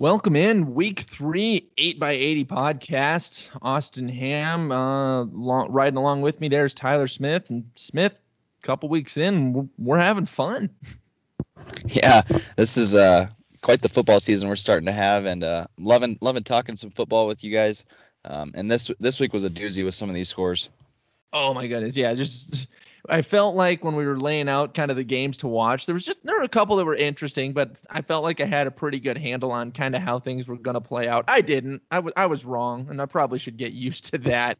Welcome 0.00 0.34
in 0.34 0.72
week 0.72 1.00
three, 1.00 1.68
eight 1.76 2.00
by 2.00 2.12
eighty 2.12 2.46
podcast. 2.46 3.50
Austin 3.60 4.08
Ham, 4.08 4.72
uh, 4.72 5.24
long, 5.24 5.70
riding 5.70 5.98
along 5.98 6.22
with 6.22 6.40
me. 6.40 6.48
There's 6.48 6.72
Tyler 6.72 7.06
Smith 7.06 7.50
and 7.50 7.70
Smith. 7.74 8.14
A 8.14 8.66
couple 8.66 8.88
weeks 8.88 9.18
in, 9.18 9.52
we're, 9.52 9.68
we're 9.76 9.98
having 9.98 10.24
fun. 10.24 10.70
Yeah, 11.84 12.22
this 12.56 12.78
is 12.78 12.94
uh 12.94 13.26
quite 13.60 13.82
the 13.82 13.90
football 13.90 14.20
season 14.20 14.48
we're 14.48 14.56
starting 14.56 14.86
to 14.86 14.92
have, 14.92 15.26
and 15.26 15.44
uh, 15.44 15.66
loving 15.76 16.16
loving 16.22 16.44
talking 16.44 16.76
some 16.76 16.90
football 16.90 17.26
with 17.26 17.44
you 17.44 17.52
guys. 17.52 17.84
Um, 18.24 18.52
and 18.54 18.70
this 18.70 18.90
this 19.00 19.20
week 19.20 19.34
was 19.34 19.44
a 19.44 19.50
doozy 19.50 19.84
with 19.84 19.94
some 19.94 20.08
of 20.08 20.14
these 20.14 20.30
scores. 20.30 20.70
Oh 21.34 21.52
my 21.52 21.66
goodness, 21.66 21.94
yeah, 21.94 22.14
just 22.14 22.68
I 23.08 23.22
felt 23.22 23.56
like 23.56 23.82
when 23.82 23.96
we 23.96 24.06
were 24.06 24.18
laying 24.18 24.48
out 24.48 24.74
kind 24.74 24.90
of 24.90 24.96
the 24.96 25.04
games 25.04 25.38
to 25.38 25.48
watch, 25.48 25.86
there 25.86 25.94
was 25.94 26.04
just 26.04 26.24
there 26.24 26.36
were 26.36 26.42
a 26.42 26.48
couple 26.48 26.76
that 26.76 26.84
were 26.84 26.94
interesting, 26.94 27.52
but 27.52 27.82
I 27.90 28.02
felt 28.02 28.22
like 28.22 28.40
I 28.40 28.44
had 28.44 28.66
a 28.66 28.70
pretty 28.70 29.00
good 29.00 29.16
handle 29.16 29.52
on 29.52 29.72
kind 29.72 29.94
of 29.94 30.02
how 30.02 30.18
things 30.18 30.46
were 30.46 30.56
going 30.56 30.74
to 30.74 30.80
play 30.80 31.08
out. 31.08 31.24
I 31.28 31.40
didn't. 31.40 31.82
I 31.90 32.00
was 32.00 32.12
I 32.16 32.26
was 32.26 32.44
wrong, 32.44 32.86
and 32.90 33.00
I 33.00 33.06
probably 33.06 33.38
should 33.38 33.56
get 33.56 33.72
used 33.72 34.06
to 34.06 34.18
that. 34.18 34.58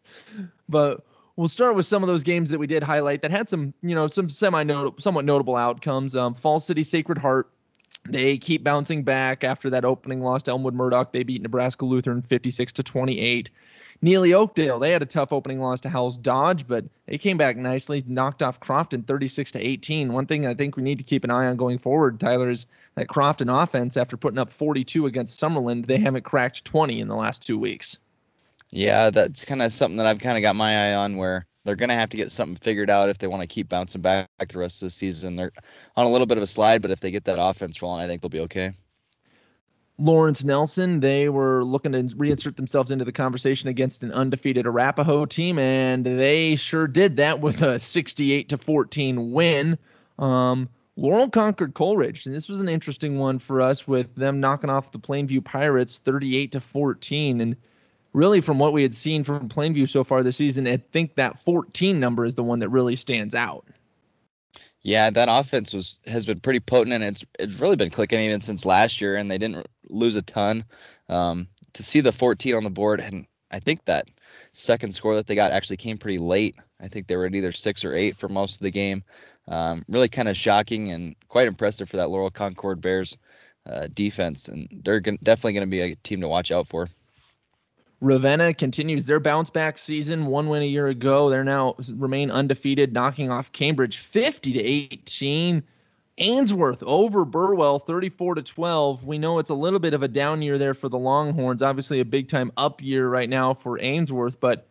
But 0.68 1.04
we'll 1.36 1.48
start 1.48 1.74
with 1.74 1.86
some 1.86 2.02
of 2.02 2.08
those 2.08 2.22
games 2.22 2.50
that 2.50 2.58
we 2.58 2.66
did 2.66 2.82
highlight 2.82 3.22
that 3.22 3.30
had 3.30 3.48
some, 3.48 3.74
you 3.82 3.94
know, 3.94 4.06
some 4.06 4.28
semi 4.28 4.64
somewhat 4.98 5.24
notable 5.24 5.56
outcomes. 5.56 6.16
Um, 6.16 6.34
Falls 6.34 6.64
City 6.64 6.82
Sacred 6.82 7.18
Heart, 7.18 7.50
they 8.08 8.38
keep 8.38 8.64
bouncing 8.64 9.02
back 9.02 9.44
after 9.44 9.70
that 9.70 9.84
opening 9.84 10.20
loss 10.20 10.42
to 10.44 10.50
Elmwood 10.50 10.74
Murdock. 10.74 11.12
They 11.12 11.22
beat 11.22 11.42
Nebraska 11.42 11.84
Lutheran 11.84 12.22
56 12.22 12.72
to 12.74 12.82
28. 12.82 13.50
Neligh 14.02 14.32
Oakdale, 14.32 14.78
they 14.78 14.92
had 14.92 15.02
a 15.02 15.06
tough 15.06 15.32
opening 15.32 15.60
loss 15.60 15.80
to 15.82 15.90
Howells 15.90 16.16
Dodge, 16.16 16.66
but 16.66 16.84
they 17.06 17.18
came 17.18 17.36
back 17.36 17.56
nicely, 17.56 18.02
knocked 18.06 18.42
off 18.42 18.58
Crofton 18.58 19.02
36 19.02 19.52
to 19.52 19.60
18. 19.60 20.12
One 20.12 20.26
thing 20.26 20.46
I 20.46 20.54
think 20.54 20.76
we 20.76 20.82
need 20.82 20.98
to 20.98 21.04
keep 21.04 21.22
an 21.22 21.30
eye 21.30 21.46
on 21.46 21.56
going 21.56 21.78
forward, 21.78 22.18
Tyler, 22.18 22.48
is 22.48 22.66
that 22.94 23.08
Crofton 23.08 23.50
offense, 23.50 23.98
after 23.98 24.16
putting 24.16 24.38
up 24.38 24.50
42 24.50 25.04
against 25.04 25.38
Summerland, 25.38 25.86
they 25.86 25.98
haven't 25.98 26.24
cracked 26.24 26.64
20 26.64 26.98
in 26.98 27.08
the 27.08 27.16
last 27.16 27.46
two 27.46 27.58
weeks. 27.58 27.98
Yeah, 28.70 29.10
that's 29.10 29.44
kind 29.44 29.60
of 29.60 29.72
something 29.72 29.98
that 29.98 30.06
I've 30.06 30.20
kind 30.20 30.38
of 30.38 30.42
got 30.42 30.56
my 30.56 30.88
eye 30.88 30.94
on 30.94 31.16
where 31.18 31.46
they're 31.64 31.76
going 31.76 31.90
to 31.90 31.94
have 31.94 32.10
to 32.10 32.16
get 32.16 32.30
something 32.30 32.56
figured 32.56 32.88
out 32.88 33.10
if 33.10 33.18
they 33.18 33.26
want 33.26 33.42
to 33.42 33.46
keep 33.46 33.68
bouncing 33.68 34.00
back 34.00 34.28
the 34.48 34.58
rest 34.58 34.80
of 34.80 34.86
the 34.86 34.90
season. 34.90 35.36
They're 35.36 35.52
on 35.96 36.06
a 36.06 36.08
little 36.08 36.26
bit 36.26 36.38
of 36.38 36.42
a 36.42 36.46
slide, 36.46 36.80
but 36.80 36.90
if 36.90 37.00
they 37.00 37.10
get 37.10 37.24
that 37.24 37.42
offense 37.42 37.82
rolling, 37.82 38.02
I 38.02 38.06
think 38.06 38.22
they'll 38.22 38.30
be 38.30 38.40
okay. 38.40 38.70
Lawrence 40.00 40.42
Nelson, 40.42 41.00
they 41.00 41.28
were 41.28 41.62
looking 41.62 41.92
to 41.92 42.02
reinsert 42.02 42.56
themselves 42.56 42.90
into 42.90 43.04
the 43.04 43.12
conversation 43.12 43.68
against 43.68 44.02
an 44.02 44.12
undefeated 44.12 44.66
Arapahoe 44.66 45.26
team, 45.26 45.58
and 45.58 46.04
they 46.04 46.56
sure 46.56 46.86
did 46.86 47.18
that 47.18 47.40
with 47.40 47.60
a 47.60 47.78
68 47.78 48.48
to 48.48 48.56
14 48.56 49.32
win. 49.32 49.78
Um, 50.18 50.70
Laurel 50.96 51.28
Concord 51.28 51.74
Coleridge, 51.74 52.26
and 52.26 52.34
this 52.34 52.48
was 52.48 52.60
an 52.60 52.68
interesting 52.68 53.18
one 53.18 53.38
for 53.38 53.60
us 53.60 53.86
with 53.86 54.14
them 54.14 54.40
knocking 54.40 54.70
off 54.70 54.92
the 54.92 54.98
Plainview 54.98 55.44
Pirates 55.44 55.98
38 55.98 56.52
to 56.52 56.60
14. 56.60 57.40
And 57.40 57.56
really, 58.12 58.40
from 58.40 58.58
what 58.58 58.72
we 58.72 58.82
had 58.82 58.94
seen 58.94 59.22
from 59.22 59.48
Plainview 59.48 59.88
so 59.88 60.02
far 60.02 60.22
this 60.22 60.36
season, 60.36 60.66
I 60.66 60.78
think 60.78 61.14
that 61.16 61.42
14 61.44 62.00
number 62.00 62.24
is 62.24 62.34
the 62.34 62.42
one 62.42 62.58
that 62.60 62.68
really 62.70 62.96
stands 62.96 63.34
out. 63.34 63.66
Yeah, 64.82 65.10
that 65.10 65.28
offense 65.30 65.74
was 65.74 66.00
has 66.06 66.24
been 66.24 66.40
pretty 66.40 66.60
potent, 66.60 66.94
and 66.94 67.04
it's 67.04 67.24
it's 67.38 67.60
really 67.60 67.76
been 67.76 67.90
clicking 67.90 68.20
even 68.20 68.40
since 68.40 68.64
last 68.64 69.00
year, 69.00 69.16
and 69.16 69.30
they 69.30 69.38
didn't 69.38 69.66
lose 69.88 70.16
a 70.16 70.22
ton. 70.22 70.64
Um, 71.08 71.48
to 71.74 71.82
see 71.82 72.00
the 72.00 72.12
14 72.12 72.54
on 72.54 72.64
the 72.64 72.70
board, 72.70 73.00
and 73.00 73.26
I 73.50 73.60
think 73.60 73.84
that 73.84 74.08
second 74.52 74.94
score 74.94 75.14
that 75.16 75.26
they 75.26 75.34
got 75.34 75.52
actually 75.52 75.76
came 75.76 75.98
pretty 75.98 76.18
late. 76.18 76.56
I 76.80 76.88
think 76.88 77.06
they 77.06 77.16
were 77.16 77.26
at 77.26 77.34
either 77.34 77.52
six 77.52 77.84
or 77.84 77.94
eight 77.94 78.16
for 78.16 78.28
most 78.28 78.56
of 78.56 78.60
the 78.62 78.70
game. 78.70 79.04
Um, 79.48 79.84
really 79.88 80.08
kind 80.08 80.28
of 80.28 80.36
shocking 80.36 80.92
and 80.92 81.16
quite 81.28 81.48
impressive 81.48 81.88
for 81.88 81.96
that 81.96 82.10
Laurel 82.10 82.30
Concord 82.30 82.80
Bears 82.80 83.16
uh, 83.66 83.88
defense, 83.92 84.48
and 84.48 84.68
they're 84.84 85.00
definitely 85.00 85.52
going 85.54 85.66
to 85.66 85.70
be 85.70 85.80
a 85.80 85.96
team 85.96 86.20
to 86.20 86.28
watch 86.28 86.50
out 86.50 86.66
for. 86.66 86.88
Ravenna 88.00 88.54
continues 88.54 89.04
their 89.06 89.20
bounce 89.20 89.50
back 89.50 89.76
season. 89.76 90.26
One 90.26 90.48
win 90.48 90.62
a 90.62 90.66
year 90.66 90.88
ago. 90.88 91.28
They're 91.28 91.44
now 91.44 91.76
remain 91.92 92.30
undefeated, 92.30 92.92
knocking 92.92 93.30
off 93.30 93.52
Cambridge 93.52 93.98
50 93.98 94.54
to 94.54 94.60
18. 94.60 95.62
Ainsworth 96.18 96.82
over 96.82 97.24
Burwell 97.24 97.78
34 97.78 98.36
to 98.36 98.42
12. 98.42 99.04
We 99.04 99.18
know 99.18 99.38
it's 99.38 99.50
a 99.50 99.54
little 99.54 99.78
bit 99.78 99.94
of 99.94 100.02
a 100.02 100.08
down 100.08 100.42
year 100.42 100.58
there 100.58 100.74
for 100.74 100.88
the 100.88 100.98
Longhorns. 100.98 101.62
Obviously 101.62 102.00
a 102.00 102.04
big 102.04 102.28
time 102.28 102.52
up 102.56 102.82
year 102.82 103.08
right 103.08 103.28
now 103.28 103.54
for 103.54 103.80
Ainsworth, 103.80 104.38
but 104.38 104.66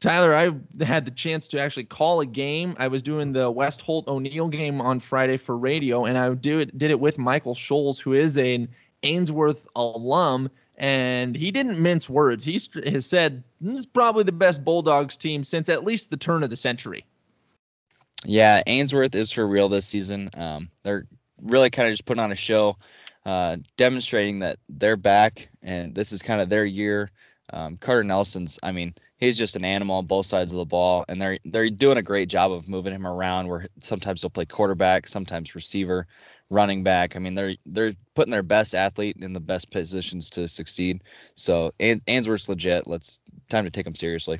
Tyler, 0.00 0.34
I 0.34 0.84
had 0.84 1.04
the 1.04 1.12
chance 1.12 1.46
to 1.48 1.60
actually 1.60 1.84
call 1.84 2.20
a 2.20 2.26
game. 2.26 2.74
I 2.78 2.88
was 2.88 3.02
doing 3.02 3.32
the 3.32 3.48
West 3.48 3.80
Holt 3.80 4.08
O'Neill 4.08 4.48
game 4.48 4.80
on 4.80 4.98
Friday 4.98 5.36
for 5.36 5.56
radio, 5.56 6.04
and 6.04 6.18
I 6.18 6.34
do 6.34 6.58
it, 6.58 6.76
did 6.76 6.90
it 6.90 6.98
with 6.98 7.18
Michael 7.18 7.54
Scholes, 7.54 8.00
who 8.00 8.12
is 8.12 8.36
an 8.36 8.68
Ainsworth 9.04 9.68
alum 9.76 10.50
and 10.76 11.36
he 11.36 11.50
didn't 11.50 11.78
mince 11.78 12.08
words. 12.08 12.44
He 12.44 12.60
has 12.84 13.06
said 13.06 13.42
this 13.60 13.80
is 13.80 13.86
probably 13.86 14.24
the 14.24 14.32
best 14.32 14.64
Bulldogs 14.64 15.16
team 15.16 15.44
since 15.44 15.68
at 15.68 15.84
least 15.84 16.10
the 16.10 16.16
turn 16.16 16.42
of 16.42 16.50
the 16.50 16.56
century. 16.56 17.04
Yeah, 18.24 18.62
Ainsworth 18.66 19.14
is 19.14 19.32
for 19.32 19.46
real 19.46 19.68
this 19.68 19.86
season. 19.86 20.30
Um, 20.34 20.70
they're 20.82 21.06
really 21.40 21.70
kind 21.70 21.88
of 21.88 21.92
just 21.92 22.04
putting 22.04 22.22
on 22.22 22.32
a 22.32 22.36
show, 22.36 22.76
uh, 23.26 23.56
demonstrating 23.76 24.38
that 24.40 24.58
they're 24.68 24.96
back 24.96 25.48
and 25.62 25.94
this 25.94 26.12
is 26.12 26.22
kind 26.22 26.40
of 26.40 26.48
their 26.48 26.64
year. 26.64 27.10
Um, 27.52 27.76
Carter 27.76 28.04
Nelson's, 28.04 28.58
I 28.62 28.72
mean, 28.72 28.94
he's 29.18 29.38
just 29.38 29.56
an 29.56 29.64
animal 29.64 29.96
on 29.96 30.06
both 30.06 30.26
sides 30.26 30.52
of 30.52 30.58
the 30.58 30.64
ball, 30.64 31.04
and 31.08 31.20
they're 31.20 31.38
they're 31.44 31.70
doing 31.70 31.98
a 31.98 32.02
great 32.02 32.28
job 32.28 32.50
of 32.50 32.68
moving 32.68 32.94
him 32.94 33.06
around. 33.06 33.48
Where 33.48 33.66
sometimes 33.78 34.22
they'll 34.22 34.30
play 34.30 34.46
quarterback, 34.46 35.06
sometimes 35.06 35.54
receiver 35.54 36.06
running 36.52 36.82
back. 36.82 37.16
I 37.16 37.18
mean, 37.18 37.34
they're 37.34 37.56
they're 37.66 37.94
putting 38.14 38.30
their 38.30 38.42
best 38.42 38.74
athlete 38.74 39.16
in 39.20 39.32
the 39.32 39.40
best 39.40 39.70
positions 39.70 40.30
to 40.30 40.46
succeed. 40.46 41.02
So 41.34 41.72
Ainsworth's 41.80 42.48
legit. 42.48 42.86
Let's 42.86 43.20
time 43.48 43.64
to 43.64 43.70
take 43.70 43.84
them 43.84 43.94
seriously. 43.94 44.38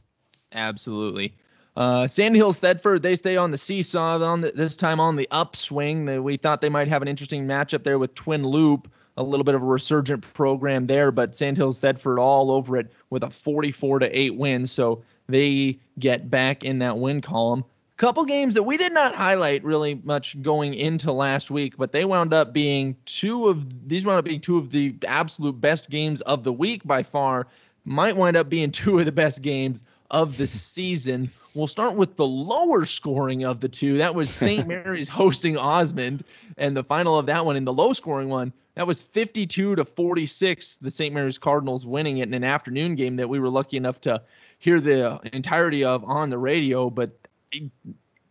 Absolutely. 0.52 1.34
Uh, 1.74 2.06
Sandhills 2.06 2.60
Thedford, 2.60 3.00
they 3.00 3.16
stay 3.16 3.38
on 3.38 3.50
the 3.50 3.56
seesaw 3.56 4.22
on 4.22 4.42
the, 4.42 4.50
this 4.50 4.76
time 4.76 5.00
on 5.00 5.16
the 5.16 5.26
upswing. 5.30 6.04
They, 6.04 6.18
we 6.18 6.36
thought 6.36 6.60
they 6.60 6.68
might 6.68 6.88
have 6.88 7.00
an 7.00 7.08
interesting 7.08 7.46
matchup 7.46 7.82
there 7.82 7.98
with 7.98 8.14
Twin 8.14 8.44
Loup, 8.44 8.92
a 9.16 9.22
little 9.22 9.44
bit 9.44 9.54
of 9.54 9.62
a 9.62 9.66
resurgent 9.66 10.22
program 10.34 10.86
there, 10.86 11.10
but 11.10 11.34
Sandhills 11.34 11.80
Thedford 11.80 12.18
all 12.18 12.50
over 12.50 12.76
it 12.76 12.92
with 13.08 13.22
a 13.22 13.30
44 13.30 14.00
to 14.00 14.18
8 14.18 14.36
win. 14.36 14.66
So 14.66 15.02
they 15.28 15.78
get 15.98 16.28
back 16.28 16.62
in 16.62 16.78
that 16.80 16.98
win 16.98 17.22
column 17.22 17.64
couple 18.02 18.24
games 18.24 18.54
that 18.54 18.64
we 18.64 18.76
did 18.76 18.92
not 18.92 19.14
highlight 19.14 19.62
really 19.62 19.94
much 20.02 20.42
going 20.42 20.74
into 20.74 21.12
last 21.12 21.52
week, 21.52 21.76
but 21.76 21.92
they 21.92 22.04
wound 22.04 22.34
up 22.34 22.52
being 22.52 22.96
two 23.04 23.46
of 23.46 23.88
these 23.88 24.04
wound 24.04 24.18
up 24.18 24.24
being 24.24 24.40
two 24.40 24.58
of 24.58 24.72
the 24.72 24.92
absolute 25.06 25.60
best 25.60 25.88
games 25.88 26.20
of 26.22 26.42
the 26.42 26.52
week 26.52 26.82
by 26.82 27.04
far. 27.04 27.46
Might 27.84 28.16
wind 28.16 28.36
up 28.36 28.48
being 28.48 28.70
two 28.72 28.98
of 28.98 29.04
the 29.04 29.12
best 29.12 29.40
games 29.40 29.84
of 30.10 30.36
the 30.36 30.48
season. 30.48 31.30
We'll 31.54 31.68
start 31.68 31.94
with 31.94 32.16
the 32.16 32.26
lower 32.26 32.86
scoring 32.86 33.44
of 33.44 33.60
the 33.60 33.68
two. 33.68 33.98
That 33.98 34.16
was 34.16 34.30
St. 34.34 34.66
Mary's 34.66 35.08
hosting 35.08 35.56
Osmond, 35.56 36.24
and 36.56 36.76
the 36.76 36.82
final 36.82 37.16
of 37.20 37.26
that 37.26 37.46
one 37.46 37.54
in 37.54 37.64
the 37.64 37.72
low 37.72 37.92
scoring 37.92 38.28
one. 38.28 38.52
That 38.74 38.88
was 38.88 39.00
52 39.00 39.76
to 39.76 39.84
46. 39.84 40.78
The 40.78 40.90
St. 40.90 41.14
Mary's 41.14 41.38
Cardinals 41.38 41.86
winning 41.86 42.18
it 42.18 42.26
in 42.26 42.34
an 42.34 42.42
afternoon 42.42 42.96
game 42.96 43.14
that 43.14 43.28
we 43.28 43.38
were 43.38 43.48
lucky 43.48 43.76
enough 43.76 44.00
to 44.00 44.22
hear 44.58 44.80
the 44.80 45.20
entirety 45.32 45.84
of 45.84 46.02
on 46.02 46.30
the 46.30 46.38
radio. 46.38 46.90
But 46.90 47.21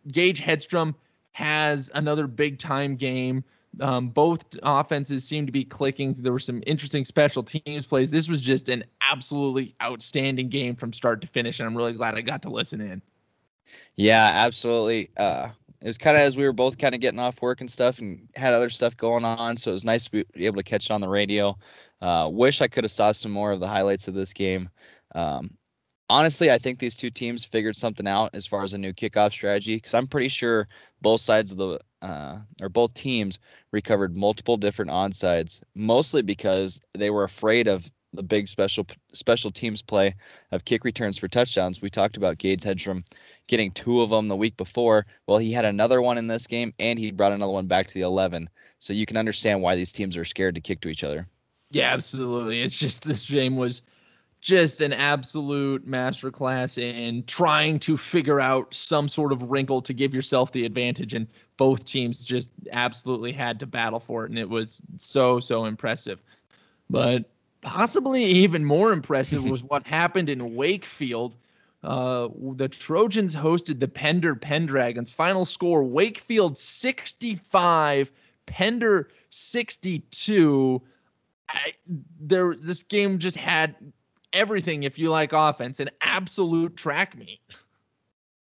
Gage 0.08 0.42
Hedstrom 0.42 0.96
has 1.34 1.92
another 1.94 2.28
big 2.28 2.60
time 2.60 2.96
game. 2.96 3.44
Um, 3.80 4.10
both 4.10 4.44
offenses 4.64 5.24
seem 5.24 5.46
to 5.46 5.52
be 5.52 5.64
clicking. 5.64 6.14
There 6.14 6.34
were 6.34 6.40
some 6.40 6.62
interesting 6.68 7.06
special 7.06 7.42
teams 7.42 7.86
plays. 7.86 8.12
This 8.12 8.28
was 8.28 8.42
just 8.42 8.68
an 8.68 8.84
absolutely 9.10 9.76
outstanding 9.82 10.50
game 10.50 10.76
from 10.76 10.92
start 10.92 11.22
to 11.22 11.28
finish, 11.28 11.60
and 11.60 11.68
I'm 11.68 11.78
really 11.78 11.94
glad 11.94 12.16
I 12.16 12.22
got 12.22 12.42
to 12.42 12.50
listen 12.50 12.82
in. 12.82 13.02
Yeah, 13.96 14.30
absolutely. 14.34 15.10
Uh, 15.16 15.50
it 15.80 15.88
was 15.88 15.98
kind 15.98 16.18
of 16.18 16.22
as 16.22 16.36
we 16.36 16.44
were 16.44 16.52
both 16.52 16.78
kind 16.78 16.94
of 16.94 17.00
getting 17.00 17.20
off 17.20 17.42
work 17.42 17.62
and 17.62 17.72
stuff, 17.72 18.00
and 18.00 18.28
had 18.36 18.54
other 18.54 18.70
stuff 18.70 18.98
going 18.98 19.24
on, 19.24 19.56
so 19.56 19.72
it 19.72 19.74
was 19.74 19.86
nice 19.86 20.06
to 20.06 20.26
be 20.26 20.46
able 20.46 20.58
to 20.58 20.64
catch 20.64 20.88
it 20.88 20.92
on 20.92 21.00
the 21.00 21.08
radio. 21.08 21.58
Uh, 22.02 22.30
wish 22.32 22.62
I 22.62 22.68
could 22.68 22.84
have 22.84 22.92
saw 22.92 23.14
some 23.14 23.32
more 23.32 23.52
of 23.52 23.62
the 23.62 23.68
highlights 23.68 24.08
of 24.10 24.14
this 24.14 24.34
game. 24.34 24.70
Um, 25.16 25.58
honestly, 26.12 26.52
I 26.52 26.58
think 26.58 26.78
these 26.78 26.96
two 26.96 27.10
teams 27.10 27.46
figured 27.46 27.76
something 27.76 28.08
out 28.08 28.32
as 28.34 28.46
far 28.46 28.64
as 28.64 28.74
a 28.74 28.78
new 28.78 28.94
kickoff 28.94 29.32
strategy 29.32 29.78
because 29.78 29.94
I'm 29.94 30.08
pretty 30.08 30.28
sure 30.28 30.68
both 31.02 31.22
sides 31.22 31.52
of 31.52 31.58
the 31.58 31.80
uh, 32.02 32.40
or 32.62 32.70
both 32.70 32.94
teams 32.94 33.40
recovered 33.72 34.18
multiple 34.18 34.58
different 34.58 34.92
onsides, 34.92 35.62
mostly 35.74 36.22
because 36.22 36.82
they 36.94 37.10
were 37.10 37.24
afraid 37.24 37.68
of 37.68 37.90
the 38.14 38.24
big 38.24 38.50
special 38.50 38.86
special 39.14 39.52
teams 39.52 39.82
play 39.82 40.14
of 40.52 40.66
kick 40.66 40.84
returns 40.84 41.18
for 41.18 41.30
touchdowns. 41.30 41.82
We 41.82 41.90
talked 41.90 42.18
about 42.18 42.38
Gage 42.38 42.64
Hedstrom 42.64 43.06
getting 43.48 43.72
two 43.72 44.02
of 44.02 44.10
them 44.10 44.28
the 44.28 44.36
week 44.36 44.58
before. 44.58 45.06
Well, 45.28 45.38
he 45.38 45.54
had 45.54 45.64
another 45.64 46.02
one 46.02 46.18
in 46.18 46.28
this 46.28 46.46
game, 46.46 46.74
and 46.78 47.00
he 47.00 47.12
brought 47.12 47.32
another 47.32 47.54
one 47.54 47.68
back 47.68 47.88
to 47.88 47.94
the 47.94 48.02
11. 48.02 48.50
So 48.80 48.92
you 48.92 49.06
can 49.06 49.16
understand 49.16 49.62
why 49.62 49.76
these 49.76 49.94
teams 49.94 50.18
are 50.18 50.26
scared 50.26 50.56
to 50.56 50.62
kick 50.62 50.82
to 50.82 50.90
each 50.90 51.06
other. 51.06 51.26
Yeah, 51.70 51.94
absolutely. 51.94 52.62
It's 52.62 52.78
just 52.78 53.04
this 53.04 53.30
game 53.30 53.56
was 53.56 53.82
just 54.42 54.82
an 54.82 54.92
absolute 54.92 55.88
masterclass 55.88 56.80
in 56.80 57.24
trying 57.26 57.80
to 57.80 57.96
figure 57.96 58.40
out 58.40 58.74
some 58.74 59.08
sort 59.08 59.32
of 59.32 59.44
wrinkle 59.44 59.84
to 59.84 59.94
give 59.94 60.16
yourself 60.16 60.52
the 60.52 60.66
advantage. 60.66 61.14
And 61.14 61.28
both 61.58 61.86
teams 61.86 62.26
just 62.26 62.50
absolutely 62.72 63.32
had 63.32 63.60
to 63.60 63.68
battle 63.68 64.00
for 64.00 64.26
it. 64.26 64.32
And 64.32 64.40
it 64.40 64.50
was 64.50 64.82
so, 64.98 65.40
so 65.40 65.66
impressive. 65.66 66.20
But 66.90 67.30
possibly 67.62 68.24
even 68.24 68.66
more 68.66 68.92
impressive 68.92 69.48
was 69.48 69.64
what 69.64 69.86
happened 69.88 70.28
in 70.28 70.56
Wakefield. 70.56 71.36
Uh, 71.84 72.30
the 72.56 72.68
Trojans 72.68 73.36
hosted 73.36 73.80
the 73.80 73.88
Pender 73.88 74.36
Pendragons. 74.36 75.10
Final 75.10 75.46
score: 75.46 75.84
Wakefield 75.84 76.58
65, 76.58 78.12
Pender 78.46 79.10
62. 79.32 80.82
I, 81.50 81.74
there, 82.20 82.56
this 82.56 82.84
game 82.84 83.18
just 83.18 83.36
had 83.36 83.76
everything. 84.34 84.84
If 84.84 84.98
you 84.98 85.10
like 85.10 85.34
offense, 85.34 85.80
an 85.80 85.90
absolute 86.02 86.76
track 86.76 87.18
meet. 87.18 87.40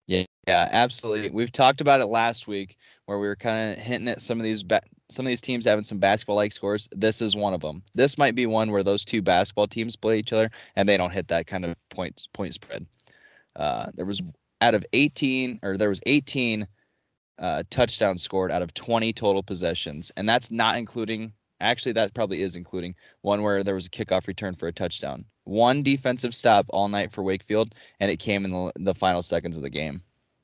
Yeah, 0.08 0.26
yeah, 0.48 0.70
absolutely. 0.72 1.32
We've 1.32 1.52
talked 1.52 1.82
about 1.82 2.02
it 2.02 2.06
last 2.06 2.48
week 2.48 2.78
where 3.06 3.18
we 3.18 3.28
were 3.28 3.36
kind 3.36 3.72
of 3.72 3.84
hinting 3.84 4.08
at 4.08 4.22
some 4.22 4.40
of 4.40 4.44
these 4.44 4.64
ba- 4.64 4.82
some 5.10 5.26
of 5.26 5.30
these 5.30 5.42
teams 5.42 5.66
having 5.66 5.84
some 5.84 6.00
basketball-like 6.00 6.52
scores. 6.52 6.90
This 6.92 7.22
is 7.22 7.36
one 7.36 7.54
of 7.54 7.62
them. 7.62 7.84
This 7.94 8.18
might 8.18 8.36
be 8.36 8.46
one 8.46 8.72
where 8.72 8.84
those 8.84 9.06
two 9.06 9.22
basketball 9.22 9.68
teams 9.68 9.96
play 9.96 10.20
each 10.20 10.34
other 10.34 10.50
and 10.76 10.90
they 10.90 10.98
don't 10.98 11.12
hit 11.12 11.28
that 11.28 11.48
kind 11.48 11.66
of 11.66 11.76
point 11.90 12.28
point 12.34 12.54
spread. 12.54 12.86
Uh, 13.56 13.88
there 13.96 14.06
was 14.06 14.22
out 14.62 14.74
of 14.74 14.86
18 14.94 15.60
or 15.64 15.78
there 15.78 15.90
was 15.90 16.02
18 16.06 16.68
uh, 17.38 17.64
touchdowns 17.70 18.24
scored 18.24 18.52
out 18.52 18.62
of 18.62 18.74
20 18.74 19.14
total 19.14 19.44
possessions, 19.44 20.12
and 20.18 20.28
that's 20.28 20.52
not 20.52 20.78
including. 20.78 21.34
Actually, 21.62 21.94
that 21.94 22.14
probably 22.14 22.42
is 22.42 22.56
including 22.56 22.96
one 23.22 23.42
where 23.42 23.64
there 23.64 23.76
was 23.76 23.88
a 23.88 23.90
kickoff 23.90 24.28
return 24.28 24.56
for 24.56 24.68
a 24.68 24.74
touchdown. 24.74 25.26
One 25.46 25.84
defensive 25.84 26.36
stop 26.36 26.66
all 26.70 26.88
night 26.88 27.12
for 27.12 27.24
Wakefield, 27.24 27.76
and 28.00 28.12
it 28.12 28.18
came 28.18 28.46
in 28.46 28.52
the, 28.52 28.72
the 28.76 28.96
final 28.96 29.22
seconds 29.22 29.58
of 29.58 29.64
the 29.64 29.70
game. 29.70 30.02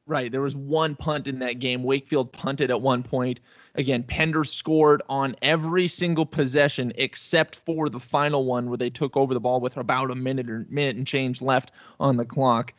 Right. 0.08 0.31
There 0.31 0.42
was 0.42 0.56
one 0.56 0.96
punt 0.96 1.28
in 1.28 1.40
that 1.40 1.60
game. 1.60 1.84
Wakefield 1.84 2.34
punted 2.34 2.72
at 2.72 2.81
one 2.81 3.04
point. 3.04 3.40
Again, 3.75 4.04
Pender 4.04 4.44
scored 4.44 5.02
on 5.10 5.36
every 5.42 5.88
single 5.88 6.25
possession 6.25 6.92
except 6.96 7.56
for 7.56 7.88
the 7.88 8.00
final 8.00 8.46
one 8.46 8.68
where 8.68 8.78
they 8.78 8.90
took 8.90 9.16
over 9.16 9.34
the 9.34 9.40
ball 9.40 9.62
with 9.62 9.78
about 9.78 10.12
a 10.12 10.16
minute 10.16 10.50
or 10.50 10.66
minute 10.69 10.98
and 10.98 11.08
change 11.08 11.42
left 11.42 11.72
on 12.00 12.18
the 12.18 12.25
clock 12.25 12.74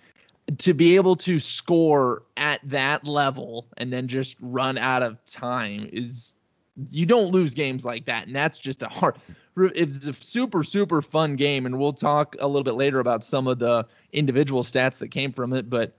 to 0.59 0.75
be 0.75 0.97
able 0.97 1.17
to 1.17 1.39
score 1.39 2.25
at 2.37 2.61
that 2.69 3.07
level 3.07 3.67
and 3.77 3.93
then 3.93 4.09
just 4.09 4.37
run 4.41 4.77
out 4.77 5.03
of 5.03 5.25
time 5.25 5.89
is 5.93 6.35
you 6.91 7.05
don't 7.05 7.33
lose 7.33 7.55
games 7.55 7.85
like 7.85 8.07
that 8.07 8.27
and 8.27 8.35
that's 8.35 8.59
just 8.59 8.83
a 8.83 8.89
hard 8.89 9.17
it's 9.57 10.07
a 10.07 10.13
super 10.15 10.65
super 10.65 11.03
fun 11.03 11.37
game 11.37 11.67
and 11.67 11.79
we'll 11.79 11.93
talk 11.93 12.35
a 12.41 12.47
little 12.47 12.63
bit 12.63 12.75
later 12.75 13.01
about 13.01 13.23
some 13.23 13.47
of 13.47 13.59
the 13.59 13.87
individual 14.13 14.63
stats 14.63 14.99
that 14.99 15.09
came 15.09 15.33
from 15.33 15.53
it 15.53 15.69
but 15.69 15.95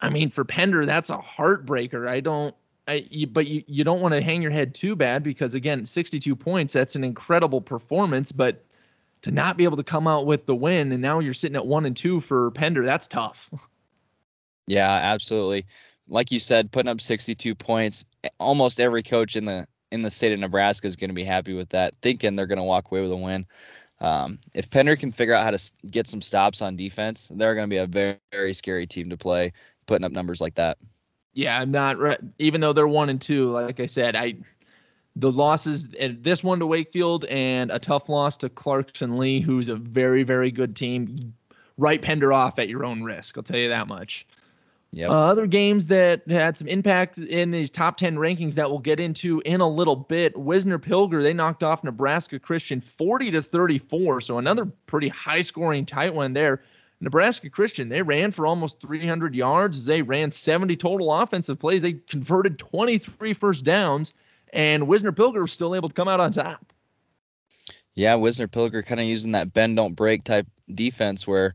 i 0.00 0.10
mean 0.10 0.28
for 0.28 0.44
pender 0.44 0.84
that's 0.84 1.10
a 1.10 1.16
heartbreaker 1.16 2.08
i 2.08 2.20
don't 2.20 2.54
I, 2.88 3.06
you, 3.08 3.26
but 3.26 3.46
you, 3.46 3.62
you 3.66 3.84
don't 3.84 4.00
want 4.00 4.14
to 4.14 4.22
hang 4.22 4.42
your 4.42 4.50
head 4.50 4.74
too 4.74 4.96
bad 4.96 5.22
because 5.22 5.54
again 5.54 5.86
62 5.86 6.36
points 6.36 6.72
that's 6.72 6.96
an 6.96 7.04
incredible 7.04 7.60
performance 7.60 8.32
but 8.32 8.64
to 9.22 9.30
not 9.30 9.56
be 9.56 9.64
able 9.64 9.76
to 9.76 9.84
come 9.84 10.06
out 10.06 10.26
with 10.26 10.46
the 10.46 10.56
win 10.56 10.92
and 10.92 11.00
now 11.00 11.18
you're 11.20 11.34
sitting 11.34 11.56
at 11.56 11.66
one 11.66 11.86
and 11.86 11.96
two 11.96 12.20
for 12.20 12.50
pender 12.50 12.84
that's 12.84 13.06
tough 13.06 13.48
Yeah, 14.70 15.00
absolutely. 15.02 15.66
Like 16.06 16.30
you 16.30 16.38
said, 16.38 16.70
putting 16.70 16.88
up 16.88 17.00
62 17.00 17.56
points, 17.56 18.04
almost 18.38 18.78
every 18.78 19.02
coach 19.02 19.34
in 19.34 19.44
the 19.44 19.66
in 19.90 20.02
the 20.02 20.10
state 20.10 20.32
of 20.32 20.38
Nebraska 20.38 20.86
is 20.86 20.96
going 20.96 21.10
to 21.10 21.14
be 21.14 21.24
happy 21.24 21.54
with 21.54 21.68
that, 21.70 21.94
thinking 21.96 22.36
they're 22.36 22.46
going 22.46 22.58
to 22.58 22.64
walk 22.64 22.90
away 22.90 23.02
with 23.02 23.12
a 23.12 23.16
win. 23.16 23.46
Um, 24.00 24.38
if 24.54 24.70
Pender 24.70 24.96
can 24.96 25.12
figure 25.12 25.34
out 25.34 25.44
how 25.44 25.50
to 25.50 25.72
get 25.90 26.08
some 26.08 26.22
stops 26.22 26.62
on 26.62 26.76
defense, 26.76 27.28
they're 27.32 27.54
going 27.54 27.68
to 27.68 27.70
be 27.70 27.78
a 27.78 27.86
very, 27.86 28.16
very 28.32 28.54
scary 28.54 28.86
team 28.86 29.10
to 29.10 29.16
play, 29.16 29.52
putting 29.86 30.04
up 30.04 30.12
numbers 30.12 30.40
like 30.40 30.54
that. 30.54 30.78
Yeah, 31.32 31.60
I'm 31.60 31.70
not 31.70 31.98
even 32.38 32.60
though 32.60 32.72
they're 32.72 32.88
one 32.88 33.08
and 33.08 33.20
two. 33.20 33.50
Like 33.50 33.78
I 33.78 33.86
said, 33.86 34.16
I 34.16 34.36
the 35.16 35.30
losses 35.30 35.88
and 36.00 36.22
this 36.22 36.42
one 36.42 36.58
to 36.60 36.66
Wakefield 36.66 37.24
and 37.26 37.70
a 37.70 37.78
tough 37.78 38.08
loss 38.08 38.36
to 38.38 38.48
Clarkson 38.48 39.16
Leigh, 39.16 39.40
who's 39.40 39.68
a 39.68 39.76
very, 39.76 40.22
very 40.22 40.50
good 40.50 40.74
team. 40.74 41.34
Write 41.76 42.02
Pender 42.02 42.32
off 42.32 42.58
at 42.58 42.68
your 42.68 42.84
own 42.84 43.02
risk. 43.02 43.36
I'll 43.36 43.42
tell 43.42 43.58
you 43.58 43.68
that 43.68 43.86
much. 43.86 44.26
Yep. 44.92 45.10
Uh, 45.10 45.14
other 45.14 45.46
games 45.46 45.86
that 45.86 46.28
had 46.28 46.56
some 46.56 46.66
impact 46.66 47.18
in 47.18 47.52
these 47.52 47.70
top 47.70 47.96
10 47.96 48.16
rankings 48.16 48.54
that 48.54 48.68
we'll 48.68 48.80
get 48.80 48.98
into 48.98 49.40
in 49.44 49.60
a 49.60 49.68
little 49.68 49.94
bit. 49.94 50.36
Wisner 50.36 50.80
Pilger, 50.80 51.22
they 51.22 51.32
knocked 51.32 51.62
off 51.62 51.84
Nebraska 51.84 52.40
Christian 52.40 52.80
40 52.80 53.30
to 53.32 53.42
34. 53.42 54.20
So 54.20 54.38
another 54.38 54.66
pretty 54.86 55.08
high 55.08 55.42
scoring 55.42 55.86
tight 55.86 56.12
one 56.12 56.32
there. 56.32 56.62
Nebraska 57.00 57.48
Christian, 57.48 57.88
they 57.88 58.02
ran 58.02 58.30
for 58.30 58.46
almost 58.46 58.80
300 58.80 59.34
yards. 59.34 59.86
They 59.86 60.02
ran 60.02 60.32
70 60.32 60.76
total 60.76 61.12
offensive 61.14 61.58
plays. 61.58 61.82
They 61.82 61.94
converted 61.94 62.58
23 62.58 63.32
first 63.32 63.64
downs, 63.64 64.12
and 64.52 64.86
Wisner 64.86 65.12
Pilger 65.12 65.40
was 65.40 65.52
still 65.52 65.74
able 65.74 65.88
to 65.88 65.94
come 65.94 66.08
out 66.08 66.20
on 66.20 66.30
top. 66.30 66.72
Yeah, 67.94 68.16
Wisner 68.16 68.48
Pilger 68.48 68.84
kind 68.84 69.00
of 69.00 69.06
using 69.06 69.32
that 69.32 69.52
bend 69.52 69.76
don't 69.76 69.94
break 69.94 70.24
type 70.24 70.46
defense 70.74 71.26
where 71.26 71.54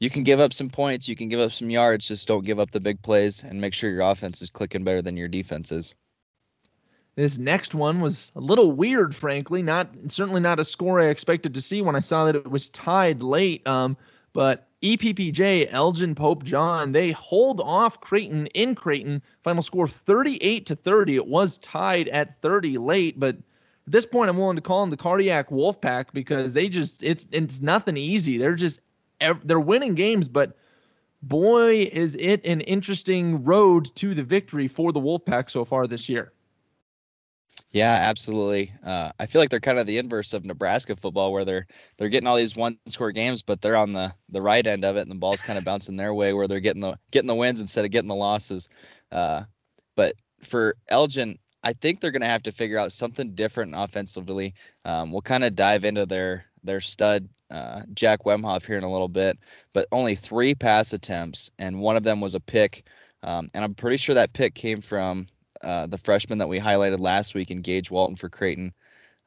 you 0.00 0.10
can 0.10 0.22
give 0.22 0.40
up 0.40 0.52
some 0.52 0.68
points, 0.68 1.08
you 1.08 1.16
can 1.16 1.28
give 1.28 1.40
up 1.40 1.52
some 1.52 1.70
yards, 1.70 2.08
just 2.08 2.28
don't 2.28 2.44
give 2.44 2.58
up 2.58 2.70
the 2.70 2.80
big 2.80 3.00
plays 3.02 3.42
and 3.42 3.60
make 3.60 3.74
sure 3.74 3.90
your 3.90 4.02
offense 4.02 4.42
is 4.42 4.50
clicking 4.50 4.84
better 4.84 5.02
than 5.02 5.16
your 5.16 5.28
defense 5.28 5.72
is. 5.72 5.94
This 7.14 7.38
next 7.38 7.74
one 7.74 8.00
was 8.00 8.30
a 8.36 8.40
little 8.40 8.72
weird, 8.72 9.14
frankly. 9.14 9.62
Not 9.62 9.88
certainly 10.08 10.40
not 10.40 10.60
a 10.60 10.64
score 10.64 11.00
I 11.00 11.06
expected 11.06 11.54
to 11.54 11.62
see 11.62 11.80
when 11.80 11.96
I 11.96 12.00
saw 12.00 12.26
that 12.26 12.36
it 12.36 12.50
was 12.50 12.68
tied 12.68 13.22
late. 13.22 13.66
Um, 13.66 13.96
but 14.34 14.68
EPPJ, 14.82 15.68
Elgin 15.70 16.14
Pope 16.14 16.44
John, 16.44 16.92
they 16.92 17.12
hold 17.12 17.62
off 17.62 18.02
Creighton 18.02 18.48
in 18.48 18.74
Creighton. 18.74 19.22
Final 19.42 19.62
score 19.62 19.88
38 19.88 20.66
to 20.66 20.76
30. 20.76 21.16
It 21.16 21.26
was 21.26 21.56
tied 21.58 22.08
at 22.08 22.38
30 22.42 22.76
late, 22.76 23.18
but 23.18 23.34
at 23.34 23.92
this 23.92 24.04
point, 24.04 24.28
I'm 24.28 24.36
willing 24.36 24.56
to 24.56 24.62
call 24.62 24.82
them 24.82 24.90
the 24.90 24.96
cardiac 24.98 25.48
Wolfpack 25.48 26.06
because 26.12 26.52
they 26.52 26.68
just 26.68 27.02
it's 27.02 27.26
it's 27.32 27.62
nothing 27.62 27.96
easy. 27.96 28.36
They're 28.36 28.56
just 28.56 28.80
they're 29.44 29.60
winning 29.60 29.94
games, 29.94 30.28
but 30.28 30.56
boy, 31.22 31.88
is 31.92 32.14
it 32.16 32.46
an 32.46 32.60
interesting 32.62 33.42
road 33.44 33.94
to 33.96 34.14
the 34.14 34.22
victory 34.22 34.68
for 34.68 34.92
the 34.92 35.00
Wolfpack 35.00 35.50
so 35.50 35.64
far 35.64 35.86
this 35.86 36.08
year. 36.08 36.32
Yeah, 37.70 37.92
absolutely. 37.92 38.72
Uh, 38.84 39.10
I 39.18 39.26
feel 39.26 39.40
like 39.40 39.50
they're 39.50 39.60
kind 39.60 39.78
of 39.78 39.86
the 39.86 39.98
inverse 39.98 40.34
of 40.34 40.44
Nebraska 40.44 40.94
football, 40.94 41.32
where 41.32 41.44
they're 41.44 41.66
they're 41.96 42.08
getting 42.08 42.26
all 42.26 42.36
these 42.36 42.56
one-score 42.56 43.12
games, 43.12 43.42
but 43.42 43.60
they're 43.60 43.76
on 43.76 43.92
the 43.92 44.14
the 44.28 44.42
right 44.42 44.66
end 44.66 44.84
of 44.84 44.96
it, 44.96 45.02
and 45.02 45.10
the 45.10 45.16
ball's 45.16 45.42
kind 45.42 45.58
of 45.58 45.64
bouncing 45.64 45.96
their 45.96 46.14
way, 46.14 46.32
where 46.32 46.46
they're 46.46 46.60
getting 46.60 46.82
the 46.82 46.98
getting 47.10 47.26
the 47.26 47.34
wins 47.34 47.60
instead 47.60 47.84
of 47.84 47.90
getting 47.90 48.08
the 48.08 48.14
losses. 48.14 48.68
Uh, 49.10 49.44
but 49.94 50.14
for 50.42 50.76
Elgin, 50.88 51.38
I 51.62 51.72
think 51.72 52.00
they're 52.00 52.12
going 52.12 52.22
to 52.22 52.28
have 52.28 52.44
to 52.44 52.52
figure 52.52 52.78
out 52.78 52.92
something 52.92 53.34
different 53.34 53.74
offensively. 53.74 54.54
Um, 54.84 55.10
we'll 55.10 55.22
kind 55.22 55.44
of 55.44 55.56
dive 55.56 55.84
into 55.84 56.06
their 56.06 56.44
their 56.62 56.80
stud 56.80 57.28
uh, 57.50 57.82
Jack 57.94 58.24
Wemhoff 58.24 58.66
here 58.66 58.78
in 58.78 58.84
a 58.84 58.90
little 58.90 59.08
bit, 59.08 59.38
but 59.72 59.86
only 59.92 60.16
three 60.16 60.54
pass 60.54 60.92
attempts, 60.92 61.50
and 61.58 61.80
one 61.80 61.96
of 61.96 62.02
them 62.02 62.20
was 62.20 62.34
a 62.34 62.40
pick. 62.40 62.84
Um, 63.22 63.48
and 63.54 63.64
I'm 63.64 63.74
pretty 63.74 63.96
sure 63.96 64.14
that 64.14 64.32
pick 64.32 64.54
came 64.54 64.80
from 64.80 65.26
uh, 65.62 65.86
the 65.86 65.98
freshman 65.98 66.38
that 66.38 66.48
we 66.48 66.60
highlighted 66.60 67.00
last 67.00 67.34
week 67.34 67.50
in 67.50 67.62
Gage 67.62 67.90
Walton 67.90 68.16
for 68.16 68.28
Creighton. 68.28 68.72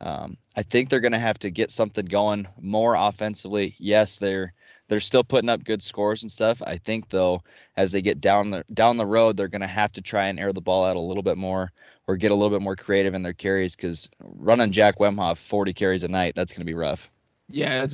Um, 0.02 0.38
I 0.56 0.64
think 0.64 0.90
they're 0.90 1.00
going 1.02 1.12
to 1.12 1.20
have 1.20 1.40
to 1.40 1.52
get 1.52 1.72
something 1.72 2.06
going 2.06 2.48
more 2.60 2.96
offensively. 2.96 3.76
Yes, 3.80 4.18
they're 4.18 4.54
they're 4.88 5.00
still 5.00 5.24
putting 5.24 5.50
up 5.50 5.64
good 5.64 5.84
scores 5.84 6.24
and 6.24 6.32
stuff. 6.32 6.62
I 6.66 6.78
think 6.78 7.10
though, 7.10 7.44
as 7.78 7.92
they 7.92 8.02
get 8.02 8.22
down 8.22 8.50
the 8.50 8.66
down 8.74 8.98
the 8.98 9.06
road, 9.06 9.38
they're 9.38 9.48
going 9.48 9.62
to 9.62 9.68
have 9.68 9.92
to 9.94 10.02
try 10.02 10.28
and 10.28 10.40
air 10.40 10.54
the 10.54 10.62
ball 10.62 10.84
out 10.86 10.96
a 10.96 11.02
little 11.02 11.24
bit 11.24 11.38
more 11.38 11.72
or 12.08 12.18
get 12.18 12.32
a 12.32 12.36
little 12.36 12.50
bit 12.50 12.64
more 12.64 12.76
creative 12.76 13.14
in 13.14 13.24
their 13.24 13.34
carries 13.34 13.76
because 13.76 14.10
running 14.20 14.72
Jack 14.72 14.98
Wemhoff 14.98 15.38
40 15.38 15.74
carries 15.74 16.04
a 16.04 16.08
night, 16.08 16.34
that's 16.36 16.54
going 16.54 16.62
to 16.62 16.66
be 16.66 16.74
rough. 16.74 17.12
Yeah, 17.50 17.88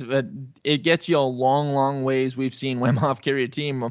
it 0.64 0.82
gets 0.82 1.08
you 1.08 1.18
a 1.18 1.20
long, 1.20 1.72
long 1.72 2.04
ways. 2.04 2.36
We've 2.36 2.54
seen 2.54 2.78
Wemhoff 2.78 3.22
carry 3.22 3.42
a 3.44 3.48
team 3.48 3.90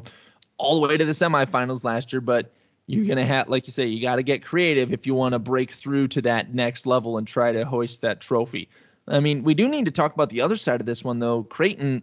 all 0.58 0.80
the 0.80 0.88
way 0.88 0.96
to 0.96 1.04
the 1.04 1.12
semifinals 1.12 1.82
last 1.82 2.12
year, 2.12 2.20
but 2.20 2.52
you're 2.86 3.04
gonna 3.04 3.26
have, 3.26 3.48
like 3.48 3.66
you 3.66 3.72
say, 3.72 3.86
you 3.86 4.00
got 4.00 4.16
to 4.16 4.22
get 4.22 4.44
creative 4.44 4.92
if 4.92 5.06
you 5.06 5.14
want 5.14 5.32
to 5.32 5.40
break 5.40 5.72
through 5.72 6.06
to 6.08 6.22
that 6.22 6.54
next 6.54 6.86
level 6.86 7.18
and 7.18 7.26
try 7.26 7.50
to 7.50 7.64
hoist 7.64 8.02
that 8.02 8.20
trophy. 8.20 8.68
I 9.08 9.18
mean, 9.20 9.42
we 9.42 9.54
do 9.54 9.66
need 9.66 9.86
to 9.86 9.90
talk 9.90 10.14
about 10.14 10.30
the 10.30 10.42
other 10.42 10.56
side 10.56 10.80
of 10.80 10.86
this 10.86 11.02
one 11.02 11.18
though. 11.18 11.42
Creighton, 11.42 12.02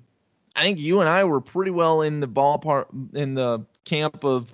I 0.55 0.63
think 0.63 0.79
you 0.79 0.99
and 0.99 1.07
I 1.07 1.23
were 1.23 1.39
pretty 1.39 1.71
well 1.71 2.01
in 2.01 2.19
the 2.19 2.27
ballpark 2.27 3.15
in 3.15 3.33
the 3.33 3.65
camp 3.85 4.25
of 4.25 4.53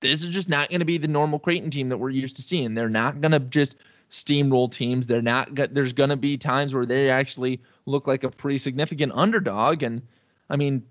this 0.00 0.22
is 0.22 0.30
just 0.30 0.48
not 0.48 0.68
going 0.68 0.80
to 0.80 0.86
be 0.86 0.98
the 0.98 1.06
normal 1.06 1.38
Creighton 1.38 1.70
team 1.70 1.90
that 1.90 1.98
we're 1.98 2.10
used 2.10 2.36
to 2.36 2.42
seeing. 2.42 2.74
They're 2.74 2.88
not 2.88 3.20
going 3.20 3.32
to 3.32 3.38
just 3.38 3.76
steamroll 4.12 4.70
teams. 4.70 5.06
They're 5.06 5.22
not. 5.22 5.48
There's 5.72 5.94
going 5.94 6.10
to 6.10 6.16
be 6.16 6.36
times 6.36 6.74
where 6.74 6.86
they 6.86 7.10
actually 7.10 7.60
look 7.86 8.06
like 8.06 8.22
a 8.22 8.30
pretty 8.30 8.58
significant 8.58 9.12
underdog. 9.14 9.82
And 9.82 10.02
I 10.50 10.56
mean, 10.56 10.84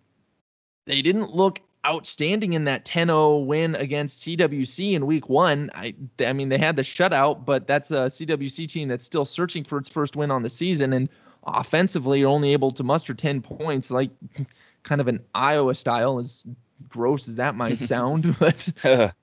they 0.86 1.02
didn't 1.02 1.34
look 1.34 1.62
outstanding 1.86 2.54
in 2.54 2.66
that 2.66 2.86
10-0 2.86 3.46
win 3.46 3.76
against 3.76 4.24
CWC 4.24 4.94
in 4.94 5.06
week 5.06 5.30
one. 5.30 5.70
I 5.74 5.96
I 6.20 6.34
mean, 6.34 6.50
they 6.50 6.58
had 6.58 6.76
the 6.76 6.82
shutout, 6.82 7.46
but 7.46 7.68
that's 7.68 7.92
a 7.92 8.08
CWC 8.08 8.68
team 8.68 8.88
that's 8.88 9.06
still 9.06 9.26
searching 9.26 9.64
for 9.64 9.78
its 9.78 9.88
first 9.88 10.16
win 10.16 10.32
on 10.32 10.42
the 10.42 10.50
season. 10.50 10.92
And 10.92 11.08
offensively, 11.46 12.20
you're 12.20 12.30
only 12.30 12.54
able 12.54 12.72
to 12.72 12.84
muster 12.84 13.14
10 13.14 13.42
points, 13.42 13.92
like 13.92 14.10
kind 14.84 15.00
of 15.00 15.08
an 15.08 15.24
Iowa 15.36 15.76
style, 15.76 16.20
as 16.20 16.44
gross 16.90 17.28
as 17.28 17.36
that 17.36 17.56
might 17.56 17.80
sound, 17.80 18.36
but. 18.40 18.68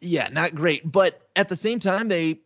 yeah, 0.00 0.28
not 0.30 0.54
great. 0.54 0.90
But 0.90 1.20
at 1.34 1.48
the 1.48 1.56
same 1.56 1.80
time, 1.80 2.06
they 2.06 2.38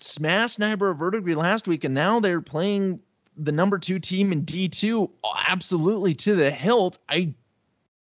smashed 0.00 0.58
Niobrara 0.58 0.94
Verdigre 0.94 1.36
last 1.36 1.66
week, 1.66 1.84
and 1.84 1.94
now 1.94 2.20
they're 2.20 2.40
playing 2.40 3.00
the 3.36 3.52
number 3.52 3.78
two 3.78 3.98
team 3.98 4.32
in 4.32 4.44
D2 4.44 5.10
absolutely 5.46 6.14
to 6.14 6.34
the 6.34 6.50
hilt. 6.50 6.98
I, 7.08 7.32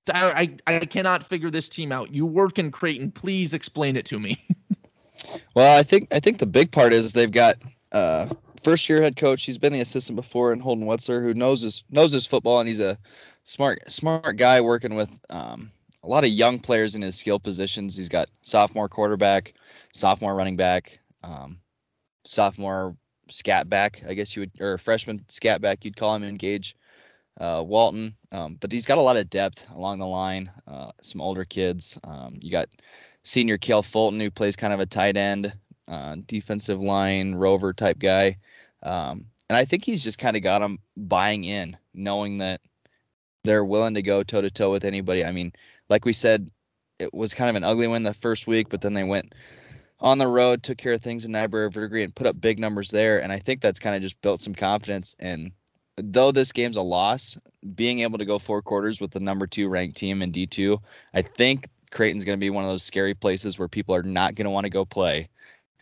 I, 0.10 0.56
I 0.66 0.80
cannot 0.80 1.24
figure 1.24 1.52
this 1.52 1.70
team 1.70 1.92
out. 1.92 2.14
You 2.14 2.26
work 2.26 2.58
in 2.60 2.72
Creighton. 2.72 3.12
Please 3.12 3.54
explain 3.54 3.96
it 3.96 4.06
to 4.06 4.20
me. 4.20 4.44
well, 5.54 5.78
I 5.78 5.84
think 5.84 6.08
I 6.14 6.20
think 6.20 6.40
the 6.40 6.46
big 6.46 6.72
part 6.72 6.94
is 6.94 7.14
they've 7.14 7.32
got 7.32 7.58
uh, 7.92 8.28
first 8.64 8.88
year 8.90 9.02
head 9.02 9.16
coach. 9.16 9.44
He's 9.44 9.58
been 9.58 9.74
the 9.74 9.82
assistant 9.82 10.16
before, 10.16 10.52
and 10.52 10.62
Holden 10.62 10.86
Wetzler, 10.86 11.22
who 11.22 11.34
knows 11.34 11.62
his 11.62 11.84
knows 11.90 12.12
his 12.12 12.26
football, 12.26 12.60
and 12.60 12.68
he's 12.68 12.80
a 12.80 12.98
smart 13.44 13.80
smart 13.92 14.38
guy 14.38 14.62
working 14.62 14.96
with 14.96 15.10
um, 15.30 15.72
a 16.04 16.08
lot 16.08 16.24
of 16.24 16.30
young 16.32 16.60
players 16.60 16.96
in 16.96 17.02
his 17.02 17.16
skill 17.16 17.40
positions. 17.40 17.96
He's 17.96 18.10
got 18.10 18.30
sophomore 18.42 18.90
quarterback, 18.90 19.54
sophomore 19.94 20.36
running 20.36 20.56
back, 20.56 21.00
um, 21.24 21.60
sophomore 22.28 22.96
scat 23.30 23.70
back, 23.70 24.02
I 24.08 24.14
guess 24.14 24.36
you 24.36 24.42
would, 24.42 24.52
or 24.62 24.78
freshman 24.78 25.24
scat 25.28 25.62
back, 25.62 25.84
you'd 25.84 25.98
call 25.98 26.16
him 26.16 26.24
in 26.24 26.36
Gage. 26.36 26.76
Uh, 27.40 27.64
Walton, 27.64 28.16
um, 28.32 28.58
but 28.60 28.72
he's 28.72 28.88
got 28.88 28.98
a 28.98 29.02
lot 29.02 29.16
of 29.16 29.30
depth 29.30 29.68
along 29.76 30.00
the 30.00 30.08
line. 30.08 30.50
Uh, 30.68 30.90
some 31.02 31.22
older 31.22 31.46
kids. 31.46 32.00
Um, 32.04 32.40
you 32.42 32.50
got 32.50 32.68
senior 33.22 33.60
Kale 33.60 33.84
Fulton, 33.84 34.20
who 34.20 34.32
plays 34.32 34.56
kind 34.56 34.74
of 34.74 34.80
a 34.80 34.88
tight 34.88 35.16
end, 35.16 35.54
uh, 35.88 36.16
defensive 36.26 36.82
line 36.82 37.36
rover 37.36 37.74
type 37.74 38.00
guy. 38.00 38.38
Um, 38.82 39.28
and 39.50 39.56
I 39.56 39.66
think 39.66 39.86
he's 39.86 40.04
just 40.04 40.18
kind 40.18 40.36
of 40.36 40.42
got 40.42 40.60
them 40.60 40.80
buying 40.96 41.44
in, 41.44 41.78
knowing 41.94 42.40
that 42.40 42.62
they're 43.44 43.66
willing 43.66 43.94
to 43.94 44.02
go 44.02 44.24
toe 44.24 44.42
to 44.42 44.50
toe 44.50 44.72
with 44.72 44.84
anybody. 44.84 45.24
I 45.24 45.32
mean, 45.32 45.54
like 45.90 46.06
we 46.06 46.14
said, 46.14 46.50
it 46.98 47.14
was 47.14 47.36
kind 47.36 47.52
of 47.52 47.56
an 47.56 47.64
ugly 47.64 47.88
win 47.88 48.02
the 48.02 48.16
first 48.16 48.48
week, 48.48 48.70
but 48.70 48.82
then 48.82 48.96
they 48.96 49.04
went 49.04 49.36
on 50.00 50.18
the 50.18 50.28
road, 50.28 50.64
took 50.64 50.78
care 50.78 50.94
of 50.94 51.02
things 51.02 51.26
in 51.26 51.32
Niobrara 51.32 51.70
Verdigre 51.70 52.04
and 52.04 52.14
put 52.14 52.28
up 52.28 52.40
big 52.40 52.60
numbers 52.60 52.92
there. 52.92 53.22
And 53.22 53.32
I 53.32 53.40
think 53.40 53.62
that's 53.62 53.80
kind 53.80 53.96
of 53.96 54.02
just 54.02 54.22
built 54.22 54.42
some 54.42 54.54
confidence. 54.54 55.16
And 55.20 55.52
though 55.98 56.32
this 56.32 56.52
game's 56.52 56.78
a 56.78 56.82
loss, 56.82 57.38
being 57.76 58.00
able 58.00 58.18
to 58.18 58.26
go 58.26 58.40
four 58.40 58.62
quarters 58.62 59.02
with 59.02 59.12
the 59.12 59.20
number 59.20 59.48
two 59.48 59.68
ranked 59.68 59.98
team 59.98 60.22
in 60.22 60.32
D2, 60.32 60.80
I 61.14 61.22
think 61.22 61.68
Creighton's 61.92 62.24
going 62.24 62.38
to 62.38 62.44
be 62.44 62.50
one 62.50 62.64
of 62.64 62.70
those 62.70 62.84
scary 62.84 63.14
places 63.14 63.58
where 63.58 63.68
people 63.68 63.96
are 63.96 64.04
not 64.04 64.36
going 64.36 64.46
to 64.46 64.52
want 64.52 64.66
to 64.66 64.70
go 64.70 64.86
play 64.86 65.30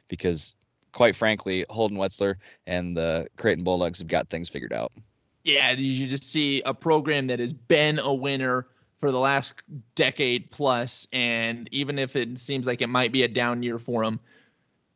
because, 0.07 0.55
quite 0.93 1.15
frankly, 1.15 1.65
Holden 1.69 1.97
Wetzler 1.97 2.35
and 2.67 2.95
the 2.95 3.27
Creighton 3.37 3.63
Bulldogs 3.63 3.99
have 3.99 4.07
got 4.07 4.29
things 4.29 4.47
figured 4.47 4.73
out. 4.73 4.91
Yeah, 5.43 5.71
you 5.71 6.07
just 6.07 6.23
see 6.23 6.61
a 6.65 6.73
program 6.73 7.27
that 7.27 7.39
has 7.39 7.53
been 7.53 7.99
a 7.99 8.13
winner 8.13 8.67
for 9.05 9.11
the 9.11 9.19
last 9.19 9.53
decade 9.93 10.49
plus, 10.49 11.05
and 11.13 11.69
even 11.71 11.99
if 11.99 12.15
it 12.15 12.39
seems 12.39 12.65
like 12.65 12.81
it 12.81 12.87
might 12.87 13.11
be 13.11 13.21
a 13.21 13.27
down 13.27 13.61
year 13.61 13.77
for 13.77 14.03
them, 14.03 14.19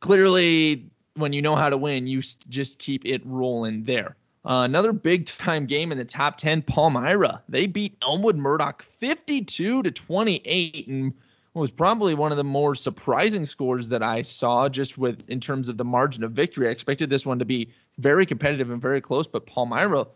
clearly 0.00 0.90
when 1.14 1.32
you 1.32 1.40
know 1.40 1.54
how 1.54 1.70
to 1.70 1.76
win, 1.76 2.08
you 2.08 2.20
just 2.20 2.80
keep 2.80 3.06
it 3.06 3.24
rolling 3.24 3.84
there. 3.84 4.16
Uh, 4.44 4.62
another 4.64 4.92
big 4.92 5.26
time 5.26 5.64
game 5.64 5.92
in 5.92 5.98
the 5.98 6.04
top 6.04 6.38
10, 6.38 6.62
Palmyra. 6.62 7.40
They 7.48 7.68
beat 7.68 7.96
Elmwood 8.02 8.36
Murdock 8.36 8.82
52 8.82 9.84
to 9.84 9.90
28 9.92 10.88
and 10.88 11.14
was 11.54 11.70
probably 11.70 12.14
one 12.14 12.32
of 12.32 12.36
the 12.36 12.42
more 12.42 12.74
surprising 12.74 13.46
scores 13.46 13.90
that 13.90 14.02
I 14.02 14.22
saw 14.22 14.68
just 14.68 14.98
with 14.98 15.22
in 15.30 15.38
terms 15.38 15.68
of 15.68 15.76
the 15.76 15.84
margin 15.84 16.24
of 16.24 16.32
victory. 16.32 16.66
I 16.66 16.72
expected 16.72 17.10
this 17.10 17.24
one 17.24 17.38
to 17.38 17.44
be 17.44 17.72
very 17.98 18.26
competitive 18.26 18.72
and 18.72 18.82
very 18.82 19.00
close, 19.00 19.28
but 19.28 19.46
Palmyra 19.46 20.08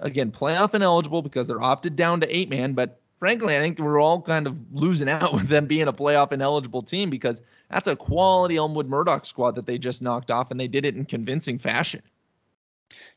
again 0.00 0.32
playoff 0.32 0.74
ineligible 0.74 1.22
because 1.22 1.48
they're 1.48 1.62
opted 1.62 1.96
down 1.96 2.20
to 2.20 2.36
eight 2.36 2.50
man, 2.50 2.74
but 2.74 3.00
frankly, 3.18 3.56
I 3.56 3.60
think 3.60 3.78
we're 3.78 4.00
all 4.00 4.20
kind 4.20 4.46
of 4.46 4.56
losing 4.72 5.08
out 5.08 5.32
with 5.34 5.48
them 5.48 5.66
being 5.66 5.88
a 5.88 5.92
playoff 5.92 6.32
ineligible 6.32 6.82
team 6.82 7.10
because 7.10 7.42
that's 7.70 7.88
a 7.88 7.96
quality 7.96 8.56
Elmwood 8.56 8.88
Murdock 8.88 9.26
squad 9.26 9.52
that 9.56 9.66
they 9.66 9.78
just 9.78 10.02
knocked 10.02 10.30
off, 10.30 10.50
and 10.50 10.58
they 10.58 10.68
did 10.68 10.84
it 10.84 10.96
in 10.96 11.04
convincing 11.04 11.58
fashion. 11.58 12.02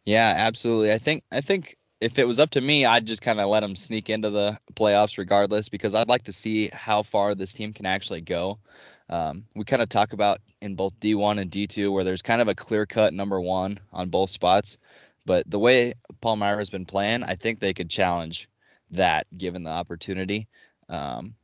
Yeah, 0.05 0.33
absolutely. 0.35 0.91
I 0.91 0.97
think 0.97 1.23
I 1.31 1.41
think 1.41 1.77
if 2.01 2.17
it 2.17 2.27
was 2.27 2.39
up 2.39 2.49
to 2.51 2.61
me, 2.61 2.85
I'd 2.85 3.05
just 3.05 3.21
kind 3.21 3.39
of 3.39 3.47
let 3.49 3.59
them 3.59 3.75
sneak 3.75 4.09
into 4.09 4.31
the 4.31 4.59
playoffs 4.73 5.17
regardless 5.17 5.69
because 5.69 5.93
I'd 5.93 6.09
like 6.09 6.23
to 6.23 6.33
see 6.33 6.69
how 6.73 7.03
far 7.03 7.35
this 7.35 7.53
team 7.53 7.71
can 7.71 7.85
actually 7.85 8.21
go. 8.21 8.57
Um, 9.09 9.45
we 9.55 9.65
kind 9.65 9.81
of 9.81 9.89
talk 9.89 10.13
about 10.13 10.39
in 10.61 10.75
both 10.75 10.99
D1 10.99 11.39
and 11.39 11.51
D2 11.51 11.91
where 11.91 12.03
there's 12.03 12.21
kind 12.21 12.41
of 12.41 12.47
a 12.47 12.55
clear 12.55 12.85
cut 12.85 13.13
number 13.13 13.39
one 13.39 13.79
on 13.93 14.09
both 14.09 14.29
spots. 14.29 14.77
But 15.25 15.49
the 15.49 15.59
way 15.59 15.93
Palmyra's 16.21 16.71
been 16.71 16.85
playing, 16.85 17.23
I 17.23 17.35
think 17.35 17.59
they 17.59 17.73
could 17.73 17.89
challenge 17.89 18.49
that 18.91 19.25
given 19.37 19.63
the 19.63 19.71
opportunity. 19.71 20.47
Um, 20.89 21.35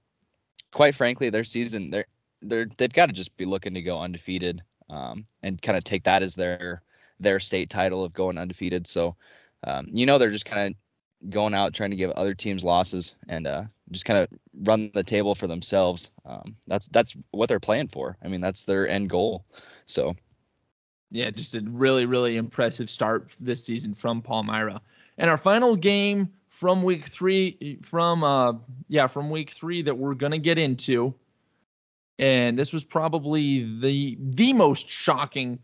quite 0.72 0.96
frankly, 0.96 1.30
their 1.30 1.44
season 1.44 1.90
they're 1.90 2.06
they're 2.42 2.68
they've 2.78 2.94
got 2.94 3.08
to 3.08 3.14
just 3.14 3.36
be 3.38 3.46
looking 3.46 3.74
to 3.74 3.82
go 3.82 4.00
undefeated 4.00 4.62
um, 4.90 5.26
and 5.44 5.62
kind 5.62 5.78
of 5.78 5.84
take 5.84 6.04
that 6.04 6.24
as 6.24 6.36
their 6.36 6.82
their 7.20 7.40
state 7.40 7.70
title 7.70 8.04
of 8.04 8.14
going 8.14 8.38
undefeated. 8.38 8.88
So 8.88 9.16
um, 9.66 9.88
you 9.92 10.06
know 10.06 10.18
they're 10.18 10.32
just 10.32 10.46
kind 10.46 10.68
of 10.68 11.30
going 11.32 11.54
out 11.54 11.74
trying 11.74 11.90
to 11.90 11.98
give 11.98 12.12
other 12.12 12.36
teams 12.36 12.64
losses 12.64 13.16
and 13.28 13.48
uh, 13.48 13.64
just 13.92 14.06
kind 14.06 14.20
of 14.20 14.30
run 14.64 14.92
the 14.94 15.04
table 15.04 15.34
for 15.34 15.48
themselves. 15.48 16.12
Um, 16.26 16.56
that's 16.68 16.88
that's 16.88 17.16
what 17.32 17.50
they're 17.50 17.60
playing 17.60 17.88
for. 17.88 18.18
I 18.24 18.28
mean 18.28 18.42
that's 18.42 18.66
their 18.66 18.88
end 18.88 19.10
goal. 19.10 19.46
So 19.86 20.16
yeah, 21.12 21.32
just 21.32 21.56
a 21.56 21.62
really 21.62 22.06
really 22.06 22.38
impressive 22.38 22.90
start 22.90 23.30
this 23.40 23.64
season 23.64 23.94
from 23.94 24.22
Palmyra. 24.22 24.82
And 25.18 25.32
our 25.32 25.38
final 25.38 25.76
game 25.76 26.30
from 26.58 26.82
week 26.82 27.06
three, 27.06 27.78
from 27.84 28.24
uh, 28.24 28.54
yeah, 28.88 29.06
from 29.06 29.30
week 29.30 29.52
three 29.52 29.84
that 29.84 29.96
we're 29.96 30.16
gonna 30.16 30.40
get 30.40 30.58
into, 30.58 31.14
and 32.18 32.58
this 32.58 32.74
was 32.74 32.84
probably 32.84 33.80
the 33.80 34.18
the 34.20 34.54
most 34.54 34.90
shocking 34.90 35.60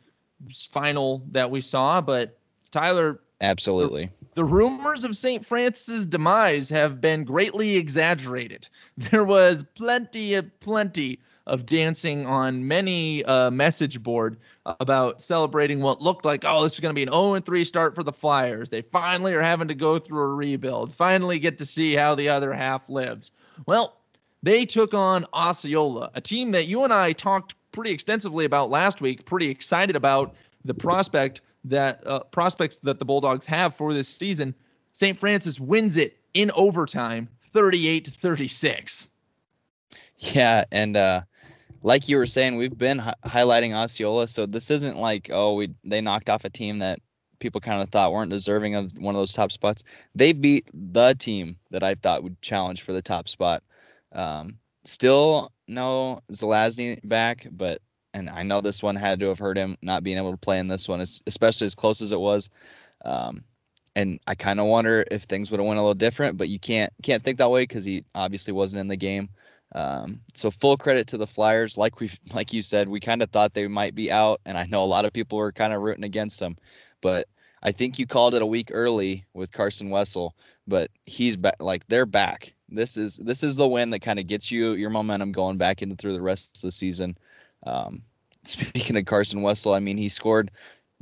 final 0.70 1.24
that 1.32 1.50
we 1.50 1.62
saw. 1.62 2.00
But 2.00 2.38
Tyler, 2.70 3.20
absolutely, 3.42 4.06
the, 4.06 4.36
the 4.36 4.46
rumors 4.46 5.04
of 5.04 5.18
St. 5.18 5.44
Francis's 5.44 6.06
demise 6.06 6.70
have 6.70 7.02
been 7.02 7.24
greatly 7.24 7.76
exaggerated. 7.76 8.70
There 8.98 9.24
was 9.24 9.64
plenty 9.64 10.36
of 10.36 10.60
plenty 10.60 11.20
of 11.46 11.66
dancing 11.66 12.26
on 12.26 12.68
many 12.68 13.24
uh, 13.26 13.52
message 13.52 14.02
board 14.02 14.38
about 14.66 15.22
celebrating 15.22 15.82
what 15.82 16.02
looked 16.02 16.26
like, 16.26 16.44
oh, 16.48 16.64
this 16.64 16.74
is 16.74 16.80
going 16.80 16.94
to 16.94 16.96
be 16.96 17.04
an 17.04 17.12
0 17.12 17.34
and 17.34 17.46
3 17.46 17.64
start 17.64 17.96
for 17.96 18.04
the 18.04 18.14
Flyers. 18.14 18.70
They 18.70 18.82
finally 18.82 19.34
are 19.34 19.42
having 19.42 19.68
to 19.68 19.76
go 19.76 20.00
through 20.00 20.22
a 20.22 20.28
rebuild, 20.28 20.94
finally 20.94 21.40
get 21.40 21.58
to 21.58 21.66
see 21.66 21.96
how 21.96 22.16
the 22.16 22.30
other 22.30 22.54
half 22.54 22.88
lives. 22.90 23.32
Well, 23.66 23.98
they 24.42 24.66
took 24.66 24.94
on 24.94 25.26
Osceola, 25.34 26.12
a 26.16 26.22
team 26.22 26.52
that 26.52 26.68
you 26.68 26.84
and 26.84 26.94
I 26.94 27.14
talked 27.14 27.56
pretty 27.72 27.92
extensively 27.92 28.46
about 28.46 28.70
last 28.70 29.02
week, 29.02 29.26
pretty 29.26 29.50
excited 29.50 29.96
about 29.96 30.36
the 30.64 30.74
prospect 30.74 31.42
that 31.66 32.06
uh, 32.06 32.20
prospects 32.20 32.80
that 32.80 33.00
the 33.00 33.06
Bulldogs 33.06 33.46
have 33.46 33.76
for 33.76 33.94
this 33.94 34.08
season. 34.08 34.54
St. 34.92 35.20
Francis 35.20 35.60
wins 35.60 35.98
it 35.98 36.18
in 36.34 36.52
overtime, 36.52 37.28
38 37.52 38.06
to 38.06 38.12
36. 38.12 39.10
Yeah, 40.18 40.66
and 40.72 40.96
uh, 40.96 41.22
like 41.84 42.08
you 42.08 42.18
were 42.18 42.26
saying, 42.26 42.56
we've 42.56 42.78
been 42.78 42.98
hi- 42.98 43.14
highlighting 43.26 43.76
Osceola, 43.76 44.28
so 44.28 44.46
this 44.46 44.72
isn't 44.72 44.98
like 44.98 45.30
oh 45.32 45.54
we 45.56 45.76
they 45.84 46.02
knocked 46.02 46.30
off 46.30 46.46
a 46.46 46.50
team 46.50 46.80
that 46.80 47.00
people 47.40 47.60
kind 47.62 47.84
of 47.84 47.90
thought 47.90 48.14
weren't 48.14 48.32
deserving 48.32 48.76
of 48.76 48.98
one 48.98 49.14
of 49.14 49.20
those 49.20 49.34
top 49.34 49.52
spots. 49.52 49.84
They 50.16 50.32
beat 50.32 50.70
the 50.74 51.14
team 51.14 51.58
that 51.72 51.84
I 51.84 51.96
thought 51.96 52.24
would 52.24 52.42
challenge 52.42 52.82
for 52.82 52.94
the 52.94 53.02
top 53.02 53.28
spot. 53.28 53.64
Um, 54.14 54.60
still 54.86 55.52
no 55.68 56.22
Zelazny 56.32 57.00
back, 57.08 57.48
but 57.52 57.82
and 58.14 58.30
I 58.30 58.44
know 58.44 58.62
this 58.62 58.82
one 58.82 58.96
had 58.96 59.20
to 59.20 59.28
have 59.28 59.40
hurt 59.40 59.58
him 59.58 59.76
not 59.82 60.04
being 60.04 60.18
able 60.18 60.32
to 60.32 60.38
play 60.38 60.60
in 60.60 60.68
this 60.68 60.88
one, 60.88 61.02
especially 61.02 61.66
as 61.66 61.76
close 61.76 62.02
as 62.02 62.12
it 62.12 62.20
was. 62.20 62.50
Um, 63.04 63.44
and 63.96 64.20
I 64.26 64.36
kind 64.36 64.60
of 64.60 64.68
wonder 64.68 65.04
if 65.12 65.24
things 65.24 65.52
would 65.52 65.60
have 65.60 65.68
went 65.68 65.80
a 65.80 65.82
little 65.82 65.94
different, 65.94 66.38
but 66.38 66.50
you 66.50 66.60
can't 66.60 66.92
can't 67.04 67.22
think 67.22 67.40
that 67.40 67.52
way 67.52 67.64
because 67.64 67.84
he 67.84 68.06
obviously 68.16 68.54
wasn't 68.54 68.80
in 68.80 68.88
the 68.88 68.96
game. 68.96 69.30
Um, 69.74 70.22
so 70.34 70.52
full 70.52 70.78
credit 70.78 71.08
to 71.08 71.18
the 71.18 71.28
Flyers. 71.28 71.78
Like 71.78 72.00
we, 72.00 72.12
like 72.34 72.54
you 72.54 72.62
said, 72.62 72.88
we 72.88 73.00
kind 73.00 73.24
of 73.24 73.30
thought 73.32 73.54
they 73.54 73.68
might 73.68 73.96
be 73.96 74.12
out, 74.12 74.40
and 74.46 74.58
I 74.58 74.66
know 74.66 74.84
a 74.84 74.86
lot 74.86 75.06
of 75.06 75.14
people 75.14 75.38
were 75.38 75.52
kind 75.52 75.74
of 75.74 75.82
rooting 75.82 76.04
against 76.04 76.40
them, 76.40 76.58
but 77.02 77.28
I 77.64 77.72
think 77.72 77.98
you 77.98 78.06
called 78.06 78.36
it 78.36 78.42
a 78.42 78.46
week 78.46 78.70
early 78.74 79.26
with 79.34 79.52
Carson 79.52 79.90
Wessel, 79.90 80.36
but 80.68 80.92
he's 81.06 81.38
back. 81.38 81.56
Like 81.62 81.88
they're 81.88 82.06
back. 82.06 82.54
This 82.70 82.98
is 82.98 83.18
this 83.18 83.42
is 83.42 83.56
the 83.56 83.68
win 83.68 83.90
that 83.92 84.02
kind 84.02 84.20
of 84.20 84.28
gets 84.28 84.52
you 84.52 84.74
your 84.74 84.90
momentum 84.90 85.32
going 85.32 85.58
back 85.58 85.82
into 85.82 85.96
through 85.96 86.14
the 86.14 86.22
rest 86.22 86.58
of 86.58 86.62
the 86.62 86.72
season. 86.72 87.18
Um, 87.66 88.04
speaking 88.44 88.98
of 88.98 89.06
Carson 89.06 89.42
Wessel, 89.42 89.74
I 89.74 89.80
mean 89.80 89.98
he 89.98 90.10
scored 90.10 90.52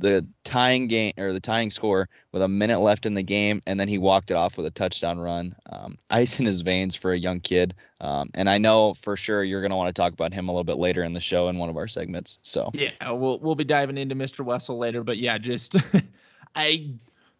the 0.02 0.26
tying 0.44 0.88
game 0.88 1.12
or 1.16 1.32
the 1.32 1.40
tying 1.40 1.70
score 1.70 2.08
with 2.32 2.42
a 2.42 2.48
minute 2.48 2.80
left 2.80 3.06
in 3.06 3.14
the 3.14 3.22
game, 3.22 3.62
and 3.66 3.78
then 3.78 3.88
he 3.88 3.98
walked 3.98 4.30
it 4.30 4.34
off 4.34 4.56
with 4.56 4.66
a 4.66 4.70
touchdown 4.70 5.18
run. 5.18 5.54
Um, 5.70 5.96
ice 6.10 6.38
in 6.38 6.46
his 6.46 6.60
veins 6.60 6.94
for 6.94 7.12
a 7.12 7.18
young 7.18 7.40
kid, 7.40 7.74
um, 8.00 8.28
and 8.34 8.50
I 8.50 8.58
know 8.58 8.94
for 8.94 9.16
sure 9.16 9.44
you're 9.44 9.60
going 9.60 9.70
to 9.70 9.76
want 9.76 9.94
to 9.94 10.00
talk 10.00 10.12
about 10.12 10.32
him 10.32 10.48
a 10.48 10.52
little 10.52 10.64
bit 10.64 10.78
later 10.78 11.04
in 11.04 11.12
the 11.12 11.20
show 11.20 11.48
in 11.48 11.58
one 11.58 11.70
of 11.70 11.76
our 11.76 11.88
segments. 11.88 12.38
So 12.42 12.70
yeah, 12.74 12.90
we'll 13.12 13.38
we'll 13.38 13.54
be 13.54 13.64
diving 13.64 13.96
into 13.96 14.14
Mr. 14.14 14.44
Wessel 14.44 14.76
later, 14.76 15.02
but 15.04 15.18
yeah, 15.18 15.38
just 15.38 15.76
I 16.54 16.90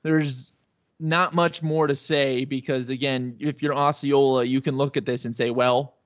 there's 0.03 0.53
not 1.01 1.35
much 1.35 1.63
more 1.63 1.89
to 1.89 1.97
say 1.97 2.45
because 2.45 2.89
again, 2.89 3.37
if 3.41 3.61
you're 3.61 3.75
Osceola, 3.75 4.45
you 4.45 4.61
can 4.61 4.77
look 4.77 4.97
at 4.97 5.05
this 5.05 5.25
and 5.25 5.35
say, 5.35 5.51
well, 5.51 5.97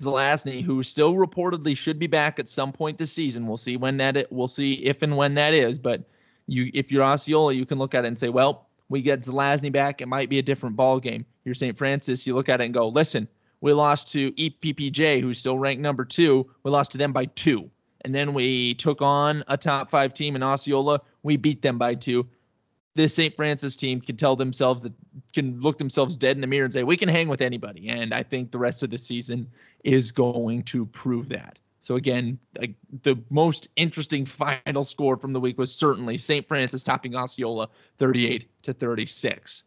Zelazny, 0.00 0.62
who 0.62 0.82
still 0.82 1.14
reportedly 1.14 1.76
should 1.76 1.98
be 1.98 2.06
back 2.06 2.38
at 2.38 2.48
some 2.48 2.72
point 2.72 2.98
this 2.98 3.12
season. 3.12 3.46
We'll 3.46 3.56
see 3.56 3.76
when 3.76 3.96
that 3.98 4.16
it, 4.16 4.30
we'll 4.30 4.48
see 4.48 4.72
if 4.84 5.02
and 5.02 5.16
when 5.16 5.34
that 5.34 5.54
is, 5.54 5.78
but 5.78 6.02
You, 6.50 6.70
if 6.72 6.90
you're 6.90 7.02
Osceola, 7.02 7.52
you 7.52 7.66
can 7.66 7.78
look 7.78 7.94
at 7.94 8.04
it 8.04 8.08
and 8.08 8.18
say, 8.18 8.30
well, 8.30 8.68
we 8.88 9.02
get 9.02 9.20
Zelazny 9.20 9.70
back, 9.70 10.00
it 10.00 10.08
might 10.08 10.30
be 10.30 10.38
a 10.38 10.42
different 10.42 10.76
ball 10.76 10.98
game. 10.98 11.26
You're 11.44 11.54
St. 11.54 11.76
Francis, 11.76 12.26
you 12.26 12.34
look 12.34 12.48
at 12.48 12.62
it 12.62 12.64
and 12.64 12.72
go, 12.72 12.88
listen, 12.88 13.28
we 13.60 13.74
lost 13.74 14.10
to 14.12 14.32
EPPJ, 14.32 15.20
who's 15.20 15.38
still 15.38 15.58
ranked 15.58 15.82
number 15.82 16.06
two. 16.06 16.50
We 16.62 16.70
lost 16.70 16.92
to 16.92 16.98
them 16.98 17.12
by 17.12 17.26
two. 17.26 17.70
And 18.02 18.14
then 18.14 18.32
we 18.32 18.74
took 18.74 19.02
on 19.02 19.44
a 19.48 19.56
top 19.56 19.90
five 19.90 20.14
team 20.14 20.36
in 20.36 20.42
Osceola. 20.42 21.00
We 21.22 21.36
beat 21.36 21.60
them 21.60 21.76
by 21.76 21.96
two. 21.96 22.26
This 22.94 23.14
St. 23.14 23.34
Francis 23.36 23.76
team 23.76 24.00
can 24.00 24.16
tell 24.16 24.34
themselves 24.34 24.82
that 24.82 24.92
can 25.32 25.60
look 25.60 25.78
themselves 25.78 26.16
dead 26.16 26.36
in 26.36 26.40
the 26.40 26.46
mirror 26.46 26.64
and 26.64 26.72
say, 26.72 26.82
we 26.82 26.96
can 26.96 27.08
hang 27.08 27.28
with 27.28 27.40
anybody. 27.40 27.88
And 27.88 28.12
I 28.12 28.22
think 28.22 28.50
the 28.50 28.58
rest 28.58 28.82
of 28.82 28.90
the 28.90 28.98
season 28.98 29.48
is 29.84 30.10
going 30.10 30.64
to 30.64 30.86
prove 30.86 31.28
that. 31.28 31.58
So 31.80 31.96
again, 31.96 32.38
like 32.58 32.74
the 33.02 33.16
most 33.30 33.68
interesting 33.76 34.26
final 34.26 34.84
score 34.84 35.16
from 35.16 35.32
the 35.32 35.40
week 35.40 35.58
was 35.58 35.74
certainly 35.74 36.18
St. 36.18 36.46
Francis 36.46 36.82
topping 36.82 37.14
Osceola 37.14 37.68
38 37.98 38.46
to 38.64 38.72
36. 38.72 39.62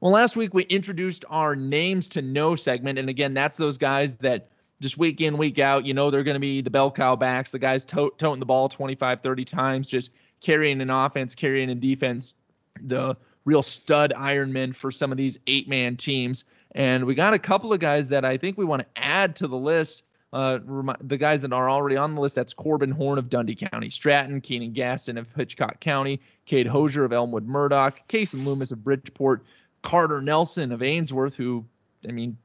Well, 0.00 0.12
last 0.12 0.36
week 0.36 0.54
we 0.54 0.62
introduced 0.64 1.24
our 1.28 1.56
names 1.56 2.08
to 2.10 2.22
know 2.22 2.54
segment, 2.54 2.98
and 2.98 3.08
again, 3.08 3.34
that's 3.34 3.56
those 3.56 3.76
guys 3.76 4.16
that 4.18 4.50
just 4.80 4.98
week 4.98 5.20
in, 5.20 5.36
week 5.36 5.58
out, 5.58 5.84
you 5.84 5.92
know, 5.92 6.10
they're 6.10 6.22
going 6.22 6.36
to 6.36 6.40
be 6.40 6.60
the 6.60 6.70
bell 6.70 6.90
cow 6.90 7.16
backs, 7.16 7.50
the 7.50 7.58
guys 7.58 7.84
to- 7.86 8.12
toting 8.16 8.38
the 8.38 8.46
ball 8.46 8.68
25, 8.68 9.20
30 9.20 9.44
times, 9.44 9.88
just 9.88 10.12
carrying 10.40 10.80
an 10.80 10.90
offense, 10.90 11.34
carrying 11.34 11.70
a 11.70 11.74
defense, 11.74 12.34
the 12.82 13.16
real 13.44 13.62
stud 13.62 14.12
Ironman 14.16 14.74
for 14.74 14.90
some 14.90 15.10
of 15.10 15.18
these 15.18 15.38
eight 15.46 15.68
man 15.68 15.96
teams. 15.96 16.44
And 16.72 17.04
we 17.06 17.14
got 17.14 17.34
a 17.34 17.38
couple 17.38 17.72
of 17.72 17.80
guys 17.80 18.08
that 18.08 18.24
I 18.24 18.36
think 18.36 18.58
we 18.58 18.64
want 18.64 18.82
to 18.82 19.02
add 19.02 19.34
to 19.36 19.48
the 19.48 19.56
list. 19.56 20.02
Uh, 20.34 20.58
the 21.00 21.16
guys 21.16 21.40
that 21.40 21.54
are 21.54 21.70
already 21.70 21.96
on 21.96 22.14
the 22.14 22.20
list, 22.20 22.34
that's 22.34 22.52
Corbin 22.52 22.90
Horn 22.90 23.18
of 23.18 23.30
Dundee 23.30 23.54
County, 23.54 23.88
Stratton, 23.88 24.42
Keenan 24.42 24.74
Gaston 24.74 25.16
of 25.16 25.26
Hitchcock 25.34 25.80
County, 25.80 26.20
Cade 26.44 26.66
Hosier 26.66 27.04
of 27.04 27.14
Elmwood 27.14 27.46
Murdock, 27.46 28.06
Cason 28.08 28.44
Loomis 28.44 28.70
of 28.70 28.84
Bridgeport, 28.84 29.46
Carter 29.80 30.20
Nelson 30.20 30.70
of 30.70 30.82
Ainsworth, 30.82 31.34
who, 31.34 31.64
I 32.06 32.12
mean, 32.12 32.36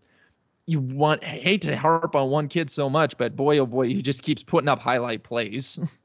you 0.65 0.79
want 0.79 1.23
I 1.23 1.27
hate 1.27 1.61
to 1.63 1.75
harp 1.75 2.15
on 2.15 2.29
one 2.29 2.47
kid 2.47 2.69
so 2.69 2.89
much, 2.89 3.17
but 3.17 3.35
boy 3.35 3.57
oh 3.57 3.65
boy, 3.65 3.87
he 3.87 4.01
just 4.01 4.23
keeps 4.23 4.43
putting 4.43 4.69
up 4.69 4.79
highlight 4.79 5.23
plays. 5.23 5.77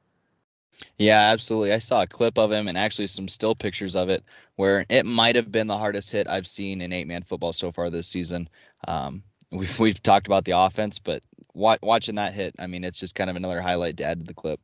yeah, 0.96 1.30
absolutely. 1.32 1.72
I 1.72 1.78
saw 1.78 2.02
a 2.02 2.06
clip 2.06 2.38
of 2.38 2.52
him 2.52 2.68
and 2.68 2.78
actually 2.78 3.06
some 3.06 3.28
still 3.28 3.54
pictures 3.54 3.96
of 3.96 4.08
it 4.08 4.24
where 4.56 4.84
it 4.88 5.06
might 5.06 5.36
have 5.36 5.50
been 5.50 5.66
the 5.66 5.78
hardest 5.78 6.10
hit 6.10 6.28
I've 6.28 6.46
seen 6.46 6.80
in 6.80 6.92
eight 6.92 7.06
man 7.06 7.22
football 7.22 7.52
so 7.52 7.72
far 7.72 7.90
this 7.90 8.08
season. 8.08 8.48
Um, 8.86 9.22
we've 9.50 9.78
we've 9.78 10.02
talked 10.02 10.26
about 10.26 10.44
the 10.44 10.52
offense, 10.52 10.98
but 10.98 11.22
wa- 11.54 11.78
watching 11.82 12.16
that 12.16 12.34
hit, 12.34 12.54
I 12.58 12.66
mean, 12.66 12.84
it's 12.84 12.98
just 12.98 13.14
kind 13.14 13.30
of 13.30 13.36
another 13.36 13.60
highlight 13.60 13.96
to 13.98 14.04
add 14.04 14.20
to 14.20 14.26
the 14.26 14.34
clip 14.34 14.60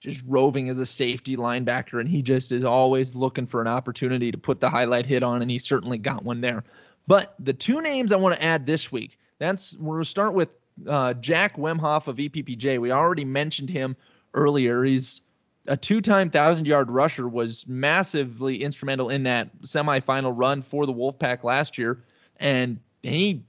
just 0.00 0.22
roving 0.26 0.68
as 0.68 0.78
a 0.78 0.86
safety 0.86 1.36
linebacker, 1.36 1.98
and 2.00 2.08
he 2.08 2.22
just 2.22 2.52
is 2.52 2.64
always 2.64 3.16
looking 3.16 3.46
for 3.46 3.60
an 3.60 3.66
opportunity 3.66 4.30
to 4.30 4.38
put 4.38 4.60
the 4.60 4.70
highlight 4.70 5.06
hit 5.06 5.22
on, 5.22 5.42
and 5.42 5.50
he 5.50 5.58
certainly 5.58 5.98
got 5.98 6.24
one 6.24 6.40
there. 6.40 6.62
But 7.06 7.34
the 7.38 7.52
two 7.52 7.80
names 7.80 8.12
I 8.12 8.16
want 8.16 8.36
to 8.36 8.44
add 8.44 8.64
this 8.66 8.92
week, 8.92 9.18
that's 9.38 9.76
we're 9.78 9.96
going 9.96 10.04
to 10.04 10.08
start 10.08 10.34
with 10.34 10.50
uh, 10.86 11.14
Jack 11.14 11.56
Wemhoff 11.56 12.06
of 12.06 12.16
EPPJ. 12.16 12.78
We 12.80 12.92
already 12.92 13.24
mentioned 13.24 13.70
him 13.70 13.96
earlier. 14.34 14.84
He's 14.84 15.22
a 15.68 15.76
two-time 15.76 16.30
thousand-yard 16.30 16.90
rusher, 16.90 17.28
was 17.28 17.66
massively 17.68 18.62
instrumental 18.62 19.10
in 19.10 19.22
that 19.24 19.56
semifinal 19.62 20.32
run 20.34 20.62
for 20.62 20.86
the 20.86 20.92
Wolfpack 20.92 21.44
last 21.44 21.78
year, 21.78 22.02
and 22.38 22.80
he 23.02 23.42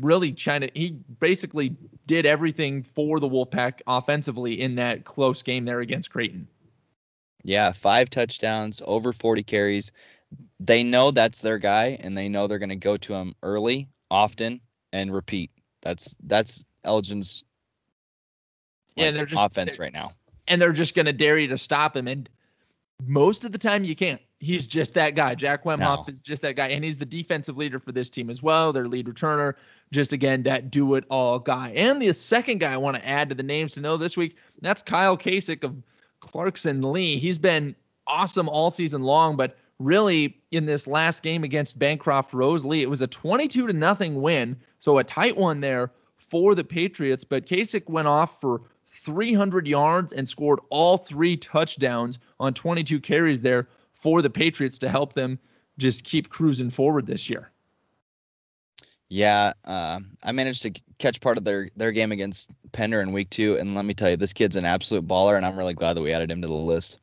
really 0.00 0.32
trying 0.32 0.62
to 0.62 0.70
he 0.74 0.90
basically 1.20 1.76
did 2.06 2.26
everything 2.26 2.82
for 2.82 3.20
the 3.20 3.28
Wolfpack 3.28 3.80
offensively 3.86 4.60
in 4.60 4.76
that 4.76 5.04
close 5.04 5.42
game 5.42 5.64
there 5.64 5.80
against 5.80 6.10
Creighton. 6.10 6.46
Yeah, 7.42 7.72
five 7.72 8.08
touchdowns, 8.08 8.80
over 8.86 9.12
40 9.12 9.42
carries. 9.42 9.92
They 10.60 10.82
know 10.82 11.10
that's 11.10 11.42
their 11.42 11.58
guy 11.58 11.98
and 12.00 12.16
they 12.16 12.28
know 12.28 12.46
they're 12.46 12.58
going 12.58 12.70
to 12.70 12.76
go 12.76 12.96
to 12.96 13.14
him 13.14 13.34
early, 13.42 13.88
often, 14.10 14.60
and 14.92 15.12
repeat. 15.12 15.50
That's 15.82 16.16
that's 16.24 16.64
Elgin's 16.84 17.44
like, 18.96 19.04
yeah, 19.04 19.10
they're 19.10 19.26
just 19.26 19.42
offense 19.42 19.78
right 19.78 19.92
now. 19.92 20.12
And 20.46 20.60
they're 20.60 20.72
just 20.72 20.94
going 20.94 21.06
to 21.06 21.12
dare 21.12 21.38
you 21.38 21.48
to 21.48 21.58
stop 21.58 21.96
him 21.96 22.08
and 22.08 22.28
most 23.06 23.44
of 23.44 23.52
the 23.52 23.58
time 23.58 23.82
you 23.84 23.96
can't 23.96 24.20
he's 24.44 24.66
just 24.66 24.94
that 24.94 25.14
guy. 25.14 25.34
Jack 25.34 25.64
Wemhoff 25.64 25.78
no. 25.78 26.04
is 26.06 26.20
just 26.20 26.42
that 26.42 26.54
guy, 26.54 26.68
and 26.68 26.84
he's 26.84 26.96
the 26.96 27.06
defensive 27.06 27.56
leader 27.56 27.80
for 27.80 27.92
this 27.92 28.10
team 28.10 28.30
as 28.30 28.42
well. 28.42 28.72
Their 28.72 28.86
lead 28.86 29.06
returner, 29.06 29.54
just 29.90 30.12
again 30.12 30.42
that 30.44 30.70
do 30.70 30.94
it 30.94 31.04
all 31.10 31.38
guy. 31.38 31.72
And 31.74 32.00
the 32.00 32.12
second 32.12 32.58
guy 32.60 32.74
I 32.74 32.76
want 32.76 32.96
to 32.96 33.08
add 33.08 33.28
to 33.30 33.34
the 33.34 33.42
names 33.42 33.72
to 33.74 33.80
know 33.80 33.96
this 33.96 34.16
week, 34.16 34.36
that's 34.60 34.82
Kyle 34.82 35.16
Kasich 35.16 35.64
of 35.64 35.74
Clarkson 36.20 36.82
Leigh. 36.82 37.16
He's 37.16 37.38
been 37.38 37.74
awesome 38.06 38.48
all 38.48 38.70
season 38.70 39.02
long, 39.02 39.36
but 39.36 39.56
really 39.78 40.36
in 40.52 40.66
this 40.66 40.86
last 40.86 41.22
game 41.22 41.42
against 41.42 41.78
Bancroft 41.78 42.32
Rosalie, 42.32 42.82
it 42.82 42.90
was 42.90 43.00
a 43.00 43.06
22 43.06 43.66
to 43.66 43.72
nothing 43.72 44.20
win, 44.20 44.56
so 44.78 44.98
a 44.98 45.04
tight 45.04 45.36
one 45.36 45.60
there 45.60 45.90
for 46.16 46.54
the 46.54 46.64
Patriots. 46.64 47.24
But 47.24 47.46
Kasich 47.46 47.88
went 47.88 48.08
off 48.08 48.40
for 48.40 48.62
300 49.04 49.66
yards 49.66 50.12
and 50.12 50.28
scored 50.28 50.60
all 50.70 50.96
three 50.96 51.36
touchdowns 51.36 52.18
on 52.40 52.54
22 52.54 53.00
carries 53.00 53.42
there 53.42 53.68
for 53.92 54.22
the 54.22 54.30
Patriots 54.30 54.78
to 54.78 54.88
help 54.88 55.12
them 55.12 55.38
just 55.78 56.04
keep 56.04 56.30
cruising 56.30 56.70
forward 56.70 57.06
this 57.06 57.28
year. 57.28 57.50
Yeah, 59.08 59.52
uh, 59.64 60.00
I 60.22 60.32
managed 60.32 60.62
to 60.62 60.72
catch 60.98 61.20
part 61.20 61.38
of 61.38 61.44
their 61.44 61.68
their 61.76 61.92
game 61.92 62.10
against 62.10 62.50
Pender 62.72 63.00
in 63.00 63.12
week 63.12 63.30
two, 63.30 63.56
and 63.58 63.74
let 63.74 63.84
me 63.84 63.94
tell 63.94 64.10
you, 64.10 64.16
this 64.16 64.32
kid's 64.32 64.56
an 64.56 64.64
absolute 64.64 65.06
baller, 65.06 65.36
and 65.36 65.44
I'm 65.44 65.56
really 65.56 65.74
glad 65.74 65.94
that 65.94 66.02
we 66.02 66.12
added 66.12 66.30
him 66.30 66.40
to 66.42 66.48
the 66.48 66.54
list. 66.54 66.98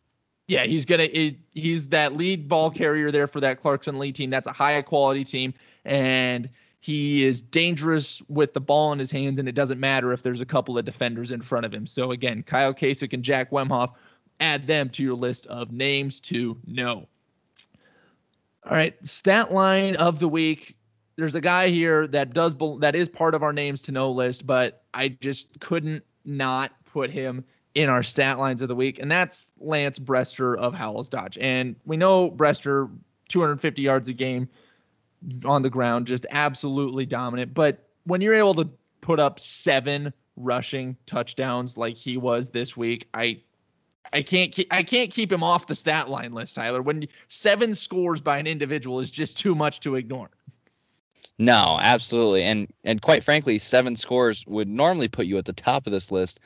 Yeah, 0.48 0.64
he's 0.64 0.86
gonna 0.86 1.08
he's 1.54 1.90
that 1.90 2.18
lead 2.18 2.50
ball 2.50 2.72
carrier 2.72 3.12
there 3.12 3.28
for 3.28 3.40
that 3.42 3.62
Clarkson 3.62 4.00
Leigh 4.00 4.12
team. 4.12 4.30
That's 4.30 4.48
a 4.48 4.52
high 4.52 4.82
quality 4.82 5.24
team, 5.24 5.54
and 5.86 6.50
he 6.82 7.24
is 7.24 7.41
dangerous 7.44 8.24
with 8.28 8.54
the 8.54 8.60
ball 8.60 8.91
in 8.91 8.98
his 8.98 9.12
hands, 9.12 9.38
and 9.38 9.48
it 9.48 9.54
doesn't 9.54 9.80
matter 9.80 10.12
if 10.12 10.24
there's 10.24 10.41
a 10.41 10.46
couple 10.46 10.80
of 10.80 10.84
defenders 10.84 11.32
in 11.32 11.41
front 11.41 11.63
of 11.63 11.72
him. 11.72 11.86
So 11.86 12.12
again, 12.12 12.41
Kyle 12.41 12.74
Kasich 12.74 13.13
and 13.13 13.24
Jack 13.24 13.52
Wemhoff 13.52 13.94
add 14.39 14.65
them 14.65 14.89
to 14.89 15.04
your 15.04 15.13
list 15.13 15.46
of 15.46 15.72
names 15.72 16.20
to 16.22 16.58
know. 16.65 17.08
All 18.65 18.72
right, 18.72 18.96
stat 19.06 19.54
line 19.54 19.96
of 19.98 20.20
the 20.20 20.28
week. 20.28 20.76
There's 21.17 21.36
a 21.36 21.41
guy 21.41 21.70
here 21.70 22.08
that 22.08 22.34
does 22.34 22.56
that 22.80 22.96
is 22.96 23.08
part 23.08 23.36
of 23.36 23.44
our 23.44 23.54
names 23.54 23.84
to 23.84 23.91
know 23.91 24.12
list, 24.12 24.48
but 24.48 24.84
I 24.96 25.10
just 25.10 25.60
couldn't 25.60 26.04
not 26.26 26.72
put 26.84 27.12
him 27.12 27.46
in 27.76 27.89
our 27.89 28.02
stat 28.02 28.39
lines 28.39 28.63
of 28.63 28.70
the 28.70 28.76
week, 28.76 28.98
and 28.98 29.10
that's 29.12 29.54
Lance 29.60 30.00
Brester 30.00 30.58
of 30.58 30.74
Howells 30.74 31.10
Dodge. 31.10 31.38
And 31.39 31.76
we 31.86 31.96
know 31.96 32.32
Brester 32.32 32.89
250 33.30 33.84
yards 33.84 34.08
a 34.10 34.13
game 34.13 34.50
on 35.45 35.62
the 35.62 35.69
ground, 35.69 36.07
just 36.07 36.25
absolutely 36.31 37.05
dominant. 37.05 37.53
But 37.53 37.88
when 38.05 38.21
you're 38.21 38.34
able 38.34 38.53
to 38.55 38.69
put 39.01 39.19
up 39.19 39.39
seven 39.39 40.13
rushing 40.36 40.95
touchdowns 41.05 41.77
like 41.77 41.95
he 41.95 42.17
was 42.17 42.49
this 42.49 42.75
week, 42.75 43.07
I 43.13 43.41
I 44.13 44.21
can't 44.21 44.51
keep 44.51 44.67
I 44.71 44.84
can't 44.84 45.12
keep 45.12 45.31
him 45.31 45.43
off 45.43 45.67
the 45.67 45.75
stat 45.75 46.10
line 46.10 46.34
list, 46.34 46.55
Tyler. 46.55 46.81
When 46.81 47.07
seven 47.27 47.73
scores 47.73 48.19
by 48.19 48.38
an 48.38 48.47
individual 48.47 48.99
is 48.99 49.12
just 49.12 49.38
too 49.38 49.55
much 49.55 49.79
to 49.81 49.95
ignore. 49.95 50.29
No, 51.38 51.79
absolutely. 51.81 52.43
And 52.43 52.71
and 52.84 53.01
quite 53.01 53.23
frankly, 53.23 53.57
seven 53.57 53.95
scores 53.95 54.45
would 54.47 54.67
normally 54.67 55.07
put 55.07 55.25
you 55.25 55.38
at 55.38 55.45
the 55.45 55.53
top 55.53 55.86
of 55.88 55.91
this 55.91 56.12
list. 56.12 56.39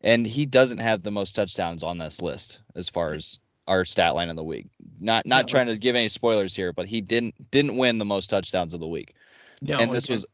And 0.00 0.26
he 0.26 0.46
doesn't 0.46 0.78
have 0.78 1.02
the 1.02 1.10
most 1.10 1.34
touchdowns 1.34 1.82
on 1.82 1.98
this 1.98 2.22
list 2.22 2.60
as 2.76 2.88
far 2.88 3.14
as 3.14 3.38
our 3.68 3.84
stat 3.84 4.14
line 4.14 4.30
of 4.30 4.36
the 4.36 4.42
week. 4.42 4.66
Not 4.98 5.26
not 5.26 5.42
no, 5.42 5.48
trying 5.48 5.66
to 5.68 5.76
give 5.76 5.94
any 5.94 6.08
spoilers 6.08 6.56
here, 6.56 6.72
but 6.72 6.86
he 6.86 7.00
didn't 7.00 7.50
didn't 7.50 7.76
win 7.76 7.98
the 7.98 8.04
most 8.04 8.28
touchdowns 8.30 8.74
of 8.74 8.80
the 8.80 8.88
week. 8.88 9.14
No, 9.60 9.78
and 9.78 9.92
this 9.92 10.08
was 10.08 10.26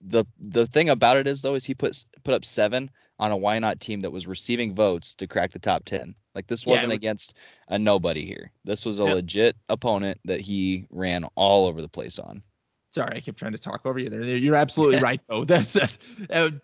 the 0.00 0.24
the 0.40 0.66
thing 0.66 0.88
about 0.88 1.16
it 1.16 1.28
is 1.28 1.42
though 1.42 1.54
is 1.54 1.64
he 1.64 1.74
put 1.74 2.04
put 2.24 2.34
up 2.34 2.44
seven 2.44 2.90
on 3.20 3.32
a 3.32 3.36
Wynot 3.36 3.80
team 3.80 4.00
that 4.00 4.10
was 4.10 4.26
receiving 4.26 4.74
votes 4.74 5.14
to 5.14 5.26
crack 5.26 5.50
the 5.50 5.58
top 5.58 5.84
10. 5.84 6.14
Like 6.34 6.46
this 6.46 6.64
wasn't 6.64 6.90
yeah, 6.90 6.96
against 6.96 7.34
a 7.66 7.78
nobody 7.78 8.24
here. 8.24 8.52
This 8.64 8.84
was 8.84 9.00
a 9.00 9.04
yeah. 9.04 9.14
legit 9.14 9.56
opponent 9.68 10.20
that 10.24 10.40
he 10.40 10.86
ran 10.90 11.24
all 11.34 11.66
over 11.66 11.82
the 11.82 11.88
place 11.88 12.20
on. 12.20 12.44
Sorry, 12.90 13.16
I 13.16 13.20
keep 13.20 13.36
trying 13.36 13.52
to 13.52 13.58
talk 13.58 13.84
over 13.84 13.98
you 13.98 14.08
there. 14.08 14.22
You're 14.22 14.54
absolutely 14.54 14.98
right 15.02 15.20
though. 15.28 15.44
That's 15.44 15.76
uh, 15.76 15.88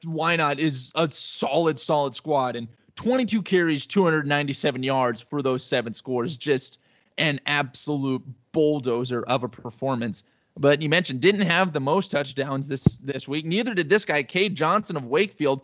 Wynot 0.05 0.59
is 0.59 0.93
a 0.95 1.11
solid 1.11 1.79
solid 1.79 2.15
squad 2.15 2.57
and 2.57 2.69
22 2.97 3.43
carries, 3.43 3.87
297 3.87 4.83
yards 4.83 5.21
for 5.21 5.43
those 5.43 5.65
seven 5.65 5.93
scores. 5.93 6.37
Just 6.37 6.81
an 7.19 7.41
absolute 7.47 8.23
bulldozer 8.53 9.23
of 9.25 9.45
a 9.45 9.49
performance. 9.49 10.25
But 10.57 10.83
you 10.83 10.89
mentioned 10.89 11.21
didn't 11.21 11.43
have 11.43 11.73
the 11.73 11.81
most 11.81 12.11
touchdowns 12.11 12.69
this 12.69 12.85
this 12.99 13.27
week. 13.27 13.45
Neither 13.45 13.75
did 13.75 13.89
this 13.89 14.05
guy, 14.05 14.23
Cade 14.23 14.55
Johnson 14.55 14.97
of 14.97 15.05
Wakefield 15.05 15.63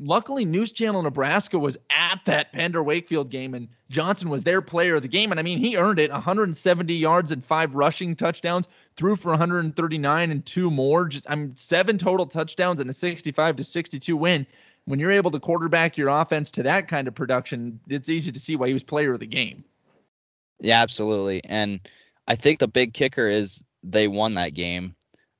luckily 0.00 0.44
news 0.44 0.70
channel 0.70 1.02
nebraska 1.02 1.58
was 1.58 1.76
at 1.90 2.20
that 2.24 2.52
pender 2.52 2.82
wakefield 2.82 3.30
game 3.30 3.54
and 3.54 3.68
johnson 3.90 4.28
was 4.28 4.44
their 4.44 4.62
player 4.62 4.94
of 4.94 5.02
the 5.02 5.08
game 5.08 5.30
and 5.30 5.40
i 5.40 5.42
mean 5.42 5.58
he 5.58 5.76
earned 5.76 5.98
it 5.98 6.10
170 6.10 6.94
yards 6.94 7.32
and 7.32 7.44
five 7.44 7.74
rushing 7.74 8.14
touchdowns 8.14 8.68
threw 8.96 9.16
for 9.16 9.30
139 9.30 10.30
and 10.30 10.46
two 10.46 10.70
more 10.70 11.06
just 11.06 11.28
i'm 11.30 11.54
seven 11.56 11.98
total 11.98 12.26
touchdowns 12.26 12.80
and 12.80 12.88
a 12.88 12.92
65 12.92 13.56
to 13.56 13.64
62 13.64 14.16
win 14.16 14.46
when 14.86 14.98
you're 14.98 15.12
able 15.12 15.30
to 15.30 15.38
quarterback 15.38 15.96
your 15.96 16.08
offense 16.08 16.50
to 16.50 16.62
that 16.62 16.88
kind 16.88 17.06
of 17.06 17.14
production 17.14 17.78
it's 17.88 18.08
easy 18.08 18.32
to 18.32 18.40
see 18.40 18.56
why 18.56 18.66
he 18.66 18.74
was 18.74 18.82
player 18.82 19.12
of 19.12 19.20
the 19.20 19.26
game 19.26 19.64
Yeah, 20.60 20.82
absolutely. 20.82 21.44
And 21.44 21.80
I 22.28 22.36
think 22.36 22.58
the 22.58 22.68
big 22.68 22.94
kicker 22.94 23.28
is 23.28 23.62
they 23.82 24.08
won 24.08 24.34
that 24.34 24.54
game. 24.54 24.94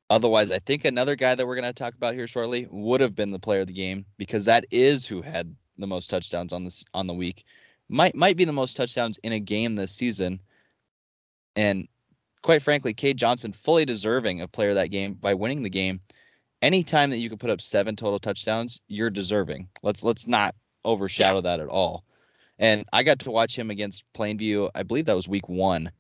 Otherwise, 0.09 0.53
I 0.53 0.61
think 0.61 0.85
another 0.85 1.17
guy 1.17 1.35
that 1.35 1.47
we're 1.47 1.57
going 1.57 1.65
to 1.65 1.73
talk 1.73 1.95
about 1.95 2.15
here 2.15 2.29
shortly 2.29 2.69
would 2.71 3.01
have 3.01 3.17
been 3.17 3.33
the 3.33 3.39
player 3.39 3.61
of 3.61 3.67
the 3.67 3.73
game 3.73 4.07
because 4.19 4.45
that 4.45 4.65
is 4.71 5.05
who 5.07 5.21
had 5.21 5.55
the 5.79 5.87
most 5.87 6.09
touchdowns 6.09 6.53
on 6.53 6.65
this 6.65 6.85
on 6.95 7.07
the 7.07 7.15
week. 7.15 7.45
Might 7.89 8.15
might 8.15 8.37
be 8.37 8.45
the 8.45 8.53
most 8.53 8.77
touchdowns 8.77 9.19
in 9.19 9.33
a 9.33 9.41
game 9.41 9.75
this 9.75 9.93
season. 9.93 10.41
And 11.57 11.89
quite 12.43 12.63
frankly, 12.63 12.95
Cade 12.95 13.17
Johnson 13.17 13.53
fully 13.53 13.85
deserving 13.85 14.43
of 14.43 14.53
player 14.53 14.69
of 14.69 14.75
that 14.77 14.91
game 14.91 15.15
by 15.15 15.35
winning 15.35 15.63
the 15.63 15.71
game. 15.71 16.01
Anytime 16.63 17.11
that 17.11 17.19
you 17.19 17.29
can 17.29 17.39
put 17.39 17.51
up 17.51 17.61
seven 17.61 17.97
total 17.97 18.19
touchdowns, 18.19 18.81
you're 18.89 19.11
deserving. 19.11 19.69
Let's 19.83 20.03
let's 20.03 20.27
not 20.27 20.55
overshadow 20.85 21.41
that 21.43 21.61
at 21.61 21.69
all. 21.69 22.05
And 22.59 22.87
I 22.93 23.03
got 23.03 23.19
to 23.21 23.31
watch 23.31 23.57
him 23.59 23.71
against 23.71 24.05
Plainview. 24.15 24.71
I 24.75 24.83
believe 24.83 25.07
that 25.07 25.17
was 25.17 25.29
week 25.29 25.49
one 25.49 25.91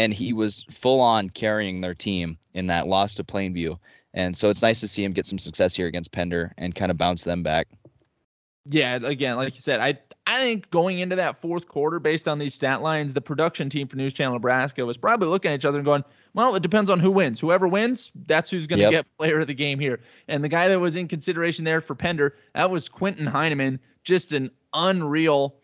and 0.00 0.14
he 0.14 0.32
was 0.32 0.64
full 0.70 0.98
on 0.98 1.28
carrying 1.28 1.82
their 1.82 1.94
team 1.94 2.38
in 2.54 2.68
that 2.68 2.86
loss 2.86 3.14
to 3.16 3.22
Plainview. 3.22 3.76
And 4.14 4.34
so 4.34 4.48
it's 4.48 4.62
nice 4.62 4.80
to 4.80 4.88
see 4.88 5.04
him 5.04 5.12
get 5.12 5.26
some 5.26 5.38
success 5.38 5.74
here 5.74 5.86
against 5.86 6.10
Pender 6.10 6.54
and 6.56 6.74
kind 6.74 6.90
of 6.90 6.96
bounce 6.96 7.24
them 7.24 7.42
back. 7.42 7.68
Yeah, 8.70 8.96
again, 9.02 9.36
like 9.36 9.54
you 9.54 9.60
said, 9.60 9.80
I 9.80 9.98
I 10.26 10.38
think 10.42 10.70
going 10.70 11.00
into 11.00 11.16
that 11.16 11.38
fourth 11.38 11.66
quarter, 11.66 11.98
based 11.98 12.28
on 12.28 12.38
these 12.38 12.54
stat 12.54 12.82
lines, 12.82 13.12
the 13.14 13.20
production 13.20 13.68
team 13.68 13.88
for 13.88 13.96
News 13.96 14.12
Channel 14.12 14.34
Nebraska 14.34 14.86
was 14.86 14.96
probably 14.96 15.26
looking 15.26 15.50
at 15.50 15.56
each 15.58 15.64
other 15.64 15.78
and 15.78 15.84
going, 15.84 16.04
"Well, 16.34 16.54
it 16.54 16.62
depends 16.62 16.88
on 16.88 17.00
who 17.00 17.10
wins. 17.10 17.40
Whoever 17.40 17.66
wins, 17.66 18.12
that's 18.26 18.48
who's 18.48 18.68
going 18.68 18.78
to 18.78 18.84
yep. 18.84 18.92
get 18.92 19.16
player 19.18 19.40
of 19.40 19.48
the 19.48 19.54
game 19.54 19.80
here." 19.80 20.00
And 20.28 20.44
the 20.44 20.48
guy 20.48 20.68
that 20.68 20.78
was 20.78 20.94
in 20.94 21.08
consideration 21.08 21.64
there 21.64 21.80
for 21.80 21.96
Pender, 21.96 22.36
that 22.54 22.70
was 22.70 22.88
Quinton 22.88 23.26
Heineman, 23.26 23.80
just 24.04 24.32
an 24.32 24.52
unreal 24.72 25.56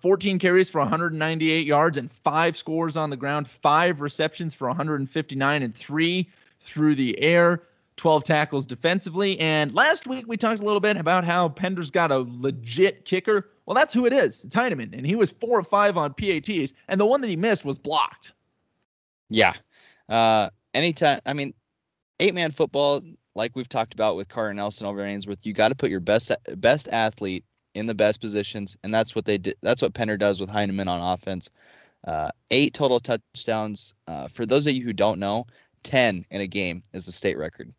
14 0.00 0.38
carries 0.38 0.70
for 0.70 0.80
198 0.80 1.66
yards 1.66 1.98
and 1.98 2.12
five 2.12 2.56
scores 2.56 2.96
on 2.96 3.10
the 3.10 3.16
ground, 3.16 3.48
five 3.48 4.00
receptions 4.00 4.54
for 4.54 4.68
159 4.68 5.62
and 5.62 5.74
three 5.74 6.28
through 6.60 6.94
the 6.94 7.18
air, 7.20 7.62
12 8.02 8.24
tackles 8.24 8.66
defensively. 8.66 9.38
And 9.38 9.72
last 9.72 10.08
week 10.08 10.26
we 10.26 10.36
talked 10.36 10.60
a 10.60 10.64
little 10.64 10.80
bit 10.80 10.96
about 10.96 11.24
how 11.24 11.48
Pender's 11.48 11.88
got 11.88 12.10
a 12.10 12.26
legit 12.28 13.04
kicker. 13.04 13.48
Well, 13.64 13.76
that's 13.76 13.94
who 13.94 14.06
it 14.06 14.12
is. 14.12 14.44
Heineman. 14.52 14.92
And 14.92 15.06
he 15.06 15.14
was 15.14 15.30
four 15.30 15.60
of 15.60 15.68
five 15.68 15.96
on 15.96 16.12
PATs. 16.14 16.74
And 16.88 17.00
the 17.00 17.06
one 17.06 17.20
that 17.20 17.28
he 17.28 17.36
missed 17.36 17.64
was 17.64 17.78
blocked. 17.78 18.32
Yeah. 19.30 19.52
Uh, 20.08 20.50
anytime, 20.74 21.20
I 21.24 21.32
mean, 21.32 21.54
eight 22.18 22.34
man 22.34 22.50
football, 22.50 23.02
like 23.36 23.54
we've 23.54 23.68
talked 23.68 23.94
about 23.94 24.16
with 24.16 24.28
Carter 24.28 24.52
Nelson 24.52 24.84
over 24.84 25.00
Ainsworth, 25.06 25.46
you 25.46 25.52
got 25.52 25.68
to 25.68 25.76
put 25.76 25.88
your 25.88 26.00
best 26.00 26.32
best 26.56 26.88
athlete 26.88 27.44
in 27.74 27.86
the 27.86 27.94
best 27.94 28.20
positions, 28.20 28.76
and 28.82 28.92
that's 28.92 29.14
what 29.14 29.26
they 29.26 29.38
did. 29.38 29.54
That's 29.62 29.80
what 29.80 29.94
Pender 29.94 30.16
does 30.16 30.40
with 30.40 30.50
Heineman 30.50 30.88
on 30.88 31.14
offense. 31.14 31.50
Uh, 32.04 32.30
eight 32.50 32.74
total 32.74 32.98
touchdowns. 32.98 33.94
Uh, 34.08 34.26
for 34.26 34.44
those 34.44 34.66
of 34.66 34.74
you 34.74 34.82
who 34.82 34.92
don't 34.92 35.20
know, 35.20 35.46
ten 35.84 36.26
in 36.32 36.40
a 36.40 36.48
game 36.48 36.82
is 36.92 37.06
the 37.06 37.12
state 37.12 37.38
record. 37.38 37.72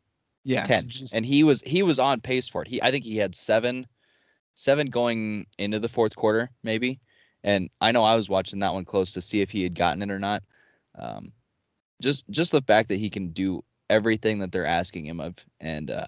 Yeah, 0.43 0.63
ten, 0.63 0.89
just... 0.89 1.15
and 1.15 1.25
he 1.25 1.43
was 1.43 1.61
he 1.61 1.83
was 1.83 1.99
on 1.99 2.21
pace 2.21 2.47
for 2.47 2.61
it. 2.61 2.67
He 2.67 2.81
I 2.81 2.91
think 2.91 3.05
he 3.05 3.17
had 3.17 3.35
seven, 3.35 3.87
seven 4.55 4.87
going 4.87 5.47
into 5.57 5.79
the 5.79 5.89
fourth 5.89 6.15
quarter 6.15 6.49
maybe, 6.63 6.99
and 7.43 7.69
I 7.79 7.91
know 7.91 8.03
I 8.03 8.15
was 8.15 8.29
watching 8.29 8.59
that 8.59 8.73
one 8.73 8.85
close 8.85 9.13
to 9.13 9.21
see 9.21 9.41
if 9.41 9.49
he 9.49 9.63
had 9.63 9.75
gotten 9.75 10.01
it 10.01 10.11
or 10.11 10.19
not. 10.19 10.43
Um, 10.95 11.31
just 12.01 12.29
just 12.29 12.51
the 12.51 12.61
fact 12.61 12.89
that 12.89 12.97
he 12.99 13.09
can 13.09 13.29
do 13.29 13.63
everything 13.89 14.39
that 14.39 14.51
they're 14.51 14.65
asking 14.65 15.05
him 15.05 15.19
of, 15.19 15.35
and 15.59 15.89
uh, 15.89 16.07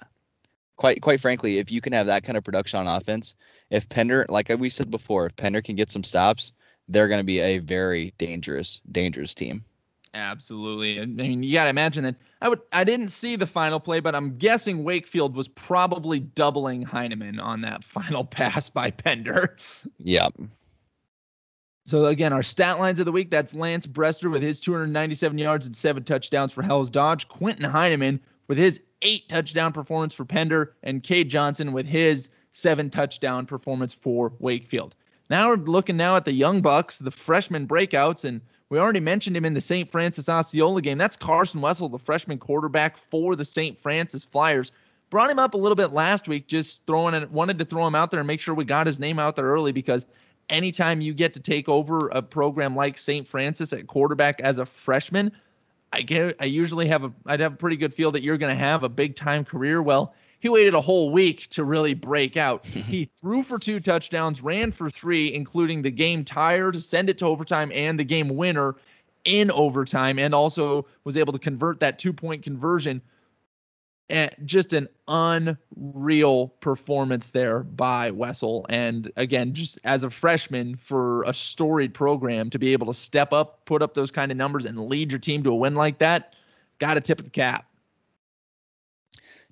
quite 0.76 1.02
quite 1.02 1.22
frankly, 1.22 1.58
if 1.58 1.72
you 1.72 1.82
can 1.82 1.94
have 1.94 2.08
that 2.08 2.24
kind 2.24 2.38
of 2.38 2.44
production 2.44 2.80
on 2.80 2.88
offense, 2.88 3.36
if 3.70 3.88
Pender, 3.90 4.26
like 4.30 4.50
we 4.60 4.70
said 4.70 4.92
before, 4.92 5.26
if 5.26 5.36
Pender 5.36 5.62
can 5.62 5.76
get 5.76 5.92
some 5.92 6.04
stops, 6.04 6.52
they're 6.88 7.08
going 7.08 7.20
to 7.20 7.26
be 7.26 7.40
a 7.40 7.60
very 7.60 8.14
dangerous, 8.18 8.82
dangerous 8.92 9.34
team. 9.34 9.64
Absolutely. 10.16 11.02
I 11.02 11.06
mean, 11.06 11.44
you 11.44 11.52
got 11.54 11.66
to 11.66 11.70
imagine 11.70 12.06
that. 12.06 12.16
I 12.42 12.48
would. 12.48 12.62
I 12.72 12.86
didn't 12.86 13.08
see 13.08 13.36
the 13.36 13.46
final 13.46 13.82
play, 13.82 14.00
but 14.00 14.16
I'm 14.16 14.38
guessing 14.38 14.86
Wakefield 14.86 15.36
was 15.36 15.50
probably 15.50 16.22
doubling 16.22 16.84
Heineman 16.84 17.40
on 17.40 17.62
that 17.62 17.84
final 17.84 18.24
pass 18.24 18.70
by 18.70 18.92
Pender. 18.92 19.58
Yep. 19.98 20.34
So 21.86 22.06
again, 22.06 22.34
our 22.34 22.44
stat 22.44 22.80
lines 22.80 23.00
of 23.00 23.06
the 23.06 23.12
week. 23.12 23.30
That's 23.30 23.54
Lance 23.54 23.86
Brester 23.86 24.32
with 24.32 24.42
his 24.42 24.60
297 24.60 25.38
yards 25.38 25.68
and 25.68 25.76
seven 25.76 26.04
touchdowns 26.04 26.54
for 26.54 26.64
Howells 26.64 26.90
Dodge. 26.90 27.28
Quinton 27.28 27.66
Heineman 27.66 28.20
with 28.48 28.58
his 28.58 28.80
eight 29.02 29.28
touchdown 29.28 29.74
performance 29.74 30.14
for 30.14 30.26
Pender, 30.26 30.76
and 30.82 31.04
Cade 31.04 31.30
Johnson 31.30 31.74
with 31.74 31.86
his 31.86 32.30
seven 32.54 32.90
touchdown 32.90 33.46
performance 33.46 33.94
for 33.94 34.32
Wakefield. 34.40 34.96
Now 35.30 35.50
we're 35.50 35.58
looking 35.58 35.98
now 35.98 36.16
at 36.16 36.24
the 36.24 36.34
Young 36.34 36.62
Bucks, 36.62 37.00
the 37.00 37.12
freshman 37.12 37.68
breakouts, 37.68 38.24
and 38.24 38.40
we 38.70 38.80
already 38.80 39.00
mentioned 39.00 39.38
him 39.38 39.46
in 39.46 39.54
the 39.54 39.62
St. 39.62 39.90
Francis 39.90 40.28
Osceola 40.28 40.82
game. 40.82 40.98
That's 40.98 41.16
Carson 41.16 41.62
Wessel, 41.62 41.90
the 41.90 42.00
freshman 42.00 42.38
quarterback 42.38 42.98
for 42.98 43.36
the 43.36 43.46
St. 43.46 43.78
Francis 43.80 44.24
Flyers. 44.24 44.72
Brought 45.12 45.30
him 45.30 45.40
up 45.40 45.54
a 45.54 45.58
little 45.58 45.76
bit 45.76 45.92
last 45.92 46.28
week, 46.28 46.48
just 46.48 46.86
throwing 46.88 47.14
it, 47.14 47.32
wanted 47.32 47.60
to 47.60 47.66
throw 47.66 47.86
him 47.86 47.94
out 47.94 48.10
there 48.10 48.20
and 48.20 48.28
make 48.28 48.40
sure 48.40 48.56
we 48.56 48.66
got 48.66 48.88
his 48.88 49.00
name 49.00 49.20
out 49.20 49.36
there 49.36 49.46
early 49.46 49.72
because 49.72 50.06
anytime 50.50 51.02
you 51.02 51.14
get 51.14 51.34
to 51.36 51.40
take 51.40 51.70
over 51.70 52.08
a 52.10 52.22
program 52.22 52.76
like 52.76 52.98
St. 52.98 53.28
Francis 53.28 53.72
at 53.72 53.88
quarterback 53.88 54.42
as 54.42 54.58
a 54.58 54.66
freshman, 54.66 55.32
I 55.94 56.02
get 56.02 56.36
I 56.40 56.46
usually 56.46 56.88
have 56.88 57.04
a 57.04 57.14
I'd 57.26 57.40
have 57.40 57.54
a 57.54 57.58
pretty 57.58 57.78
good 57.78 57.94
feel 57.94 58.12
that 58.12 58.24
you're 58.24 58.38
going 58.38 58.52
to 58.52 58.60
have 58.60 58.84
a 58.84 58.90
big 58.90 59.16
time 59.16 59.46
career. 59.46 59.82
Well, 59.82 60.14
he 60.46 60.50
waited 60.50 60.76
a 60.76 60.82
whole 60.82 61.10
week 61.10 61.48
to 61.48 61.64
really 61.64 61.96
break 61.96 62.38
out. 62.38 62.64
he 62.68 63.10
threw 63.20 63.42
for 63.42 63.58
two 63.58 63.80
touchdowns, 63.80 64.44
ran 64.44 64.72
for 64.72 64.92
three, 64.92 65.34
including 65.34 65.82
the 65.82 65.90
game 65.90 66.24
tire 66.24 66.72
to 66.72 66.80
send 66.80 67.10
it 67.10 67.18
to 67.18 67.26
overtime 67.26 67.72
and 67.74 68.00
the 68.00 68.04
game 68.04 68.30
winner 68.30 68.76
in 69.24 69.50
overtime, 69.50 70.20
and 70.20 70.36
also 70.36 70.86
was 71.04 71.18
able 71.18 71.34
to 71.34 71.40
convert 71.40 71.80
that 71.80 71.98
two 71.98 72.14
point 72.14 72.44
conversion. 72.44 73.02
And 74.08 74.30
just 74.46 74.74
an 74.74 74.88
unreal 75.08 76.50
performance 76.60 77.32
there 77.32 77.64
by 77.64 78.12
Wessel. 78.12 78.68
And 78.70 79.12
again, 79.16 79.56
just 79.56 79.80
as 79.84 80.04
a 80.04 80.12
freshman 80.12 80.76
for 80.76 81.24
a 81.24 81.34
storied 81.34 81.96
program 81.96 82.52
to 82.52 82.60
be 82.60 82.72
able 82.72 82.86
to 82.86 82.94
step 82.94 83.34
up, 83.34 83.66
put 83.66 83.82
up 83.82 83.96
those 83.96 84.12
kind 84.12 84.32
of 84.32 84.38
numbers, 84.38 84.66
and 84.66 84.78
lead 84.80 85.12
your 85.12 85.18
team 85.18 85.42
to 85.42 85.50
a 85.50 85.56
win 85.56 85.74
like 85.74 85.98
that, 85.98 86.36
got 86.78 86.94
to 86.94 87.02
tip 87.02 87.18
of 87.18 87.26
the 87.26 87.32
cap 87.32 87.66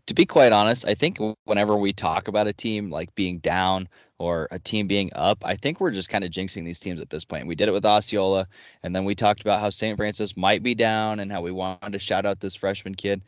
to 0.07 0.13
be 0.13 0.25
quite 0.25 0.51
honest, 0.51 0.85
I 0.85 0.95
think 0.95 1.17
whenever 1.45 1.77
we 1.77 1.93
talk 1.93 2.27
about 2.27 2.47
a 2.47 2.53
team 2.53 2.89
like 2.89 3.13
being 3.15 3.39
down 3.39 3.87
or 4.19 4.47
a 4.51 4.59
team 4.59 4.87
being 4.87 5.09
up, 5.15 5.45
I 5.45 5.55
think 5.55 5.79
we're 5.79 5.91
just 5.91 6.09
kind 6.09 6.23
of 6.23 6.31
jinxing 6.31 6.65
these 6.65 6.79
teams 6.79 6.99
at 6.99 7.09
this 7.09 7.23
point. 7.23 7.47
We 7.47 7.55
did 7.55 7.69
it 7.69 7.73
with 7.73 7.85
Osceola, 7.85 8.47
and 8.83 8.95
then 8.95 9.05
we 9.05 9.15
talked 9.15 9.41
about 9.41 9.61
how 9.61 9.69
St. 9.69 9.97
Francis 9.97 10.35
might 10.35 10.61
be 10.61 10.75
down 10.75 11.19
and 11.19 11.31
how 11.31 11.41
we 11.41 11.51
wanted 11.51 11.93
to 11.93 11.99
shout 11.99 12.25
out 12.25 12.39
this 12.39 12.55
freshman 12.55 12.95
kid. 12.95 13.21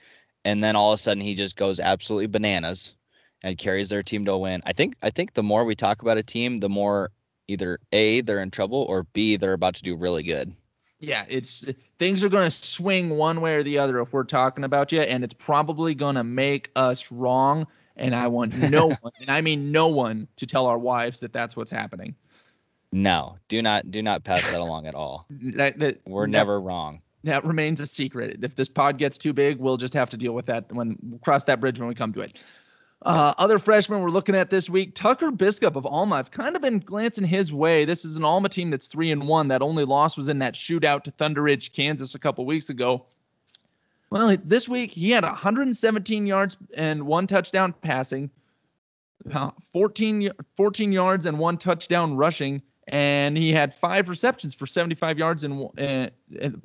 And 0.44 0.64
then 0.64 0.76
all 0.76 0.92
of 0.92 1.00
a 1.00 1.02
sudden 1.02 1.24
he 1.24 1.34
just 1.34 1.56
goes 1.56 1.80
absolutely 1.80 2.28
bananas 2.28 2.94
and 3.42 3.58
carries 3.58 3.90
their 3.90 4.04
team 4.04 4.26
to 4.26 4.34
a 4.34 4.38
win. 4.38 4.62
I 4.66 4.74
think 4.74 4.96
I 5.02 5.10
think 5.12 5.34
the 5.34 5.44
more 5.44 5.64
we 5.66 5.76
talk 5.76 6.02
about 6.02 6.18
a 6.18 6.24
team, 6.24 6.60
the 6.60 6.70
more 6.70 7.12
either 7.48 7.80
A, 7.94 8.22
they're 8.22 8.42
in 8.42 8.52
trouble 8.52 8.86
or 8.90 9.04
B, 9.14 9.38
they're 9.38 9.54
about 9.54 9.76
to 9.76 9.84
do 9.84 9.96
really 9.96 10.24
good 10.24 10.56
yeah, 11.00 11.26
it's 11.28 11.66
things 12.00 12.24
are 12.24 12.30
going 12.30 12.46
to 12.46 12.52
swing 12.52 13.10
one 13.10 13.42
way 13.42 13.56
or 13.56 13.64
the 13.64 13.78
other 13.78 14.00
if 14.00 14.14
we're 14.14 14.24
talking 14.24 14.64
about 14.64 14.92
you, 14.92 15.02
and 15.02 15.24
it's 15.24 15.34
probably 15.34 15.94
going 15.96 16.16
to 16.16 16.24
make 16.24 16.72
us 16.76 17.12
wrong. 17.12 17.68
And 17.98 18.16
I 18.16 18.28
want 18.28 18.58
no 18.70 18.88
one, 18.88 19.12
and 19.20 19.30
I 19.30 19.42
mean 19.42 19.72
no 19.72 19.88
one, 19.88 20.28
to 20.38 20.46
tell 20.46 20.68
our 20.68 20.78
wives 20.78 21.20
that 21.22 21.34
that's 21.34 21.56
what's 21.56 21.72
happening. 21.72 22.16
No, 22.92 23.38
do 23.50 23.62
not 23.62 23.92
do 23.92 24.02
not 24.02 24.24
pass 24.24 24.50
that 24.52 24.62
along 24.62 24.88
at 24.88 24.96
all. 24.96 25.28
That, 25.56 25.80
that, 25.80 26.02
We're 26.06 26.28
never 26.28 26.60
wrong. 26.60 27.02
That 27.24 27.44
remains 27.44 27.80
a 27.80 27.88
secret. 27.88 28.40
If 28.44 28.56
this 28.56 28.70
pod 28.70 28.98
gets 28.98 29.18
too 29.18 29.34
big, 29.34 29.58
we'll 29.58 29.78
just 29.78 29.94
have 29.96 30.10
to 30.12 30.18
deal 30.18 30.34
with 30.34 30.46
that 30.46 30.72
when 30.72 30.98
we'll 31.02 31.20
cross 31.20 31.44
that 31.46 31.60
bridge 31.60 31.80
when 31.80 31.88
we 31.88 31.96
come 31.96 32.14
to 32.14 32.22
it. 32.22 32.44
Uh, 33.06 33.36
other 33.38 33.60
freshmen 33.60 34.02
we're 34.02 34.10
looking 34.10 34.36
at 34.36 34.50
this 34.50 34.68
week, 34.68 34.96
Tucker 34.96 35.30
Biskup 35.30 35.76
of 35.76 35.86
Alma. 35.86 36.16
I've 36.16 36.32
kind 36.32 36.56
of 36.56 36.64
been 36.64 36.80
glancing 36.80 37.24
his 37.24 37.54
way. 37.54 37.86
This 37.86 38.04
is 38.04 38.18
an 38.18 38.26
Alma 38.26 38.50
team 38.50 38.72
that's 38.72 38.88
three 38.88 39.12
and 39.12 39.28
one. 39.28 39.50
That 39.50 39.62
only 39.62 39.86
loss 39.86 40.18
was 40.18 40.28
in 40.28 40.40
that 40.40 40.56
shootout 40.56 41.04
to 41.04 41.12
Thunder 41.12 41.44
Ridge, 41.44 41.72
Kansas, 41.72 42.16
a 42.16 42.20
couple 42.20 42.48
weeks 42.48 42.72
ago. 42.72 43.06
Well, 44.10 44.36
this 44.44 44.68
week 44.68 44.90
he 44.90 45.12
had 45.12 45.24
117 45.24 46.26
yards 46.26 46.58
and 46.76 47.06
one 47.06 47.28
touchdown 47.28 47.76
passing, 47.80 48.32
uh, 49.32 49.52
14, 49.72 50.32
14 50.58 50.92
yards 50.92 51.28
and 51.28 51.38
one 51.38 51.60
touchdown 51.60 52.18
rushing, 52.18 52.64
and 52.88 53.36
he 53.36 53.52
had 53.52 53.74
five 53.74 54.10
receptions 54.10 54.54
for 54.54 54.68
75 54.68 55.18
yards 55.18 55.44
and, 55.44 55.70
uh, 55.80 56.10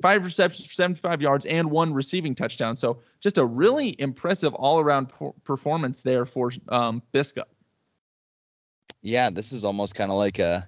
five 0.01 0.23
receptions 0.23 0.67
for 0.67 0.73
75 0.73 1.21
yards 1.21 1.45
and 1.47 1.71
one 1.71 1.93
receiving 1.93 2.35
touchdown. 2.35 2.75
So 2.75 2.99
just 3.19 3.37
a 3.39 3.45
really 3.45 3.95
impressive 3.99 4.53
all-around 4.53 5.11
performance 5.43 6.03
there 6.03 6.25
for 6.25 6.51
um, 6.69 7.01
Biskup. 7.11 7.45
Yeah, 9.01 9.31
this 9.31 9.51
is 9.51 9.65
almost 9.65 9.95
kind 9.95 10.11
of 10.11 10.17
like 10.17 10.37
a 10.37 10.67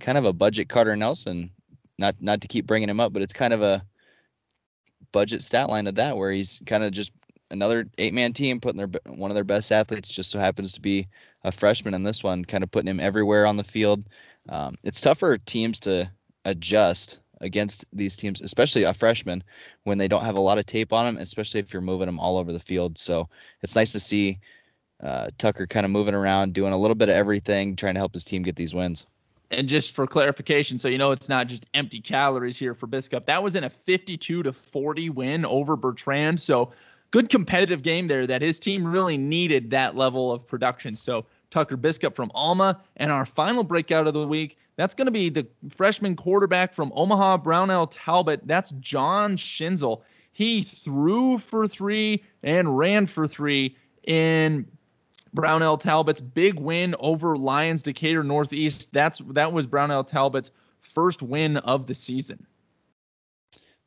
kind 0.00 0.16
of 0.16 0.24
a 0.24 0.32
budget 0.32 0.68
Carter 0.68 0.96
Nelson. 0.96 1.50
Not 1.98 2.16
not 2.20 2.40
to 2.40 2.48
keep 2.48 2.66
bringing 2.66 2.88
him 2.88 3.00
up, 3.00 3.12
but 3.12 3.20
it's 3.20 3.34
kind 3.34 3.52
of 3.52 3.60
a 3.60 3.84
budget 5.12 5.42
stat 5.42 5.68
line 5.68 5.86
of 5.86 5.94
that 5.96 6.16
where 6.16 6.32
he's 6.32 6.58
kind 6.64 6.82
of 6.82 6.92
just 6.92 7.12
another 7.50 7.86
eight-man 7.98 8.32
team 8.32 8.60
putting 8.60 8.78
their 8.78 8.90
one 9.14 9.30
of 9.30 9.34
their 9.34 9.44
best 9.44 9.70
athletes 9.70 10.10
just 10.10 10.30
so 10.30 10.38
happens 10.38 10.72
to 10.72 10.80
be 10.80 11.06
a 11.44 11.52
freshman 11.52 11.94
in 11.94 12.02
this 12.02 12.22
one, 12.22 12.44
kind 12.44 12.64
of 12.64 12.70
putting 12.70 12.88
him 12.88 13.00
everywhere 13.00 13.46
on 13.46 13.56
the 13.56 13.64
field. 13.64 14.04
Um, 14.48 14.74
it's 14.82 15.00
tough 15.00 15.18
for 15.18 15.38
teams 15.38 15.80
to 15.80 16.10
adjust 16.44 17.20
against 17.40 17.84
these 17.92 18.16
teams, 18.16 18.40
especially 18.40 18.84
a 18.84 18.94
freshman 18.94 19.42
when 19.84 19.98
they 19.98 20.08
don't 20.08 20.24
have 20.24 20.36
a 20.36 20.40
lot 20.40 20.58
of 20.58 20.66
tape 20.66 20.92
on 20.92 21.04
them, 21.04 21.22
especially 21.22 21.60
if 21.60 21.72
you're 21.72 21.82
moving 21.82 22.06
them 22.06 22.20
all 22.20 22.38
over 22.38 22.52
the 22.52 22.60
field. 22.60 22.96
So 22.96 23.28
it's 23.62 23.74
nice 23.74 23.92
to 23.92 24.00
see 24.00 24.38
uh, 25.02 25.30
Tucker 25.38 25.66
kind 25.66 25.84
of 25.84 25.90
moving 25.90 26.14
around, 26.14 26.54
doing 26.54 26.72
a 26.72 26.78
little 26.78 26.94
bit 26.94 27.08
of 27.08 27.16
everything, 27.16 27.74
trying 27.74 27.94
to 27.94 28.00
help 28.00 28.14
his 28.14 28.24
team 28.24 28.42
get 28.42 28.56
these 28.56 28.74
wins. 28.74 29.06
And 29.50 29.68
just 29.68 29.90
for 29.90 30.06
clarification, 30.06 30.78
so 30.78 30.88
you 30.88 30.96
know 30.96 31.10
it's 31.10 31.28
not 31.28 31.46
just 31.46 31.66
empty 31.74 32.00
calories 32.00 32.56
here 32.56 32.74
for 32.74 32.86
Biskup. 32.86 33.26
That 33.26 33.42
was 33.42 33.54
in 33.54 33.64
a 33.64 33.70
52 33.70 34.44
to 34.44 34.52
40 34.52 35.10
win 35.10 35.44
over 35.44 35.76
Bertrand. 35.76 36.40
So 36.40 36.72
good 37.10 37.28
competitive 37.28 37.82
game 37.82 38.08
there 38.08 38.26
that 38.26 38.40
his 38.40 38.58
team 38.58 38.86
really 38.86 39.18
needed 39.18 39.70
that 39.70 39.94
level 39.94 40.32
of 40.32 40.46
production. 40.46 40.96
So 40.96 41.26
Tucker 41.52 41.76
Biskup 41.76 42.16
from 42.16 42.32
Alma. 42.34 42.80
And 42.96 43.12
our 43.12 43.24
final 43.24 43.62
breakout 43.62 44.08
of 44.08 44.14
the 44.14 44.26
week, 44.26 44.58
that's 44.76 44.94
going 44.94 45.06
to 45.06 45.12
be 45.12 45.28
the 45.28 45.46
freshman 45.68 46.16
quarterback 46.16 46.74
from 46.74 46.92
Omaha 46.96 47.36
Brownell 47.38 47.86
Talbot. 47.86 48.40
That's 48.44 48.72
John 48.80 49.36
Schinzel. 49.36 50.02
He 50.32 50.62
threw 50.62 51.38
for 51.38 51.68
three 51.68 52.24
and 52.42 52.76
ran 52.76 53.06
for 53.06 53.28
three 53.28 53.76
in 54.04 54.66
Brownell 55.34 55.78
Talbot's 55.78 56.20
big 56.20 56.58
win 56.58 56.94
over 56.98 57.36
Lyons 57.36 57.82
Decatur 57.82 58.24
Northeast. 58.24 58.88
That's 58.92 59.18
that 59.28 59.52
was 59.52 59.66
Brownell 59.66 60.04
Talbot's 60.04 60.50
first 60.80 61.22
win 61.22 61.58
of 61.58 61.86
the 61.86 61.94
season. 61.94 62.46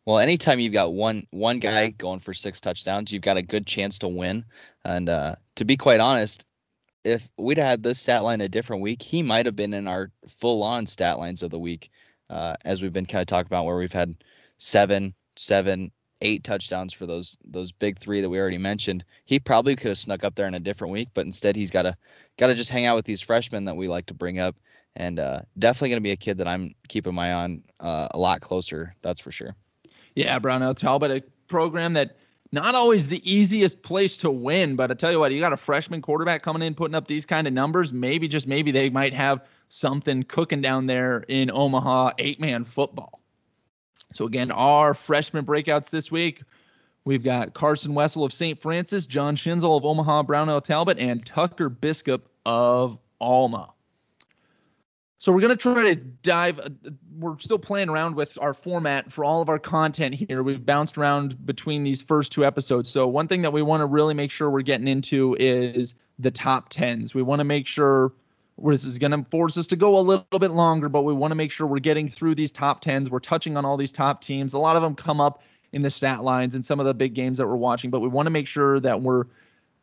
Well, 0.06 0.20
anytime 0.20 0.60
you've 0.60 0.74
got 0.74 0.94
one 0.94 1.26
one 1.32 1.58
guy 1.60 1.90
going 1.90 2.20
for 2.20 2.34
six 2.34 2.60
touchdowns, 2.60 3.12
you've 3.12 3.24
got 3.24 3.38
a 3.38 3.42
good 3.42 3.66
chance 3.66 3.98
to 4.00 4.08
win. 4.08 4.46
And 4.84 5.10
uh, 5.10 5.36
to 5.56 5.66
be 5.66 5.78
quite 5.78 6.00
honest, 6.00 6.46
if 7.06 7.30
we'd 7.38 7.60
had 7.60 7.84
this 7.84 8.00
stat 8.00 8.24
line 8.24 8.42
a 8.42 8.50
different 8.50 8.82
week, 8.82 9.02
he 9.02 9.22
might 9.22 9.46
have 9.46 9.56
been 9.56 9.76
in 9.76 9.88
our 9.88 10.12
full 10.28 10.64
on 10.64 10.88
stat 10.88 11.20
lines 11.20 11.44
of 11.44 11.52
the 11.52 11.60
week, 11.60 11.92
uh, 12.32 12.56
as 12.66 12.82
we've 12.82 12.92
been 12.92 13.06
kind 13.06 13.22
of 13.22 13.28
talking 13.28 13.48
about, 13.48 13.66
where 13.66 13.78
we've 13.78 13.94
had 13.94 14.16
seven, 14.58 15.14
seven, 15.36 15.92
eight 16.22 16.44
touchdowns 16.44 16.92
for 16.92 17.06
those 17.06 17.38
those 17.46 17.72
big 17.72 18.00
three 18.00 18.22
that 18.22 18.30
we 18.30 18.40
already 18.40 18.58
mentioned. 18.58 19.06
He 19.26 19.40
probably 19.40 19.76
could 19.76 19.90
have 19.90 20.00
snuck 20.00 20.24
up 20.24 20.34
there 20.34 20.48
in 20.48 20.56
a 20.56 20.60
different 20.60 20.92
week, 20.92 21.10
but 21.14 21.28
instead 21.28 21.56
he's 21.56 21.72
got 21.72 21.84
to 21.84 21.96
got 22.38 22.48
to 22.48 22.56
just 22.56 22.72
hang 22.72 22.86
out 22.86 22.96
with 22.96 23.06
these 23.06 23.22
freshmen 23.22 23.66
that 23.66 23.76
we 23.76 23.88
like 23.88 24.08
to 24.08 24.16
bring 24.16 24.40
up, 24.40 24.56
and 24.96 25.20
uh, 25.20 25.42
definitely 25.60 25.90
going 25.90 26.02
to 26.02 26.08
be 26.08 26.12
a 26.12 26.18
kid 26.18 26.40
that 26.40 26.48
I'm 26.48 26.74
keeping 26.88 27.14
my 27.14 27.30
eye 27.30 27.34
on 27.34 27.64
uh, 27.80 28.08
a 28.12 28.18
lot 28.18 28.42
closer. 28.42 28.96
That's 29.04 29.22
for 29.22 29.32
sure. 29.32 29.56
Yeah, 30.16 30.40
Brownell 30.40 30.74
Talbot, 30.74 31.12
a 31.12 31.22
program 31.48 31.94
that 31.94 32.18
not 32.56 32.74
always 32.74 33.08
the 33.08 33.22
easiest 33.32 33.84
place 33.84 34.18
to 34.18 34.32
win, 34.32 34.76
but 34.78 34.90
I 34.90 34.94
tell 34.94 35.12
you 35.12 35.20
what, 35.20 35.32
you 35.32 35.40
got 35.40 35.54
a 35.54 35.58
freshman 35.58 36.02
quarterback 36.02 36.42
coming 36.42 36.64
in 36.64 36.74
putting 36.74 36.96
up 36.96 37.06
these 37.06 37.26
kind 37.26 37.46
of 37.46 37.54
numbers. 37.54 37.94
Maybe 37.94 38.28
just 38.28 38.48
maybe 38.48 38.72
they 38.72 38.90
might 38.90 39.14
have 39.14 39.46
something 39.70 40.24
cooking 40.24 40.62
down 40.62 40.88
there 40.88 41.20
in 41.28 41.52
Omaha 41.54 42.12
eight 42.18 42.40
man 42.40 42.64
football. 42.64 43.22
So 44.14 44.26
again, 44.26 44.52
our 44.52 44.94
freshman 44.94 45.46
breakouts 45.46 45.90
this 45.90 46.12
week. 46.12 46.42
We've 47.04 47.24
got 47.24 47.54
Carson 47.54 47.94
Wessel 47.94 48.24
of 48.24 48.34
St. 48.34 48.60
Francis, 48.60 49.06
John 49.06 49.36
Schinzel 49.36 49.78
of 49.78 49.86
Omaha 49.86 50.24
Brownell 50.24 50.62
Talbot, 50.62 50.98
and 50.98 51.24
Tucker 51.24 51.70
Biskup 51.70 52.22
of 52.46 52.98
Alma. 53.22 53.75
So 55.18 55.32
we're 55.32 55.42
going 55.42 55.52
to 55.52 55.56
try 55.56 55.94
to 55.94 55.96
dive. 55.96 56.60
Uh, 56.60 56.92
we're 57.18 57.38
still 57.38 57.58
playing 57.58 57.90
around 57.90 58.16
with 58.16 58.38
our 58.42 58.54
format 58.54 59.12
for 59.12 59.24
all 59.24 59.42
of 59.42 59.50
our 59.50 59.60
content 59.60 60.16
here. 60.16 60.44
We've 60.44 60.66
bounced 60.66 60.98
around 60.98 61.46
between 61.46 61.84
these 61.84 62.02
first 62.02 62.32
two 62.32 62.46
episodes. 62.46 62.90
So 62.90 63.08
one 63.08 63.28
thing 63.28 63.42
that 63.42 63.54
we 63.54 63.62
want 63.62 63.82
to 63.82 63.86
really 63.86 64.14
make 64.14 64.32
sure 64.32 64.50
we're 64.50 64.62
getting 64.62 64.88
into 64.88 65.36
is 65.40 65.96
the 66.20 66.32
top 66.32 66.70
tens. 66.70 67.14
We 67.14 67.22
want 67.22 67.40
to 67.40 67.46
make 67.46 67.66
sure 67.66 68.12
this 68.58 68.86
is 68.86 68.98
going 68.98 69.12
to 69.12 69.30
force 69.30 69.58
us 69.58 69.68
to 69.68 69.76
go 69.76 69.98
a 69.98 70.02
little 70.02 70.40
bit 70.40 70.52
longer, 70.52 70.90
but 70.90 71.04
we 71.04 71.14
want 71.14 71.32
to 71.32 71.36
make 71.36 71.52
sure 71.52 71.68
we're 71.68 71.80
getting 71.80 72.08
through 72.08 72.36
these 72.36 72.52
top 72.52 72.82
tens. 72.82 73.10
We're 73.10 73.20
touching 73.20 73.58
on 73.58 73.66
all 73.66 73.78
these 73.78 73.92
top 73.92 74.22
teams. 74.22 74.54
A 74.54 74.60
lot 74.60 74.76
of 74.76 74.82
them 74.82 74.96
come 74.96 75.20
up 75.20 75.42
in 75.74 75.82
the 75.82 75.90
stat 75.90 76.24
lines 76.24 76.56
and 76.56 76.64
some 76.64 76.80
of 76.80 76.86
the 76.86 76.94
big 76.94 77.14
games 77.14 77.38
that 77.38 77.48
we're 77.48 77.56
watching, 77.56 77.90
but 77.90 78.00
we 78.00 78.08
want 78.08 78.28
to 78.28 78.30
make 78.30 78.48
sure 78.48 78.80
that 78.80 79.02
we're 79.02 79.26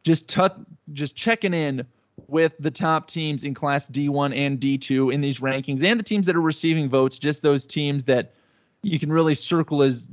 just 0.05 0.29
t- 0.29 0.65
just 0.93 1.17
checking 1.17 1.53
in 1.53 1.87
with 2.29 2.55
the 2.59 2.71
top 2.71 3.09
teams 3.09 3.45
in 3.45 3.55
class 3.55 3.89
D1 3.89 4.37
and 4.37 4.59
D2 4.59 5.13
in 5.13 5.21
these 5.21 5.41
rankings 5.41 5.83
and 5.83 5.99
the 5.99 6.05
teams 6.05 6.27
that 6.27 6.37
are 6.37 6.43
receiving 6.43 6.89
votes, 6.89 7.19
just 7.19 7.43
those 7.43 7.67
teams 7.67 8.05
that 8.05 8.35
you 8.83 8.99
can 8.99 9.13
really 9.13 9.35
circle 9.35 9.83
as 9.83 10.09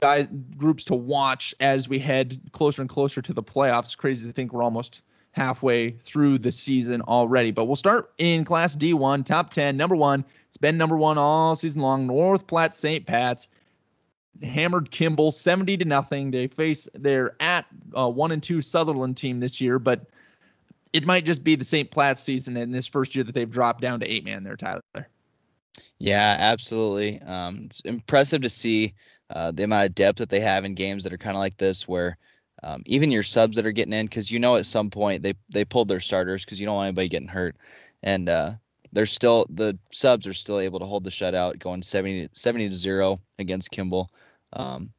guys 0.00 0.28
groups 0.56 0.84
to 0.84 0.94
watch 0.94 1.54
as 1.60 1.88
we 1.88 1.98
head 1.98 2.40
closer 2.52 2.82
and 2.82 2.88
closer 2.88 3.22
to 3.22 3.32
the 3.32 3.42
playoffs. 3.42 3.96
Crazy 3.96 4.26
to 4.26 4.32
think 4.32 4.52
we're 4.52 4.62
almost 4.62 5.02
halfway 5.32 5.92
through 5.92 6.38
the 6.38 6.52
season 6.52 7.00
already. 7.02 7.50
But 7.50 7.66
we'll 7.66 7.76
start 7.76 8.12
in 8.18 8.44
Class 8.44 8.74
D1, 8.74 9.24
top 9.24 9.50
10. 9.50 9.76
Number 9.76 9.96
one, 9.96 10.24
it's 10.48 10.56
been 10.56 10.76
number 10.76 10.96
one 10.96 11.18
all 11.18 11.54
season 11.54 11.82
long. 11.82 12.06
North 12.06 12.46
Platte 12.46 12.74
St. 12.74 13.06
Pat's 13.06 13.48
hammered 14.42 14.90
Kimball 14.90 15.32
70 15.32 15.76
to 15.78 15.84
nothing. 15.84 16.30
They 16.30 16.46
face 16.46 16.88
their 16.94 17.36
at 17.40 17.66
uh, 17.96 18.08
one 18.08 18.32
and 18.32 18.42
two 18.42 18.60
Sutherland 18.60 19.16
team 19.16 19.40
this 19.40 19.60
year, 19.60 19.78
but 19.78 20.06
it 20.92 21.06
might 21.06 21.24
just 21.24 21.44
be 21.44 21.54
the 21.54 21.64
St. 21.64 21.90
Platte 21.90 22.18
season 22.18 22.56
in 22.56 22.70
this 22.70 22.86
first 22.86 23.14
year 23.14 23.24
that 23.24 23.34
they've 23.34 23.50
dropped 23.50 23.80
down 23.80 24.00
to 24.00 24.10
eight 24.10 24.24
man 24.24 24.42
there, 24.42 24.56
Tyler. 24.56 24.82
Yeah, 25.98 26.36
absolutely. 26.38 27.20
Um, 27.22 27.62
it's 27.66 27.80
impressive 27.80 28.42
to 28.42 28.50
see 28.50 28.94
uh, 29.30 29.52
the 29.52 29.64
amount 29.64 29.86
of 29.86 29.94
depth 29.94 30.18
that 30.18 30.28
they 30.28 30.40
have 30.40 30.64
in 30.64 30.74
games 30.74 31.04
that 31.04 31.12
are 31.12 31.18
kind 31.18 31.36
of 31.36 31.40
like 31.40 31.56
this, 31.56 31.86
where 31.86 32.16
um, 32.62 32.82
even 32.86 33.12
your 33.12 33.22
subs 33.22 33.56
that 33.56 33.66
are 33.66 33.72
getting 33.72 33.92
in, 33.92 34.06
because 34.06 34.30
you 34.30 34.38
know 34.38 34.56
at 34.56 34.66
some 34.66 34.90
point 34.90 35.22
they 35.22 35.34
they 35.48 35.64
pulled 35.64 35.88
their 35.88 36.00
starters 36.00 36.44
because 36.44 36.58
you 36.58 36.66
don't 36.66 36.74
want 36.74 36.88
anybody 36.88 37.08
getting 37.08 37.28
hurt, 37.28 37.56
and 38.02 38.28
uh, 38.28 38.52
they're 38.92 39.06
still 39.06 39.46
the 39.50 39.78
subs 39.92 40.26
are 40.26 40.34
still 40.34 40.58
able 40.58 40.80
to 40.80 40.86
hold 40.86 41.04
the 41.04 41.10
shutout, 41.10 41.58
going 41.58 41.82
70, 41.82 42.28
70 42.32 42.68
to 42.68 42.74
zero 42.74 43.20
against 43.38 43.70
Kimball. 43.70 44.10
Um, 44.52 44.92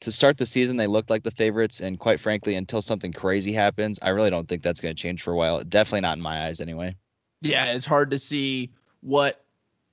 to 0.00 0.12
start 0.12 0.38
the 0.38 0.46
season, 0.46 0.76
they 0.76 0.86
looked 0.86 1.10
like 1.10 1.22
the 1.22 1.30
favorites, 1.30 1.80
and 1.80 1.98
quite 1.98 2.20
frankly, 2.20 2.54
until 2.54 2.82
something 2.82 3.12
crazy 3.12 3.52
happens, 3.52 3.98
I 4.02 4.10
really 4.10 4.30
don't 4.30 4.48
think 4.48 4.62
that's 4.62 4.80
going 4.80 4.94
to 4.94 5.00
change 5.00 5.22
for 5.22 5.32
a 5.32 5.36
while. 5.36 5.62
Definitely 5.64 6.02
not 6.02 6.16
in 6.16 6.22
my 6.22 6.46
eyes, 6.46 6.60
anyway. 6.60 6.94
Yeah, 7.40 7.66
it's 7.66 7.86
hard 7.86 8.10
to 8.10 8.18
see 8.18 8.72
what 9.00 9.44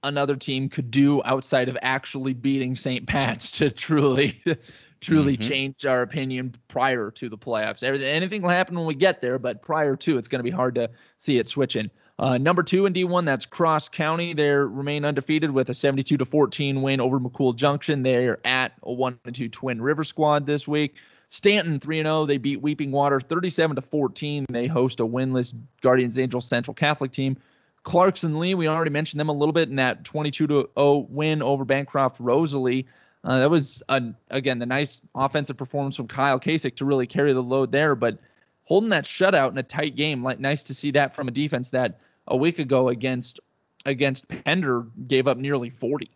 another 0.03 0.35
team 0.35 0.69
could 0.69 0.91
do 0.91 1.23
outside 1.23 1.69
of 1.69 1.77
actually 1.81 2.33
beating 2.33 2.75
St. 2.75 3.07
Pat's 3.07 3.51
to 3.51 3.71
truly 3.71 4.41
truly 5.01 5.37
mm-hmm. 5.37 5.49
change 5.49 5.85
our 5.85 6.01
opinion 6.01 6.53
prior 6.69 7.11
to 7.11 7.29
the 7.29 7.37
playoffs. 7.37 7.83
Everything, 7.83 8.07
anything 8.07 8.41
will 8.41 8.49
happen 8.49 8.75
when 8.77 8.85
we 8.85 8.95
get 8.95 9.21
there, 9.21 9.37
but 9.37 9.61
prior 9.61 9.97
to, 9.97 10.17
it's 10.17 10.29
going 10.29 10.39
to 10.39 10.43
be 10.43 10.49
hard 10.49 10.75
to 10.75 10.89
see 11.17 11.37
it 11.37 11.47
switching. 11.47 11.89
Uh, 12.19 12.37
number 12.37 12.61
two 12.61 12.85
in 12.85 12.93
D1, 12.93 13.25
that's 13.25 13.45
Cross 13.45 13.89
County. 13.89 14.33
They 14.33 14.49
remain 14.49 15.03
undefeated 15.03 15.51
with 15.51 15.69
a 15.69 15.73
72 15.73 16.17
to 16.17 16.25
14 16.25 16.81
win 16.81 17.01
over 17.01 17.19
McCool 17.19 17.55
Junction. 17.55 18.03
They're 18.03 18.39
at 18.45 18.73
a 18.83 18.93
one 18.93 19.19
and 19.25 19.35
two 19.35 19.49
Twin 19.49 19.81
River 19.81 20.03
squad 20.03 20.45
this 20.45 20.67
week. 20.67 20.95
Stanton 21.29 21.79
3 21.79 22.03
0. 22.03 22.25
They 22.27 22.37
beat 22.37 22.61
Weeping 22.61 22.91
Water 22.91 23.19
37 23.19 23.77
to 23.77 23.81
14. 23.81 24.45
They 24.49 24.67
host 24.67 24.99
a 24.99 25.05
winless 25.05 25.55
Guardians 25.81 26.19
Angels 26.19 26.45
Central 26.45 26.75
Catholic 26.75 27.11
team. 27.11 27.37
Clarkson 27.81 28.39
Leigh, 28.39 28.53
we 28.53 28.67
already 28.67 28.91
mentioned 28.91 29.19
them 29.19 29.29
a 29.29 29.33
little 29.33 29.51
bit 29.51 29.67
in 29.67 29.75
that 29.77 30.03
22 30.03 30.47
to 30.47 30.69
0 30.77 31.07
win 31.09 31.41
over 31.41 31.65
Bancroft 31.65 32.19
Rosalie. 32.19 32.85
Uh, 33.23 33.39
that 33.39 33.49
was 33.49 33.81
a, 33.89 34.03
again 34.29 34.59
the 34.59 34.65
nice 34.65 35.01
offensive 35.15 35.57
performance 35.57 35.95
from 35.95 36.07
Kyle 36.07 36.39
Kasich 36.39 36.75
to 36.75 36.85
really 36.85 37.07
carry 37.07 37.33
the 37.33 37.41
load 37.41 37.71
there, 37.71 37.95
but 37.95 38.19
holding 38.63 38.89
that 38.89 39.05
shutout 39.05 39.51
in 39.51 39.57
a 39.57 39.63
tight 39.63 39.95
game, 39.95 40.23
like 40.23 40.39
nice 40.39 40.63
to 40.63 40.73
see 40.73 40.91
that 40.91 41.13
from 41.13 41.27
a 41.27 41.31
defense 41.31 41.69
that 41.69 41.99
a 42.27 42.37
week 42.37 42.59
ago 42.59 42.89
against 42.89 43.39
against 43.85 44.27
Pender 44.27 44.85
gave 45.07 45.27
up 45.27 45.37
nearly 45.37 45.69
40. 45.69 46.09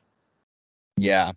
Yeah. 0.96 1.34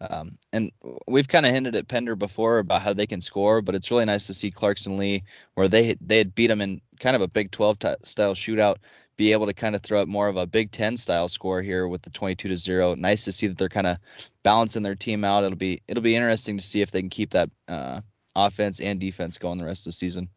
Um, 0.00 0.38
and 0.52 0.72
we've 1.06 1.28
kind 1.28 1.46
of 1.46 1.52
hinted 1.52 1.74
at 1.74 1.88
Pender 1.88 2.16
before 2.16 2.58
about 2.58 2.82
how 2.82 2.92
they 2.92 3.06
can 3.06 3.20
score, 3.20 3.62
but 3.62 3.74
it's 3.74 3.90
really 3.90 4.04
nice 4.04 4.26
to 4.26 4.34
see 4.34 4.50
Clarkson 4.50 4.96
Leigh, 4.96 5.24
where 5.54 5.68
they 5.68 5.96
they 6.00 6.18
had 6.18 6.34
beat 6.34 6.48
them 6.48 6.60
in 6.60 6.80
kind 7.00 7.16
of 7.16 7.22
a 7.22 7.28
Big 7.28 7.50
12 7.50 7.78
t- 7.78 7.94
style 8.04 8.34
shootout 8.34 8.76
be 9.16 9.32
able 9.32 9.46
to 9.46 9.54
kind 9.54 9.74
of 9.74 9.82
throw 9.82 10.00
up 10.00 10.08
more 10.08 10.28
of 10.28 10.36
a 10.36 10.46
Big 10.46 10.70
Ten 10.70 10.96
style 10.96 11.28
score 11.28 11.62
here 11.62 11.88
with 11.88 12.02
the 12.02 12.10
22 12.10 12.48
to 12.48 12.56
zero. 12.56 12.94
Nice 12.94 13.24
to 13.24 13.32
see 13.32 13.46
that 13.46 13.58
they're 13.58 13.68
kind 13.68 13.86
of 13.86 13.98
balancing 14.42 14.82
their 14.82 14.94
team 14.94 15.24
out. 15.24 15.44
It'll 15.44 15.56
be 15.56 15.82
it'll 15.88 16.02
be 16.02 16.16
interesting 16.16 16.58
to 16.58 16.64
see 16.64 16.82
if 16.82 16.90
they 16.90 17.00
can 17.00 17.10
keep 17.10 17.30
that 17.30 17.50
uh, 17.68 18.00
offense 18.34 18.80
and 18.80 19.00
defense 19.00 19.38
going 19.38 19.58
the 19.58 19.64
rest 19.64 19.82
of 19.82 19.92
the 19.92 19.92
season. 19.92 20.28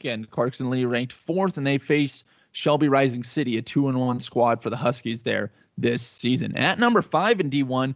Again, 0.00 0.26
Clarkson 0.30 0.70
Leigh 0.70 0.86
ranked 0.86 1.12
fourth, 1.12 1.58
and 1.58 1.66
they 1.66 1.76
face 1.76 2.24
Shelby 2.52 2.88
Rising 2.88 3.22
City, 3.22 3.58
a 3.58 3.62
two 3.62 3.86
and 3.86 4.00
one 4.00 4.18
squad 4.18 4.62
for 4.62 4.70
the 4.70 4.76
Huskies 4.76 5.22
there 5.22 5.52
this 5.76 6.00
season. 6.02 6.56
At 6.56 6.78
number 6.78 7.02
five 7.02 7.38
in 7.38 7.50
D1, 7.50 7.94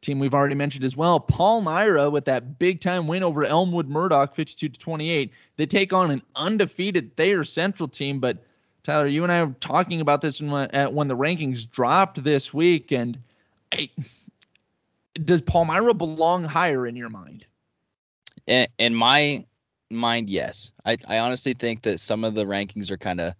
team 0.00 0.18
we've 0.18 0.34
already 0.34 0.56
mentioned 0.56 0.84
as 0.84 0.96
well, 0.96 1.20
Palmyra 1.20 2.10
with 2.10 2.24
that 2.24 2.58
big 2.58 2.80
time 2.80 3.06
win 3.06 3.22
over 3.22 3.44
Elmwood 3.44 3.88
Murdock, 3.88 4.34
52 4.34 4.68
to 4.68 4.78
28. 4.78 5.30
They 5.56 5.66
take 5.66 5.92
on 5.92 6.10
an 6.10 6.22
undefeated 6.34 7.16
Thayer 7.16 7.44
Central 7.44 7.88
team, 7.88 8.18
but 8.18 8.44
Tyler, 8.82 9.06
you 9.06 9.22
and 9.22 9.32
I 9.32 9.44
were 9.44 9.54
talking 9.60 10.00
about 10.00 10.22
this 10.22 10.42
when, 10.42 10.50
the 10.50 11.16
rankings 11.16 11.70
dropped 11.70 12.24
this 12.24 12.52
week, 12.52 12.90
and 12.90 13.16
I, 13.72 13.88
does 15.24 15.40
Palmyra 15.40 15.94
belong 15.94 16.42
higher 16.42 16.84
in 16.84 16.96
your 16.96 17.10
mind? 17.10 17.46
In, 18.48 18.66
in 18.78 18.94
my 18.94 19.46
mind, 19.90 20.30
yes. 20.30 20.72
I, 20.84 20.96
I 21.06 21.18
honestly 21.18 21.54
think 21.54 21.82
that 21.82 22.00
some 22.00 22.24
of 22.24 22.34
the 22.34 22.44
rankings 22.44 22.90
are 22.90 22.96
kind 22.96 23.20
of 23.20 23.34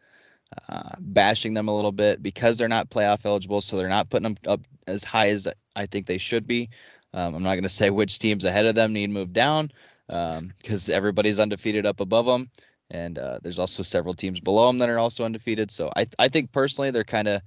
uh, 0.68 0.96
bashing 1.00 1.54
them 1.54 1.68
a 1.68 1.74
little 1.74 1.92
bit 1.92 2.22
because 2.22 2.58
they're 2.58 2.68
not 2.68 2.90
playoff 2.90 3.24
eligible, 3.24 3.60
so 3.60 3.76
they're 3.76 3.88
not 3.88 4.10
putting 4.10 4.34
them 4.34 4.36
up 4.46 4.60
as 4.86 5.04
high 5.04 5.28
as 5.28 5.48
I 5.76 5.86
think 5.86 6.06
they 6.06 6.18
should 6.18 6.46
be. 6.46 6.70
Um, 7.12 7.34
I'm 7.34 7.42
not 7.42 7.54
going 7.54 7.62
to 7.62 7.68
say 7.68 7.90
which 7.90 8.18
teams 8.18 8.44
ahead 8.44 8.66
of 8.66 8.74
them 8.74 8.92
need 8.92 9.06
to 9.06 9.12
move 9.12 9.32
down 9.32 9.70
because 10.06 10.88
um, 10.88 10.94
everybody's 10.94 11.40
undefeated 11.40 11.86
up 11.86 12.00
above 12.00 12.26
them, 12.26 12.50
and 12.90 13.18
uh, 13.18 13.38
there's 13.42 13.58
also 13.58 13.82
several 13.82 14.14
teams 14.14 14.40
below 14.40 14.66
them 14.66 14.78
that 14.78 14.88
are 14.88 14.98
also 14.98 15.24
undefeated. 15.24 15.70
So 15.70 15.90
I 15.96 16.06
I 16.18 16.28
think 16.28 16.52
personally 16.52 16.90
they're 16.90 17.04
kind 17.04 17.28
of 17.28 17.42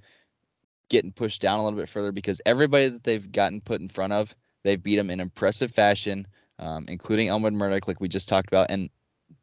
getting 0.88 1.12
pushed 1.12 1.40
down 1.40 1.58
a 1.58 1.64
little 1.64 1.78
bit 1.78 1.88
further 1.88 2.12
because 2.12 2.40
everybody 2.46 2.88
that 2.88 3.04
they've 3.04 3.30
gotten 3.30 3.60
put 3.60 3.80
in 3.80 3.88
front 3.88 4.12
of, 4.12 4.34
they've 4.64 4.82
beat 4.82 4.96
them 4.96 5.10
in 5.10 5.20
impressive 5.20 5.70
fashion, 5.70 6.26
um, 6.58 6.86
including 6.88 7.28
Elmwood 7.28 7.54
Murdock, 7.54 7.88
like 7.88 8.00
we 8.00 8.08
just 8.08 8.28
talked 8.28 8.48
about, 8.48 8.70
and 8.70 8.90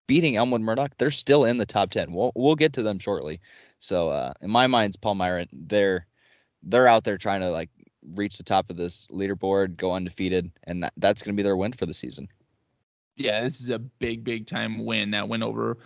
beating 0.07 0.35
Elmwood 0.37 0.61
Murdock, 0.61 0.91
they're 0.97 1.11
still 1.11 1.45
in 1.45 1.57
the 1.57 1.65
top 1.65 1.91
ten. 1.91 2.13
We'll 2.13 2.31
we'll 2.35 2.55
get 2.55 2.73
to 2.73 2.83
them 2.83 2.99
shortly. 2.99 3.41
So 3.79 4.09
uh, 4.09 4.33
in 4.41 4.49
my 4.49 4.67
mind's 4.67 4.97
Palmyra, 4.97 5.47
they're 5.51 6.07
they're 6.63 6.87
out 6.87 7.03
there 7.03 7.17
trying 7.17 7.41
to 7.41 7.49
like 7.49 7.69
reach 8.13 8.37
the 8.37 8.43
top 8.43 8.69
of 8.69 8.77
this 8.77 9.07
leaderboard, 9.07 9.77
go 9.77 9.93
undefeated, 9.93 10.51
and 10.65 10.83
that, 10.83 10.93
that's 10.97 11.23
going 11.23 11.35
to 11.35 11.37
be 11.37 11.43
their 11.43 11.57
win 11.57 11.71
for 11.71 11.85
the 11.85 11.93
season. 11.93 12.27
Yeah, 13.17 13.41
this 13.41 13.61
is 13.61 13.69
a 13.69 13.79
big, 13.79 14.23
big 14.23 14.45
time 14.45 14.85
win. 14.85 15.11
That 15.11 15.29
win 15.29 15.41
over 15.41 15.77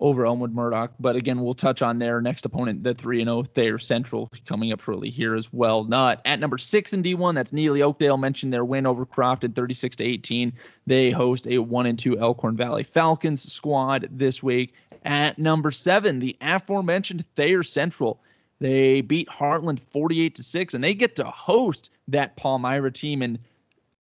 over 0.00 0.26
Elmwood 0.26 0.54
Murdock. 0.54 0.92
But 1.00 1.16
again, 1.16 1.42
we'll 1.42 1.54
touch 1.54 1.82
on 1.82 1.98
their 1.98 2.20
next 2.20 2.44
opponent, 2.44 2.82
the 2.82 2.94
3 2.94 3.24
0 3.24 3.42
Thayer 3.42 3.78
Central, 3.78 4.30
coming 4.46 4.72
up 4.72 4.80
shortly 4.80 5.10
here 5.10 5.34
as 5.34 5.52
well. 5.52 5.84
Not 5.84 6.20
at 6.24 6.40
number 6.40 6.58
six 6.58 6.92
in 6.92 7.02
D1, 7.02 7.34
that's 7.34 7.52
Neligh 7.52 7.82
Oakdale. 7.82 8.16
Mentioned 8.16 8.52
their 8.52 8.64
win 8.64 8.86
over 8.86 9.06
Crofton 9.06 9.52
36 9.52 9.96
to 9.96 10.04
18. 10.04 10.52
They 10.86 11.10
host 11.10 11.46
a 11.46 11.58
1 11.58 11.86
and 11.86 11.98
2 11.98 12.18
Elkhorn 12.18 12.56
Valley 12.56 12.84
Falcons 12.84 13.52
squad 13.52 14.08
this 14.10 14.42
week. 14.42 14.74
At 15.04 15.38
number 15.38 15.70
seven, 15.70 16.18
the 16.18 16.36
aforementioned 16.40 17.24
Thayer 17.36 17.62
Central. 17.62 18.20
They 18.58 19.02
beat 19.02 19.28
Heartland 19.28 19.80
48 19.80 20.34
to 20.34 20.42
6, 20.42 20.74
and 20.74 20.82
they 20.82 20.94
get 20.94 21.14
to 21.16 21.24
host 21.24 21.90
that 22.08 22.36
Palmyra 22.36 22.90
team. 22.90 23.22
And 23.22 23.38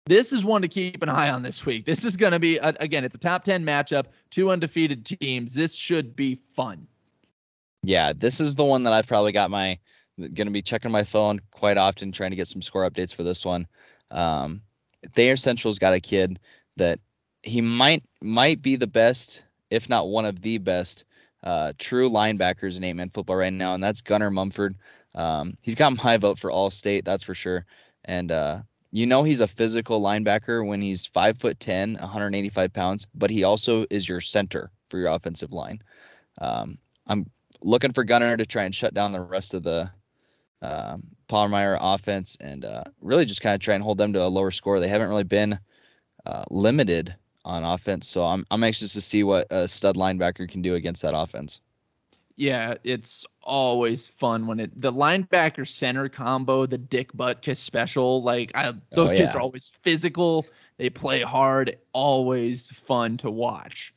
this 0.07 0.33
is 0.33 0.43
one 0.45 0.61
to 0.61 0.67
keep 0.67 1.03
an 1.03 1.09
eye 1.09 1.29
on 1.29 1.41
this 1.43 1.65
week. 1.65 1.85
This 1.85 2.05
is 2.05 2.17
going 2.17 2.31
to 2.31 2.39
be, 2.39 2.57
a, 2.57 2.73
again, 2.79 3.03
it's 3.03 3.15
a 3.15 3.19
top 3.19 3.43
10 3.43 3.63
matchup, 3.63 4.05
two 4.29 4.51
undefeated 4.51 5.05
teams. 5.05 5.53
This 5.53 5.75
should 5.75 6.15
be 6.15 6.39
fun. 6.55 6.87
Yeah, 7.83 8.13
this 8.15 8.39
is 8.39 8.55
the 8.55 8.65
one 8.65 8.83
that 8.83 8.93
I've 8.93 9.07
probably 9.07 9.31
got 9.31 9.51
my, 9.51 9.77
going 10.17 10.47
to 10.47 10.51
be 10.51 10.61
checking 10.61 10.91
my 10.91 11.03
phone 11.03 11.39
quite 11.51 11.77
often, 11.77 12.11
trying 12.11 12.31
to 12.31 12.35
get 12.35 12.47
some 12.47 12.61
score 12.61 12.89
updates 12.89 13.13
for 13.13 13.23
this 13.23 13.45
one. 13.45 13.67
Um, 14.11 14.61
Thayer 15.13 15.35
Central's 15.35 15.79
got 15.79 15.93
a 15.93 15.99
kid 15.99 16.39
that 16.77 16.99
he 17.43 17.61
might 17.61 18.03
might 18.21 18.61
be 18.61 18.75
the 18.75 18.87
best, 18.87 19.43
if 19.69 19.89
not 19.89 20.09
one 20.09 20.25
of 20.25 20.41
the 20.41 20.57
best, 20.57 21.05
uh, 21.43 21.73
true 21.77 22.09
linebackers 22.09 22.77
in 22.77 22.83
eight 22.83 22.93
man 22.93 23.09
football 23.09 23.35
right 23.35 23.53
now, 23.53 23.73
and 23.73 23.83
that's 23.83 24.01
Gunnar 24.01 24.31
Mumford. 24.31 24.75
Um, 25.15 25.55
he's 25.61 25.75
got 25.75 26.03
my 26.03 26.17
vote 26.17 26.39
for 26.39 26.51
all 26.51 26.69
state, 26.69 27.05
that's 27.05 27.23
for 27.23 27.35
sure. 27.35 27.65
And 28.05 28.31
uh, 28.31 28.59
you 28.97 29.05
know 29.05 29.21
he's 29.21 29.41
a 29.41 29.47
physical 29.47 30.01
linebacker 30.01 30.65
when 30.65 30.81
he's 30.81 31.05
five 31.05 31.37
foot 31.37 31.59
10, 31.59 31.97
185 31.99 32.73
pounds, 32.73 33.07
but 33.13 33.29
he 33.29 33.43
also 33.43 33.85
is 33.91 34.09
your 34.09 34.19
center 34.19 34.71
for 34.89 34.97
your 34.97 35.09
offensive 35.09 35.53
line. 35.53 35.83
Um, 36.39 36.79
I'm 37.05 37.29
looking 37.61 37.93
for 37.93 38.03
Gunnar 38.03 38.37
to 38.37 38.45
try 38.45 38.63
and 38.63 38.73
shut 38.73 38.95
down 38.95 39.11
the 39.11 39.21
rest 39.21 39.53
of 39.53 39.61
the 39.61 39.91
um, 40.63 41.03
Palmyra 41.27 41.77
offense 41.79 42.37
and 42.41 42.65
uh, 42.65 42.85
really 42.99 43.25
just 43.25 43.41
kind 43.41 43.53
of 43.53 43.61
try 43.61 43.75
and 43.75 43.83
hold 43.83 43.99
them 43.99 44.13
to 44.13 44.23
a 44.23 44.27
lower 44.27 44.49
score. 44.49 44.79
They 44.79 44.87
haven't 44.87 45.09
really 45.09 45.23
been 45.23 45.59
uh, 46.25 46.45
limited 46.49 47.15
on 47.45 47.63
offense, 47.63 48.07
so 48.07 48.25
I'm 48.25 48.47
I'm 48.49 48.63
anxious 48.63 48.93
to 48.93 49.01
see 49.01 49.23
what 49.23 49.45
a 49.51 49.67
stud 49.67 49.95
linebacker 49.95 50.49
can 50.49 50.63
do 50.63 50.73
against 50.73 51.03
that 51.03 51.15
offense 51.15 51.61
yeah, 52.37 52.75
it's 52.83 53.25
always 53.41 54.07
fun 54.07 54.45
when 54.45 54.59
it 54.59 54.79
the 54.79 54.93
linebacker 54.93 55.67
center 55.67 56.07
combo, 56.07 56.67
the 56.67 56.77
Dick 56.77 57.11
Butkus 57.11 57.57
special. 57.57 58.21
Like 58.21 58.51
I, 58.55 58.73
those 58.91 59.11
oh, 59.11 59.15
kids 59.15 59.33
are 59.33 59.41
always 59.41 59.69
physical. 59.81 60.45
They 60.77 60.91
play 60.91 61.21
hard. 61.21 61.79
Always 61.93 62.67
fun 62.67 63.17
to 63.17 63.31
watch. 63.31 63.93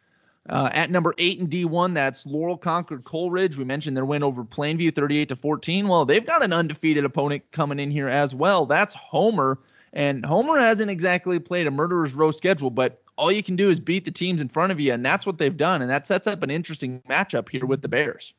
Uh, 0.49 0.71
at 0.73 0.91
number 0.91 1.15
eight 1.19 1.39
in 1.39 1.49
D1, 1.49 1.95
that's 1.95 2.25
Laurel 2.25 2.57
Concord 2.57 3.05
Coleridge. 3.05 3.59
We 3.59 3.65
mentioned 3.65 3.95
their 3.95 4.07
win 4.07 4.23
over 4.23 4.43
Plainview, 4.43 4.93
38 4.95 5.29
to 5.29 5.37
14. 5.37 5.87
Well, 5.87 6.07
they've 6.07 6.25
got 6.25 6.43
an 6.43 6.55
undefeated 6.55 7.05
opponent 7.05 7.45
coming 7.53 7.79
in 7.79 7.91
here 7.91 8.09
as 8.09 8.35
well. 8.35 8.65
That's 8.65 8.95
Homer, 8.95 9.59
and 9.93 10.25
Homer 10.25 10.59
hasn't 10.59 10.91
exactly 10.91 11.39
played 11.39 11.67
a 11.67 11.71
murderer's 11.71 12.15
row 12.15 12.31
schedule, 12.31 12.71
but 12.71 13.00
all 13.21 13.31
you 13.31 13.43
can 13.43 13.55
do 13.55 13.69
is 13.69 13.79
beat 13.79 14.07
the 14.07 14.11
teams 14.11 14.41
in 14.41 14.49
front 14.49 14.73
of 14.73 14.81
you, 14.81 14.93
and 14.95 15.05
that's 15.05 15.27
what 15.27 15.37
they've 15.37 15.57
done. 15.57 15.83
And 15.83 15.91
that 15.91 16.07
sets 16.07 16.27
up 16.27 16.43
an 16.43 16.51
interesting 16.51 17.03
matchup 17.09 17.51
here 17.51 17.67
with 17.67 17.83
the 17.83 17.89
Bears. 17.89 18.33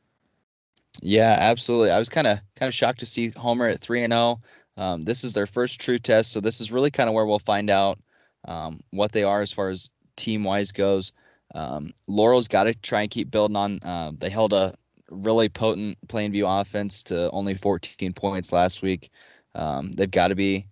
Yeah, 1.01 1.37
absolutely. 1.39 1.91
I 1.91 1.99
was 1.99 2.09
kind 2.09 2.27
of 2.27 2.39
kind 2.55 2.67
of 2.67 2.73
shocked 2.73 2.99
to 3.01 3.05
see 3.05 3.29
Homer 3.29 3.67
at 3.67 3.79
three 3.79 4.03
and 4.03 4.11
zero. 4.11 4.41
Oh. 4.77 4.83
Um, 4.83 5.05
this 5.05 5.23
is 5.23 5.33
their 5.33 5.45
first 5.45 5.79
true 5.79 5.99
test, 5.99 6.31
so 6.31 6.39
this 6.39 6.59
is 6.59 6.71
really 6.71 6.89
kind 6.89 7.07
of 7.07 7.13
where 7.13 7.25
we'll 7.25 7.39
find 7.39 7.69
out 7.69 7.99
um, 8.45 8.79
what 8.89 9.11
they 9.11 9.23
are 9.23 9.41
as 9.41 9.53
far 9.53 9.69
as 9.69 9.91
team 10.15 10.43
wise 10.43 10.71
goes. 10.71 11.13
Um, 11.53 11.93
Laurel's 12.07 12.47
got 12.47 12.63
to 12.63 12.73
try 12.73 13.01
and 13.01 13.11
keep 13.11 13.29
building 13.29 13.57
on. 13.57 13.79
Uh, 13.83 14.11
they 14.17 14.29
held 14.29 14.53
a 14.53 14.73
really 15.11 15.49
potent 15.49 15.97
Plainview 16.07 16.61
offense 16.61 17.03
to 17.03 17.29
only 17.31 17.53
14 17.53 18.13
points 18.13 18.51
last 18.51 18.81
week. 18.81 19.11
Um, 19.53 19.91
they've 19.91 20.09
got 20.09 20.29
to 20.29 20.35
be 20.35 20.65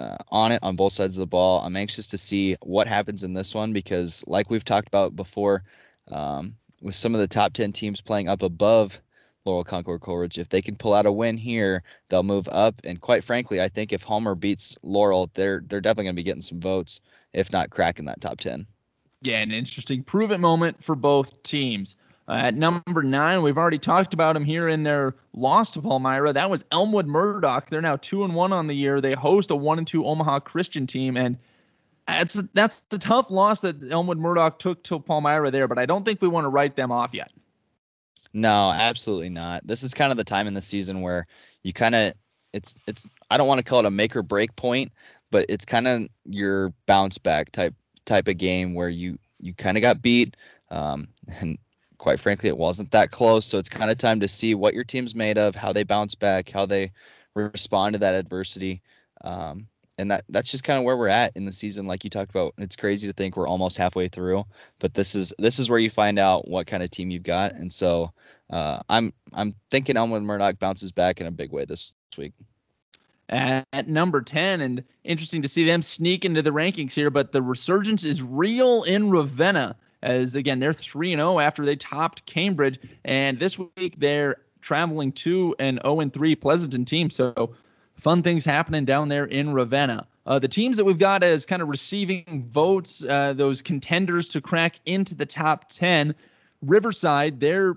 uh, 0.00 0.16
on 0.30 0.50
it 0.50 0.62
on 0.62 0.76
both 0.76 0.94
sides 0.94 1.16
of 1.16 1.20
the 1.20 1.26
ball. 1.26 1.60
I'm 1.60 1.76
anxious 1.76 2.06
to 2.08 2.18
see 2.18 2.56
what 2.62 2.88
happens 2.88 3.22
in 3.22 3.34
this 3.34 3.54
one 3.54 3.72
because, 3.72 4.24
like 4.26 4.48
we've 4.48 4.64
talked 4.64 4.88
about 4.88 5.14
before, 5.14 5.62
um, 6.10 6.56
with 6.80 6.94
some 6.94 7.14
of 7.14 7.20
the 7.20 7.28
top 7.28 7.52
10 7.52 7.72
teams 7.72 8.00
playing 8.00 8.28
up 8.28 8.42
above 8.42 8.98
Laurel 9.44 9.64
Concord 9.64 10.00
Coleridge, 10.00 10.38
if 10.38 10.48
they 10.48 10.62
can 10.62 10.76
pull 10.76 10.94
out 10.94 11.04
a 11.04 11.12
win 11.12 11.36
here, 11.36 11.82
they'll 12.08 12.22
move 12.22 12.48
up. 12.48 12.80
And 12.84 13.00
quite 13.00 13.24
frankly, 13.24 13.60
I 13.60 13.68
think 13.68 13.92
if 13.92 14.02
Homer 14.02 14.34
beats 14.34 14.76
Laurel, 14.82 15.30
they're 15.34 15.62
they're 15.66 15.82
definitely 15.82 16.04
going 16.04 16.16
to 16.16 16.20
be 16.20 16.24
getting 16.24 16.42
some 16.42 16.60
votes, 16.60 17.00
if 17.34 17.52
not 17.52 17.68
cracking 17.68 18.06
that 18.06 18.22
top 18.22 18.38
10. 18.38 18.66
Yeah, 19.22 19.40
an 19.40 19.52
interesting 19.52 20.02
prove 20.02 20.30
it 20.30 20.40
moment 20.40 20.82
for 20.82 20.94
both 20.94 21.42
teams. 21.42 21.96
Uh, 22.30 22.34
at 22.34 22.54
number 22.54 23.02
nine, 23.02 23.42
we've 23.42 23.58
already 23.58 23.78
talked 23.78 24.14
about 24.14 24.34
them 24.34 24.44
here 24.44 24.68
in 24.68 24.84
their 24.84 25.16
loss 25.34 25.72
to 25.72 25.82
Palmyra. 25.82 26.32
That 26.32 26.48
was 26.48 26.64
Elmwood 26.70 27.08
Murdock. 27.08 27.68
They're 27.68 27.80
now 27.80 27.96
two 27.96 28.22
and 28.22 28.36
one 28.36 28.52
on 28.52 28.68
the 28.68 28.74
year. 28.74 29.00
They 29.00 29.14
host 29.14 29.50
a 29.50 29.56
one 29.56 29.78
and 29.78 29.86
two 29.86 30.06
Omaha 30.06 30.38
Christian 30.38 30.86
team, 30.86 31.16
and 31.16 31.36
that's 32.06 32.34
that's 32.54 32.84
the 32.88 32.98
tough 32.98 33.32
loss 33.32 33.62
that 33.62 33.82
Elmwood 33.90 34.18
Murdock 34.18 34.60
took 34.60 34.80
to 34.84 35.00
Palmyra 35.00 35.50
there. 35.50 35.66
But 35.66 35.80
I 35.80 35.86
don't 35.86 36.04
think 36.04 36.22
we 36.22 36.28
want 36.28 36.44
to 36.44 36.50
write 36.50 36.76
them 36.76 36.92
off 36.92 37.12
yet. 37.12 37.32
No, 38.32 38.70
absolutely 38.70 39.30
not. 39.30 39.66
This 39.66 39.82
is 39.82 39.92
kind 39.92 40.12
of 40.12 40.16
the 40.16 40.22
time 40.22 40.46
in 40.46 40.54
the 40.54 40.62
season 40.62 41.00
where 41.00 41.26
you 41.64 41.72
kind 41.72 41.96
of 41.96 42.14
it's 42.52 42.76
it's 42.86 43.10
I 43.32 43.38
don't 43.38 43.48
want 43.48 43.58
to 43.58 43.64
call 43.64 43.80
it 43.80 43.86
a 43.86 43.90
make 43.90 44.14
or 44.14 44.22
break 44.22 44.54
point, 44.54 44.92
but 45.32 45.46
it's 45.48 45.64
kind 45.64 45.88
of 45.88 46.06
your 46.26 46.72
bounce 46.86 47.18
back 47.18 47.50
type 47.50 47.74
type 48.04 48.28
of 48.28 48.38
game 48.38 48.76
where 48.76 48.88
you 48.88 49.18
you 49.40 49.52
kind 49.52 49.76
of 49.76 49.80
got 49.80 50.00
beat 50.00 50.36
um, 50.70 51.08
and 51.26 51.58
quite 52.00 52.18
frankly, 52.18 52.48
it 52.48 52.56
wasn't 52.56 52.90
that 52.92 53.10
close. 53.10 53.44
So 53.44 53.58
it's 53.58 53.68
kind 53.68 53.90
of 53.90 53.98
time 53.98 54.20
to 54.20 54.28
see 54.28 54.54
what 54.54 54.72
your 54.72 54.84
team's 54.84 55.14
made 55.14 55.36
of, 55.36 55.54
how 55.54 55.70
they 55.72 55.82
bounce 55.82 56.14
back, 56.14 56.48
how 56.48 56.64
they 56.64 56.92
respond 57.34 57.92
to 57.92 57.98
that 57.98 58.14
adversity. 58.14 58.80
Um, 59.22 59.68
and 59.98 60.10
that 60.10 60.24
that's 60.30 60.50
just 60.50 60.64
kind 60.64 60.78
of 60.78 60.84
where 60.84 60.96
we're 60.96 61.08
at 61.08 61.36
in 61.36 61.44
the 61.44 61.52
season 61.52 61.86
like 61.86 62.04
you 62.04 62.08
talked 62.08 62.30
about 62.30 62.54
it's 62.56 62.74
crazy 62.74 63.06
to 63.06 63.12
think 63.12 63.36
we're 63.36 63.46
almost 63.46 63.76
halfway 63.76 64.08
through 64.08 64.42
but 64.78 64.94
this 64.94 65.14
is 65.14 65.34
this 65.38 65.58
is 65.58 65.68
where 65.68 65.78
you 65.78 65.90
find 65.90 66.18
out 66.18 66.48
what 66.48 66.66
kind 66.66 66.82
of 66.82 66.90
team 66.90 67.10
you've 67.10 67.22
got 67.22 67.52
and 67.52 67.70
so 67.70 68.10
uh, 68.48 68.80
i'm 68.88 69.12
i'm 69.34 69.54
thinking 69.70 69.98
elmwood 69.98 70.22
murdock 70.22 70.58
bounces 70.58 70.90
back 70.90 71.20
in 71.20 71.26
a 71.26 71.30
big 71.30 71.52
way 71.52 71.66
this 71.66 71.92
week 72.16 72.32
at 73.28 73.88
number 73.88 74.22
10 74.22 74.62
and 74.62 74.82
interesting 75.04 75.42
to 75.42 75.48
see 75.48 75.66
them 75.66 75.82
sneak 75.82 76.24
into 76.24 76.40
the 76.40 76.50
rankings 76.50 76.94
here 76.94 77.10
but 77.10 77.30
the 77.30 77.42
resurgence 77.42 78.02
is 78.02 78.22
real 78.22 78.84
in 78.84 79.10
ravenna 79.10 79.76
as 80.02 80.34
again 80.34 80.60
they're 80.60 80.72
3 80.72 81.12
and 81.12 81.20
0 81.20 81.38
after 81.38 81.64
they 81.64 81.76
topped 81.76 82.26
Cambridge. 82.26 82.78
And 83.04 83.38
this 83.38 83.58
week 83.58 83.96
they're 83.98 84.36
traveling 84.60 85.12
to 85.12 85.54
an 85.58 85.80
0 85.82 86.00
and 86.00 86.12
3 86.12 86.34
Pleasanton 86.36 86.84
team. 86.84 87.10
So 87.10 87.54
fun 87.96 88.22
things 88.22 88.44
happening 88.44 88.84
down 88.84 89.08
there 89.08 89.24
in 89.24 89.52
Ravenna. 89.52 90.06
Uh, 90.26 90.38
the 90.38 90.48
teams 90.48 90.76
that 90.76 90.84
we've 90.84 90.98
got 90.98 91.22
as 91.22 91.46
kind 91.46 91.62
of 91.62 91.68
receiving 91.68 92.48
votes, 92.52 93.04
uh, 93.04 93.32
those 93.32 93.62
contenders 93.62 94.28
to 94.28 94.40
crack 94.40 94.78
into 94.86 95.14
the 95.14 95.26
top 95.26 95.68
10, 95.68 96.14
Riverside, 96.62 97.40
they're 97.40 97.76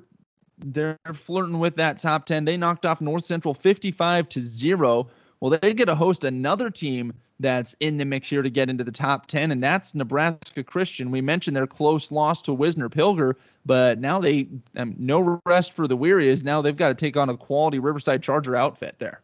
they're 0.60 1.00
flirting 1.14 1.60
with 1.60 1.78
that 1.78 2.00
top 2.00 2.26
10. 2.26 2.46
They 2.46 2.58
knocked 2.58 2.86
off 2.86 3.02
North 3.02 3.26
Central 3.26 3.54
55 3.54 4.30
to 4.30 4.42
0. 4.42 5.08
Well, 5.40 5.60
they 5.62 5.74
get 5.74 5.86
to 5.86 5.96
host 5.96 6.24
another 6.24 6.70
team 6.70 7.14
that's 7.44 7.76
in 7.82 7.98
the 7.98 8.06
mix 8.06 8.30
here 8.30 8.42
to 8.42 8.50
get 8.50 8.70
into 8.70 8.84
the 8.84 8.92
top 8.92 9.28
10, 9.28 9.52
and 9.52 9.62
that's 9.62 9.94
Nebraska 9.94 10.64
Christian. 10.64 11.12
We 11.12 11.22
mentioned 11.22 11.56
their 11.56 11.68
close 11.68 12.12
loss 12.12 12.42
to 12.44 12.54
Wisner 12.54 12.90
Pilger, 12.90 13.36
but 13.66 14.00
now 14.00 14.18
they 14.18 14.48
um, 14.78 14.96
no 14.98 15.40
rest 15.46 15.74
for 15.74 15.88
the 15.88 15.98
weary 15.98 16.30
is 16.30 16.44
now 16.44 16.62
they've 16.62 16.76
got 16.76 16.88
to 16.88 16.96
take 16.96 17.18
on 17.18 17.30
a 17.30 17.38
quality 17.38 17.80
Riverside 17.80 18.24
Charger 18.24 18.56
outfit 18.56 18.96
there. 18.98 19.22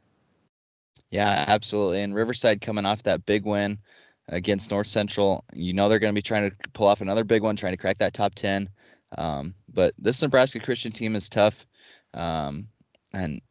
Yeah, 1.11 1.45
absolutely. 1.47 2.01
And 2.01 2.13
Riverside 2.13 2.61
coming 2.61 2.85
off 2.85 3.01
that 3.03 3.25
big 3.25 3.45
win 3.45 3.79
against 4.27 4.69
North 4.69 4.87
Central, 4.87 5.43
you 5.53 5.73
know 5.73 5.89
they're 5.89 5.97
going 5.97 6.13
to 6.13 6.17
be 6.17 6.21
trying 6.21 6.51
to 6.51 6.55
pull 6.73 6.87
off 6.87 7.01
another 7.01 7.23
big 7.23 7.41
one, 7.41 7.55
trying 7.55 7.73
to 7.73 7.77
crack 7.77 7.97
that 7.97 8.13
top 8.13 8.35
10. 8.35 8.69
Um, 9.17 9.55
but 9.73 9.93
this 9.97 10.21
Nebraska 10.21 10.59
Christian 10.59 10.91
team 10.91 11.15
is 11.15 11.29
tough. 11.29 11.65
Um, 12.13 12.67
and 13.13 13.41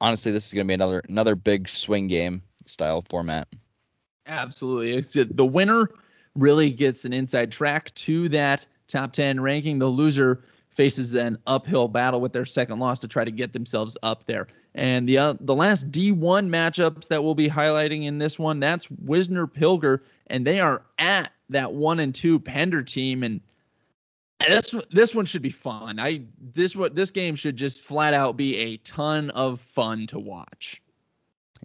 honestly, 0.00 0.32
this 0.32 0.46
is 0.46 0.54
going 0.54 0.66
to 0.66 0.68
be 0.68 0.74
another 0.74 1.02
another 1.08 1.36
big 1.36 1.68
swing 1.68 2.08
game 2.08 2.42
style 2.64 3.04
format. 3.08 3.46
Absolutely. 4.26 5.24
The 5.24 5.44
winner 5.44 5.90
really 6.34 6.70
gets 6.70 7.04
an 7.04 7.12
inside 7.12 7.52
track 7.52 7.94
to 7.94 8.28
that 8.30 8.66
top 8.88 9.12
10 9.12 9.40
ranking. 9.40 9.78
The 9.78 9.86
loser 9.86 10.44
faces 10.70 11.14
an 11.14 11.38
uphill 11.46 11.88
battle 11.88 12.20
with 12.20 12.32
their 12.32 12.44
second 12.44 12.78
loss 12.78 13.00
to 13.00 13.08
try 13.08 13.24
to 13.24 13.30
get 13.30 13.52
themselves 13.52 13.96
up 14.02 14.26
there. 14.26 14.48
And 14.74 15.08
the 15.08 15.18
uh, 15.18 15.34
the 15.40 15.54
last 15.54 15.90
D1 15.92 16.48
matchups 16.48 17.06
that 17.08 17.22
we'll 17.22 17.36
be 17.36 17.48
highlighting 17.48 18.04
in 18.04 18.18
this 18.18 18.38
one, 18.38 18.58
that's 18.58 18.90
Wisner 18.90 19.46
Pilger, 19.46 20.00
and 20.26 20.44
they 20.44 20.58
are 20.58 20.82
at 20.98 21.30
that 21.50 21.72
one 21.72 22.00
and 22.00 22.12
two 22.12 22.40
Pender 22.40 22.82
team. 22.82 23.22
And 23.22 23.40
this 24.48 24.74
this 24.90 25.14
one 25.14 25.26
should 25.26 25.42
be 25.42 25.50
fun. 25.50 26.00
I 26.00 26.22
this 26.40 26.74
what 26.74 26.96
this 26.96 27.12
game 27.12 27.36
should 27.36 27.56
just 27.56 27.82
flat 27.82 28.14
out 28.14 28.36
be 28.36 28.56
a 28.56 28.78
ton 28.78 29.30
of 29.30 29.60
fun 29.60 30.08
to 30.08 30.18
watch. 30.18 30.82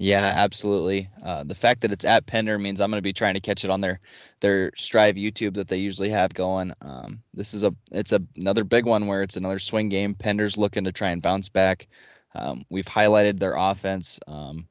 Yeah, 0.02 0.32
absolutely. 0.34 1.10
Uh, 1.22 1.44
the 1.44 1.54
fact 1.54 1.82
that 1.82 1.92
it's 1.92 2.06
at 2.06 2.26
Pender 2.26 2.58
means 2.58 2.80
I'm 2.80 2.90
going 2.90 3.00
to 3.00 3.02
be 3.02 3.12
trying 3.12 3.34
to 3.34 3.42
catch 3.42 3.66
it 3.66 3.70
on 3.70 3.82
their 3.82 4.00
their 4.40 4.72
Striv 4.72 5.22
YouTube 5.22 5.56
that 5.56 5.68
they 5.68 5.76
usually 5.76 6.08
have 6.10 6.34
going. 6.34 6.74
Um, 6.82 7.22
this 7.34 7.54
is 7.54 7.64
a 7.64 7.76
it's 7.92 8.14
a, 8.14 8.22
another 8.38 8.64
big 8.64 8.86
one 8.86 9.08
where 9.08 9.24
it's 9.24 9.36
another 9.36 9.60
swing 9.60 9.90
game. 9.90 10.16
Pender's 10.16 10.58
looking 10.58 10.86
to 10.86 10.94
try 10.94 11.10
and 11.10 11.22
bounce 11.22 11.50
back. 11.50 11.90
Um, 12.34 12.64
we've 12.70 12.86
highlighted 12.86 13.40
their 13.40 13.56
offense. 13.58 14.22
Um, 14.26 14.70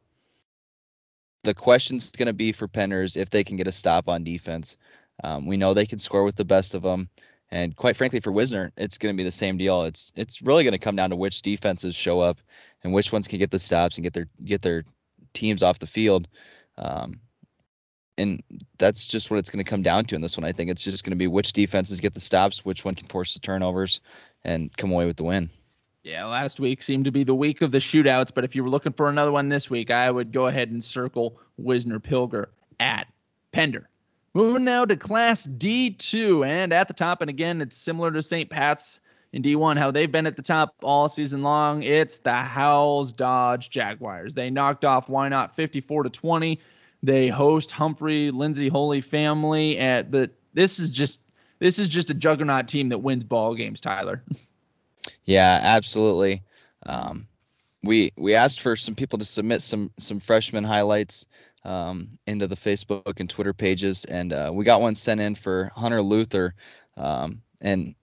the 1.45 1.53
question's 1.53 2.11
going 2.11 2.27
to 2.29 2.33
be 2.33 2.51
for 2.53 2.67
Penders 2.67 3.15
if 3.15 3.29
they 3.29 3.45
can 3.45 3.59
get 3.59 3.67
a 3.67 3.73
stop 3.73 4.09
on 4.09 4.25
defense. 4.25 4.79
Um, 5.23 5.45
we 5.47 5.59
know 5.59 5.75
they 5.75 5.85
can 5.85 5.99
score 5.99 6.25
with 6.25 6.37
the 6.37 6.45
best 6.47 6.75
of 6.75 6.81
them. 6.81 7.11
And 7.51 7.77
quite 7.77 7.99
frankly, 7.99 8.21
for 8.21 8.33
Wisner, 8.33 8.73
it's 8.79 8.97
going 8.97 9.15
to 9.15 9.17
be 9.17 9.25
the 9.25 9.31
same 9.31 9.59
deal. 9.59 9.83
It's 9.85 10.11
it's 10.17 10.41
really 10.41 10.65
going 10.65 10.73
to 10.73 10.79
come 10.79 10.97
down 10.97 11.11
to 11.11 11.17
which 11.17 11.43
defenses 11.43 11.95
show 11.95 12.21
up 12.21 12.41
and 12.83 12.95
which 12.95 13.13
ones 13.13 13.29
can 13.29 13.39
get 13.39 13.51
the 13.51 13.59
stops 13.59 13.99
and 13.99 14.05
get 14.05 14.15
their 14.15 14.29
get 14.45 14.63
their 14.63 14.85
teams 15.33 15.63
off 15.63 15.79
the 15.79 15.87
field. 15.87 16.29
Um, 16.77 17.21
and 18.17 18.43
that's 18.79 19.07
just 19.07 19.31
what 19.31 19.39
it's 19.39 19.51
going 19.51 19.65
to 19.65 19.71
come 19.71 19.83
down 19.83 20.05
to 20.07 20.17
in 20.17 20.21
this 20.21 20.37
one. 20.37 20.45
I 20.45 20.53
think 20.53 20.71
it's 20.71 20.83
just 20.83 21.05
going 21.05 21.13
to 21.13 21.17
be 21.17 21.29
which 21.29 21.53
defenses 21.53 22.01
get 22.01 22.15
the 22.15 22.21
stops, 22.21 22.65
which 22.65 22.85
one 22.85 22.95
can 22.95 23.07
force 23.07 23.35
the 23.35 23.41
turnovers, 23.41 24.01
and 24.45 24.77
come 24.77 24.91
away 24.91 25.07
with 25.07 25.17
the 25.17 25.25
win. 25.25 25.51
Yeah, 26.03 26.25
last 26.27 26.59
week 26.59 26.83
seemed 26.83 27.05
to 27.05 27.11
be 27.11 27.25
the 27.25 27.35
week 27.35 27.61
of 27.61 27.71
the 27.71 27.79
shootouts, 27.79 28.33
but 28.35 28.45
if 28.45 28.57
you 28.57 28.63
were 28.63 28.71
looking 28.71 28.93
for 28.93 29.09
another 29.09 29.33
one 29.33 29.49
this 29.49 29.69
week, 29.71 29.91
I 29.91 30.11
would 30.11 30.33
go 30.33 30.47
ahead 30.47 30.71
and 30.71 30.83
circle 30.83 31.39
Wisner 31.57 32.01
Pilger 32.01 32.47
at 32.81 33.07
Pender. 33.53 33.89
Moving 34.35 34.65
now 34.65 34.85
to 34.85 34.97
Class 34.97 35.47
D2, 35.47 36.47
and 36.47 36.73
at 36.73 36.89
the 36.89 36.95
top, 36.95 37.21
and 37.21 37.31
again, 37.31 37.61
it's 37.61 37.77
similar 37.77 38.11
to 38.13 38.23
St. 38.23 38.49
Pat's 38.49 39.01
in 39.33 39.43
D1, 39.43 39.79
how 39.79 39.91
they've 39.91 40.11
been 40.11 40.27
at 40.27 40.37
the 40.37 40.43
top 40.43 40.75
all 40.83 41.09
season 41.09 41.43
long. 41.43 41.83
It's 41.83 42.19
the 42.19 42.33
Howells 42.33 43.13
Dodge 43.13 43.71
Jaguars. 43.71 44.35
They 44.35 44.51
knocked 44.51 44.85
off 44.85 45.09
Wynot 45.09 45.53
54 45.53 46.05
to 46.05 46.11
20. 46.11 46.61
They 47.03 47.29
host 47.29 47.71
Humphrey 47.71 48.31
Lindsay 48.31 48.69
Holy 48.69 49.01
Family 49.01 49.79
at 49.79 50.11
the. 50.11 50.31
this 50.55 50.79
is 50.79 50.91
just 50.91 51.21
this 51.59 51.79
is 51.79 51.89
just 51.89 52.11
a 52.11 52.15
juggernaut 52.15 52.69
team 52.69 52.89
that 52.89 52.99
wins 52.99 53.25
ball 53.25 53.55
games, 53.55 53.81
Tyler. 53.81 54.23
yeah, 55.25 55.61
absolutely. 55.63 56.43
Um, 56.87 57.27
we 57.83 58.13
we 58.17 58.35
asked 58.35 58.61
for 58.61 58.77
some 58.77 58.95
people 58.95 59.19
to 59.19 59.25
submit 59.25 59.63
some 59.63 59.93
some 59.99 60.19
freshman 60.19 60.65
highlights 60.65 61.27
um, 61.65 62.19
into 62.27 62.47
the 62.47 62.57
Facebook 62.57 63.21
and 63.21 63.31
Twitter 63.31 63.53
pages, 63.53 64.05
and 64.07 64.33
uh, 64.33 64.51
we 64.53 64.65
got 64.65 64.81
one 64.81 64.95
sent 64.95 65.21
in 65.21 65.35
for 65.35 65.71
Hunter 65.77 66.03
Luther. 66.03 66.55
Um, 66.97 67.43
and 67.61 67.95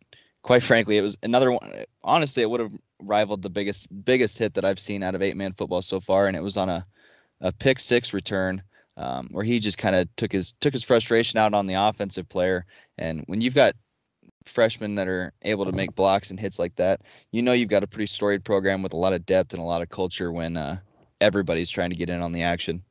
quite 0.46 0.62
frankly, 0.62 0.96
it 0.96 1.02
was 1.02 1.18
another 1.24 1.52
one. 1.52 1.86
Honestly, 2.04 2.44
it 2.44 2.50
would 2.52 2.60
have 2.60 2.72
rivaled 3.02 3.42
the 3.42 3.50
biggest 3.50 3.88
biggest 4.06 4.38
hit 4.38 4.54
that 4.54 4.64
I've 4.64 4.80
seen 4.80 5.02
out 5.02 5.16
of 5.16 5.24
eight 5.24 5.36
man 5.36 5.54
football 5.54 5.82
so 5.82 6.00
far, 6.00 6.28
and 6.28 6.38
it 6.38 6.44
was 6.44 6.56
on 6.56 6.70
a 6.70 6.86
a 7.42 7.52
pick 7.52 7.80
six 7.80 8.14
return. 8.14 8.62
Um, 8.98 9.28
where 9.32 9.44
he 9.44 9.60
just 9.60 9.78
kind 9.78 9.94
of 9.94 10.08
took 10.16 10.32
his 10.32 10.54
took 10.62 10.72
his 10.72 10.84
frustration 10.84 11.38
out 11.38 11.54
on 11.54 11.66
the 11.66 11.74
offensive 11.74 12.30
player. 12.30 12.66
And 12.98 13.26
when 13.26 13.42
you've 13.42 13.56
got 13.56 13.74
freshmen 14.46 14.96
that 14.96 15.08
are 15.10 15.34
able 15.42 15.66
to 15.66 15.74
make 15.74 15.96
blocks 15.96 16.30
and 16.30 16.40
hits 16.40 16.60
like 16.60 16.76
that, 16.76 17.02
you 17.32 17.42
know 17.42 17.52
you've 17.52 17.68
got 17.68 17.84
a 17.84 17.88
pretty 17.88 18.06
storied 18.06 18.46
program 18.46 18.82
with 18.84 18.94
a 18.94 18.98
lot 18.98 19.12
of 19.12 19.26
depth 19.26 19.52
and 19.52 19.62
a 19.62 19.66
lot 19.66 19.82
of 19.82 19.90
culture 19.90 20.32
when 20.32 20.56
uh, 20.56 20.78
everybody's 21.20 21.70
trying 21.70 21.90
to 21.90 21.96
get 21.98 22.10
in 22.10 22.22
on 22.22 22.32
the 22.32 22.44
action. 22.44 22.84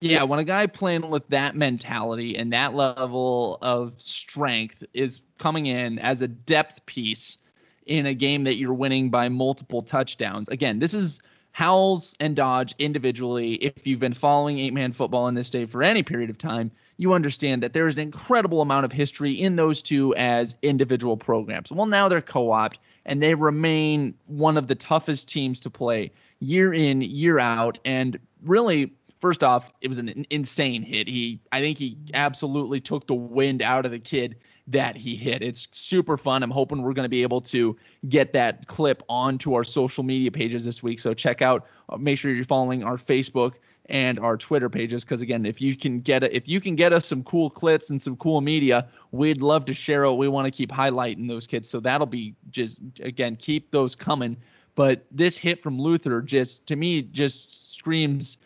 Yeah, 0.00 0.22
when 0.22 0.38
a 0.38 0.44
guy 0.44 0.68
playing 0.68 1.10
with 1.10 1.26
that 1.30 1.56
mentality 1.56 2.36
and 2.36 2.52
that 2.52 2.74
level 2.74 3.58
of 3.60 4.00
strength 4.00 4.84
is 4.94 5.22
coming 5.38 5.66
in 5.66 5.98
as 5.98 6.20
a 6.20 6.28
depth 6.28 6.84
piece 6.86 7.38
in 7.86 8.06
a 8.06 8.14
game 8.14 8.44
that 8.44 8.56
you're 8.56 8.74
winning 8.74 9.10
by 9.10 9.28
multiple 9.28 9.82
touchdowns. 9.82 10.48
Again, 10.48 10.78
this 10.78 10.94
is 10.94 11.20
Howells 11.52 12.14
and 12.20 12.36
Dodge 12.36 12.74
individually. 12.78 13.54
If 13.54 13.86
you've 13.86 13.98
been 13.98 14.14
following 14.14 14.58
eight 14.58 14.74
man 14.74 14.92
football 14.92 15.26
in 15.28 15.34
this 15.34 15.46
state 15.46 15.70
for 15.70 15.82
any 15.82 16.02
period 16.02 16.30
of 16.30 16.38
time, 16.38 16.70
you 16.98 17.12
understand 17.12 17.62
that 17.62 17.72
there 17.72 17.86
is 17.86 17.96
an 17.96 18.02
incredible 18.02 18.60
amount 18.60 18.84
of 18.84 18.92
history 18.92 19.32
in 19.32 19.56
those 19.56 19.82
two 19.82 20.14
as 20.16 20.56
individual 20.62 21.16
programs. 21.16 21.72
Well, 21.72 21.86
now 21.86 22.08
they're 22.08 22.20
co 22.20 22.50
opted 22.52 22.80
and 23.06 23.22
they 23.22 23.34
remain 23.34 24.14
one 24.26 24.56
of 24.56 24.68
the 24.68 24.74
toughest 24.74 25.28
teams 25.28 25.60
to 25.60 25.70
play 25.70 26.12
year 26.40 26.72
in, 26.74 27.00
year 27.00 27.38
out. 27.38 27.78
And 27.84 28.18
really, 28.44 28.92
first 29.20 29.42
off, 29.42 29.72
it 29.80 29.88
was 29.88 29.98
an 29.98 30.26
insane 30.30 30.82
hit. 30.82 31.08
He, 31.08 31.40
I 31.50 31.60
think 31.60 31.78
he 31.78 31.96
absolutely 32.14 32.80
took 32.80 33.06
the 33.06 33.14
wind 33.14 33.62
out 33.62 33.86
of 33.86 33.92
the 33.92 33.98
kid 33.98 34.36
that 34.68 34.96
he 34.96 35.16
hit. 35.16 35.42
It's 35.42 35.66
super 35.72 36.16
fun. 36.16 36.42
I'm 36.42 36.50
hoping 36.50 36.82
we're 36.82 36.92
going 36.92 37.04
to 37.04 37.10
be 37.10 37.22
able 37.22 37.40
to 37.42 37.76
get 38.08 38.32
that 38.34 38.66
clip 38.66 39.02
onto 39.08 39.54
our 39.54 39.64
social 39.64 40.04
media 40.04 40.30
pages 40.30 40.64
this 40.64 40.82
week. 40.82 41.00
So 41.00 41.14
check 41.14 41.42
out, 41.42 41.66
uh, 41.88 41.96
make 41.96 42.18
sure 42.18 42.30
you're 42.30 42.44
following 42.44 42.84
our 42.84 42.96
Facebook 42.96 43.54
and 43.88 44.18
our 44.18 44.36
Twitter 44.36 44.68
pages 44.68 45.04
because 45.04 45.22
again, 45.22 45.46
if 45.46 45.60
you 45.60 45.74
can 45.74 46.00
get 46.00 46.22
it, 46.22 46.32
if 46.32 46.46
you 46.46 46.60
can 46.60 46.76
get 46.76 46.92
us 46.92 47.06
some 47.06 47.22
cool 47.24 47.48
clips 47.48 47.88
and 47.88 48.00
some 48.00 48.16
cool 48.16 48.40
media, 48.42 48.86
we'd 49.12 49.40
love 49.40 49.64
to 49.64 49.74
share 49.74 50.04
it. 50.04 50.12
We 50.12 50.28
want 50.28 50.44
to 50.44 50.50
keep 50.50 50.70
highlighting 50.70 51.26
those 51.26 51.46
kids, 51.46 51.68
so 51.68 51.80
that'll 51.80 52.06
be 52.06 52.34
just 52.50 52.80
again 53.00 53.36
keep 53.36 53.70
those 53.70 53.96
coming. 53.96 54.36
But 54.74 55.06
this 55.10 55.36
hit 55.36 55.60
from 55.60 55.80
Luther 55.80 56.20
just 56.20 56.66
to 56.66 56.76
me 56.76 57.02
just 57.02 57.74
screams 57.74 58.36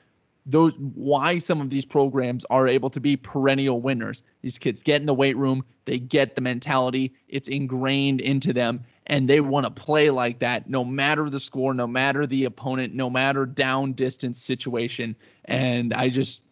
those 0.45 0.73
why 0.79 1.39
some 1.39 1.61
of 1.61 1.71
these 1.71 1.85
programs 1.85 2.45
are 2.51 2.67
able 2.67 2.91
to 2.91 3.01
be 3.01 3.17
perennial 3.17 3.81
winners. 3.81 4.23
These 4.43 4.59
kids 4.59 4.83
get 4.83 5.01
in 5.01 5.07
the 5.07 5.15
weight 5.15 5.37
room, 5.37 5.65
they 5.85 5.99
get 5.99 6.35
the 6.35 6.41
mentality, 6.41 7.15
it's 7.29 7.49
ingrained 7.49 8.21
into 8.21 8.53
them, 8.53 8.85
and 9.07 9.29
they 9.29 9.41
want 9.41 9.67
to 9.67 9.71
play 9.71 10.11
like 10.11 10.41
that 10.41 10.69
no 10.69 10.85
matter 10.85 11.31
the 11.31 11.39
score, 11.39 11.75
no 11.75 11.87
matter 11.87 12.27
the 12.27 12.45
opponent, 12.45 12.95
no 12.95 13.09
matter 13.09 13.47
down 13.47 13.93
distance 13.93 14.43
situation. 14.43 15.15
And 15.45 15.95
I 15.95 16.09
just 16.09 16.43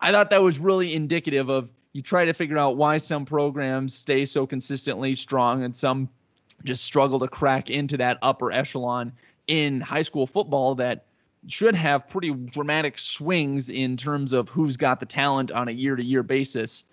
I 0.00 0.12
thought 0.12 0.30
that 0.30 0.42
was 0.42 0.58
really 0.58 0.94
indicative 0.94 1.48
of 1.48 1.70
you 1.92 2.02
try 2.02 2.24
to 2.24 2.34
figure 2.34 2.58
out 2.58 2.76
why 2.76 2.98
some 2.98 3.24
programs 3.24 3.94
stay 3.94 4.24
so 4.24 4.46
consistently 4.46 5.14
strong 5.14 5.62
and 5.62 5.74
some 5.74 6.08
just 6.64 6.84
struggle 6.84 7.18
to 7.20 7.28
crack 7.28 7.70
into 7.70 7.96
that 7.96 8.18
upper 8.22 8.52
echelon 8.52 9.12
in 9.46 9.80
high 9.80 10.02
school 10.02 10.26
football 10.26 10.74
that 10.76 11.06
should 11.48 11.74
have 11.74 12.08
pretty 12.08 12.30
dramatic 12.30 12.98
swings 12.98 13.68
in 13.68 13.96
terms 13.96 14.32
of 14.32 14.48
who's 14.48 14.76
got 14.76 15.00
the 15.00 15.06
talent 15.06 15.50
on 15.50 15.68
a 15.68 15.72
year 15.72 15.96
to 15.96 16.04
year 16.04 16.22
basis. 16.22 16.84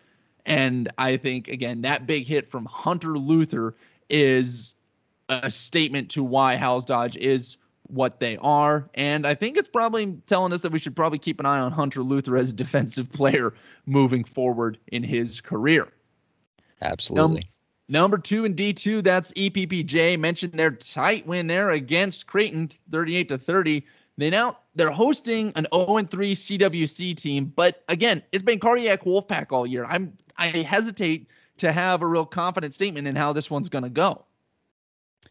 And 0.46 0.90
I 0.98 1.18
think, 1.18 1.48
again, 1.48 1.82
that 1.82 2.08
big 2.08 2.26
hit 2.26 2.50
from 2.50 2.66
Hunter 2.66 3.18
Luther 3.18 3.76
is 4.10 4.76
a 5.28 5.52
statement 5.52 6.10
to 6.12 6.24
why 6.24 6.58
Howells 6.58 6.86
Dodge 6.86 7.16
is 7.18 7.58
what 7.84 8.20
they 8.20 8.38
are. 8.38 8.90
And 8.94 9.28
I 9.28 9.36
think 9.36 9.58
it's 9.58 9.70
probably 9.70 10.18
telling 10.26 10.54
us 10.54 10.62
that 10.62 10.72
we 10.72 10.80
should 10.80 10.96
probably 10.96 11.20
keep 11.20 11.40
an 11.40 11.46
eye 11.46 11.60
on 11.60 11.72
Hunter 11.72 12.04
Luther 12.04 12.38
as 12.38 12.52
a 12.52 12.54
defensive 12.54 13.12
player 13.14 13.54
moving 13.86 14.24
forward 14.24 14.80
in 14.88 15.04
his 15.04 15.42
career. 15.42 15.88
Absolutely. 16.82 17.44
number 17.90 18.18
two 18.18 18.46
in 18.46 18.56
D2, 18.56 19.04
that's 19.04 19.32
EPPJ. 19.34 20.18
Mentioned 20.18 20.54
their 20.54 20.72
tight 20.72 21.28
win 21.28 21.48
there 21.48 21.72
against 21.72 22.26
Creighton, 22.26 22.72
38 22.92 23.30
to 23.30 23.38
30. 23.38 23.86
They 24.20 24.30
now 24.30 24.60
they're 24.76 24.92
hosting 24.92 25.54
an 25.56 25.66
0 25.74 26.04
3 26.04 26.36
CWC 26.36 27.16
team, 27.16 27.54
but 27.56 27.84
again, 27.88 28.22
it's 28.34 28.44
been 28.44 28.60
Cardiac 28.60 29.04
Wolfpack 29.04 29.54
all 29.54 29.66
year. 29.66 29.86
I'm 29.86 30.18
I 30.38 30.48
hesitate 30.50 31.28
to 31.58 31.72
have 31.72 32.02
a 32.02 32.08
real 32.08 32.26
confident 32.26 32.74
statement 32.74 33.08
in 33.08 33.16
how 33.16 33.32
this 33.32 33.50
one's 33.50 33.70
going 33.70 33.86
to 33.86 33.90
go. 33.90 34.26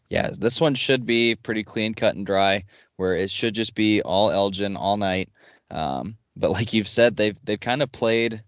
Yeah, 0.09 0.31
this 0.39 0.59
one 0.59 0.75
should 0.75 1.05
be 1.05 1.35
pretty 1.35 1.65
clean 1.65 1.93
cut 1.93 2.15
and 2.15 2.25
dry, 2.25 2.65
where 2.97 3.15
it 3.15 3.31
should 3.31 3.55
just 3.55 3.75
be 3.75 4.01
all 4.01 4.31
Elgin 4.31 4.77
all 4.77 4.97
night. 4.97 5.29
Um, 5.71 6.17
but 6.35 6.51
like 6.51 6.73
you've 6.73 6.89
said, 6.89 7.15
they've 7.15 7.37
they've 7.45 7.61
kind 7.61 7.83
of 7.83 7.93
played 7.93 8.43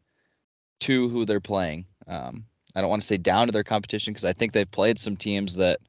to 0.80 1.08
who 1.10 1.26
they're 1.26 1.40
playing. 1.40 1.84
Um, 2.06 2.46
I 2.74 2.80
don't 2.80 2.88
want 2.88 3.02
to 3.02 3.06
say 3.06 3.18
down 3.18 3.48
to 3.48 3.52
their 3.52 3.64
competition 3.64 4.14
because 4.14 4.24
I 4.24 4.32
think 4.32 4.54
they've 4.54 4.70
played 4.70 4.98
some 4.98 5.18
teams 5.18 5.56
that 5.56 5.80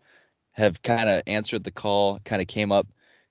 have 0.52 0.82
kind 0.82 1.08
of 1.08 1.22
answered 1.26 1.64
the 1.64 1.72
call, 1.72 2.20
kind 2.26 2.41
of 2.41 2.49
came 2.49 2.74
up 2.74 2.88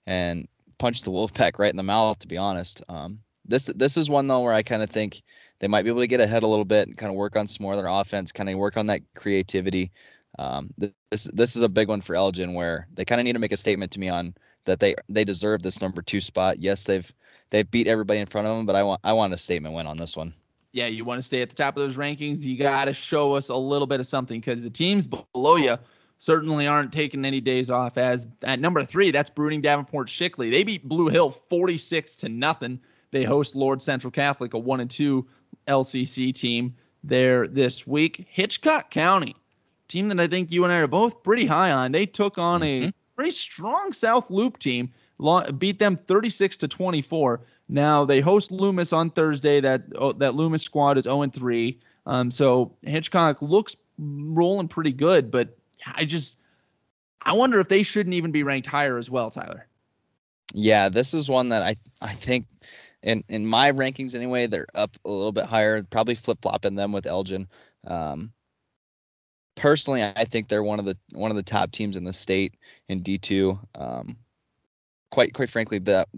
and 0.07 0.49
punched 0.81 1.05
the 1.05 1.12
Wolfpack 1.12 1.59
right 1.59 1.70
in 1.70 1.76
the 1.76 1.85
mouth, 1.85 2.18
to 2.18 2.26
be 2.26 2.39
honest. 2.39 2.83
Um, 2.89 3.20
this 3.45 3.66
this 3.76 3.97
is 3.97 4.11
one 4.11 4.26
though 4.26 4.41
where 4.41 4.53
I 4.53 4.62
kind 4.62 4.83
of 4.83 4.91
think 4.91 5.22
they 5.61 5.68
might 5.68 5.83
be 5.83 5.91
able 5.91 6.01
to 6.01 6.07
get 6.07 6.20
ahead 6.20 6.43
a 6.43 6.47
little 6.47 6.64
bit 6.64 6.89
and 6.89 6.97
kind 6.97 7.11
of 7.11 7.16
work 7.16 7.37
on 7.37 7.47
some 7.47 7.62
more 7.62 7.74
of 7.74 7.78
their 7.78 7.87
offense, 7.87 8.33
kind 8.33 8.49
of 8.49 8.57
work 8.57 8.76
on 8.76 8.87
that 8.87 9.03
creativity. 9.14 9.93
Um, 10.39 10.70
this 11.11 11.24
this 11.33 11.55
is 11.55 11.62
a 11.62 11.68
big 11.68 11.89
one 11.89 12.01
for 12.01 12.16
Elgin 12.16 12.55
where 12.55 12.89
they 12.95 13.05
kind 13.05 13.20
of 13.20 13.24
need 13.24 13.35
to 13.35 13.39
make 13.39 13.53
a 13.53 13.57
statement 13.57 13.93
to 13.93 14.01
me 14.01 14.09
on 14.09 14.35
that 14.64 14.81
they 14.81 14.95
they 15.09 15.24
deserve 15.24 15.62
this 15.62 15.81
number 15.81 16.03
two 16.03 16.20
spot. 16.20 16.59
Yes, 16.59 16.85
they've 16.85 17.12
they've 17.51 17.70
beat 17.70 17.87
everybody 17.87 18.20
in 18.20 18.26
front 18.26 18.49
of 18.49 18.57
them, 18.57 18.66
but 18.66 18.74
I 18.74 18.83
want 18.83 19.01
I 19.05 19.12
want 19.12 19.35
a 19.35 19.39
statement 19.39 19.74
win 19.74 19.87
on 19.87 19.99
this 19.99 20.16
one. 20.16 20.33
Yeah, 20.72 20.87
you 20.87 21.05
want 21.05 21.18
to 21.18 21.22
stay 21.22 21.43
at 21.43 21.51
the 21.51 21.57
top 21.57 21.76
of 21.76 21.83
those 21.83 21.97
rankings. 21.97 22.43
You 22.43 22.57
got 22.57 22.87
to 22.87 22.93
show 22.95 23.35
us 23.35 23.49
a 23.49 23.57
little 23.57 23.89
bit 23.89 24.01
of 24.01 24.07
something 24.07 24.41
because 24.41 24.62
the 24.62 24.70
teams 24.70 25.09
below 25.09 25.57
you 25.57 25.76
certainly 26.21 26.66
aren't 26.66 26.93
taking 26.93 27.25
any 27.25 27.41
days 27.41 27.71
off. 27.71 27.97
As 27.97 28.29
at 28.43 28.61
number 28.61 28.85
three, 28.85 29.11
that's 29.11 29.31
Bruning 29.31 29.62
Davenport 29.62 30.07
Shickley. 30.07 30.51
They 30.51 30.62
beat 30.62 30.87
Blue 30.87 31.09
Hill 31.09 31.31
46 31.31 32.14
to 32.16 32.29
nothing. 32.29 32.79
They 33.11 33.25
host 33.25 33.57
Lourdes 33.57 33.85
Central 33.85 34.11
Catholic, 34.11 34.53
a 34.53 34.59
one 34.59 34.81
and 34.81 34.91
two 34.91 35.27
LCC 35.66 36.33
team 36.33 36.77
there 37.03 37.49
this 37.49 37.87
week. 37.87 38.27
Hitchcock 38.29 38.91
County, 38.91 39.35
team 39.89 40.11
that 40.11 40.21
I 40.21 40.27
think 40.27 40.53
you 40.53 40.62
and 40.62 40.73
I 40.73 40.81
are 40.81 40.87
both 40.87 41.23
pretty 41.23 41.47
high 41.47 41.73
on. 41.73 41.91
They 41.91 42.05
took 42.05 42.37
on 42.37 42.61
mm-hmm. 42.61 42.89
a 42.89 42.93
pretty 43.16 43.31
strong 43.31 43.95
South 43.95 44.31
Loup 44.31 44.59
team, 44.59 44.93
beat 45.57 45.79
them 45.79 45.97
36 45.97 46.59
to 46.59 46.68
24. 46.68 47.41
Now 47.71 48.05
they 48.05 48.21
host 48.21 48.53
Loomis 48.53 48.93
on 48.93 49.11
Thursday. 49.11 49.61
That 49.61 49.85
oh, 49.97 50.12
that 50.12 50.35
Loomis 50.35 50.62
squad 50.62 50.99
is 50.99 51.05
0 51.05 51.23
and 51.23 51.33
3. 51.33 51.81
Um, 52.05 52.31
so 52.31 52.77
Hitchcock 52.83 53.41
looks 53.41 53.75
rolling 53.99 54.68
pretty 54.68 54.93
good, 54.93 55.31
but 55.31 55.57
I 55.87 56.05
just 56.05 56.39
I 57.22 57.33
wonder 57.33 57.61
if 57.61 57.68
they 57.68 57.83
shouldn't 57.83 58.14
even 58.14 58.33
be 58.33 58.43
ranked 58.43 58.66
higher 58.66 58.99
as 58.99 59.11
well, 59.11 59.31
Tyler. 59.31 59.66
Yeah, 60.53 60.89
this 60.89 61.14
is 61.14 61.28
one 61.28 61.51
that 61.51 61.62
I 61.62 61.76
I 62.01 62.12
think 62.12 62.47
in 63.03 63.24
in 63.28 63.47
my 63.47 63.72
rankings 63.72 64.14
anyway, 64.14 64.47
they're 64.47 64.66
up 64.74 64.97
a 65.05 65.11
little 65.11 65.33
bit 65.33 65.47
higher. 65.47 65.83
Probably 65.83 66.14
flip 66.14 66.39
flopping 66.43 66.74
them 66.74 66.93
with 66.93 67.07
Elgin. 67.07 67.49
Um, 67.87 68.33
personally, 69.57 70.03
I 70.03 70.24
think 70.24 70.49
they're 70.49 70.62
one 70.62 70.78
of 70.78 70.85
the 70.85 70.97
one 71.12 71.31
of 71.31 71.37
the 71.37 71.43
top 71.43 71.72
teams 71.72 71.97
in 71.97 72.05
the 72.05 72.12
state 72.12 72.57
in 72.89 73.03
D 73.03 73.18
two. 73.18 73.59
Um, 73.74 74.16
quite 75.11 75.35
quite 75.35 75.51
frankly, 75.51 75.78
that 75.81 76.09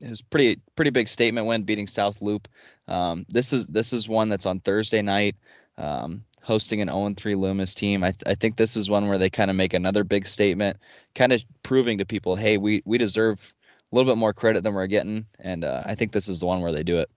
it 0.00 0.10
was 0.10 0.22
pretty 0.22 0.60
pretty 0.76 0.90
big 0.90 1.08
statement 1.08 1.46
win 1.46 1.62
beating 1.62 1.86
South 1.86 2.20
Loup. 2.20 2.48
Um, 2.86 3.24
this 3.28 3.52
is 3.52 3.66
this 3.66 3.92
is 3.92 4.08
one 4.08 4.28
that's 4.28 4.46
on 4.46 4.60
Thursday 4.60 5.02
night, 5.02 5.36
um, 5.76 6.24
hosting 6.48 6.80
an 6.80 6.88
0-3 6.88 7.36
Loomis 7.36 7.74
team. 7.74 8.02
I, 8.02 8.14
I 8.26 8.34
think 8.34 8.56
this 8.56 8.74
is 8.74 8.88
one 8.88 9.06
where 9.06 9.18
they 9.18 9.28
kind 9.28 9.50
of 9.50 9.56
make 9.56 9.74
another 9.74 10.02
big 10.02 10.26
statement, 10.26 10.78
kind 11.14 11.30
of 11.30 11.44
proving 11.62 11.98
to 11.98 12.06
people, 12.06 12.36
hey, 12.36 12.56
we 12.56 12.82
we 12.86 12.96
deserve 12.96 13.54
a 13.92 13.94
little 13.94 14.10
bit 14.10 14.18
more 14.18 14.32
credit 14.32 14.64
than 14.64 14.72
we're 14.72 14.86
getting, 14.86 15.26
and 15.38 15.62
uh, 15.62 15.82
I 15.84 15.94
think 15.94 16.10
this 16.10 16.26
is 16.26 16.40
the 16.40 16.46
one 16.46 16.62
where 16.62 16.72
they 16.72 16.82
do 16.82 16.98
it. 16.98 17.10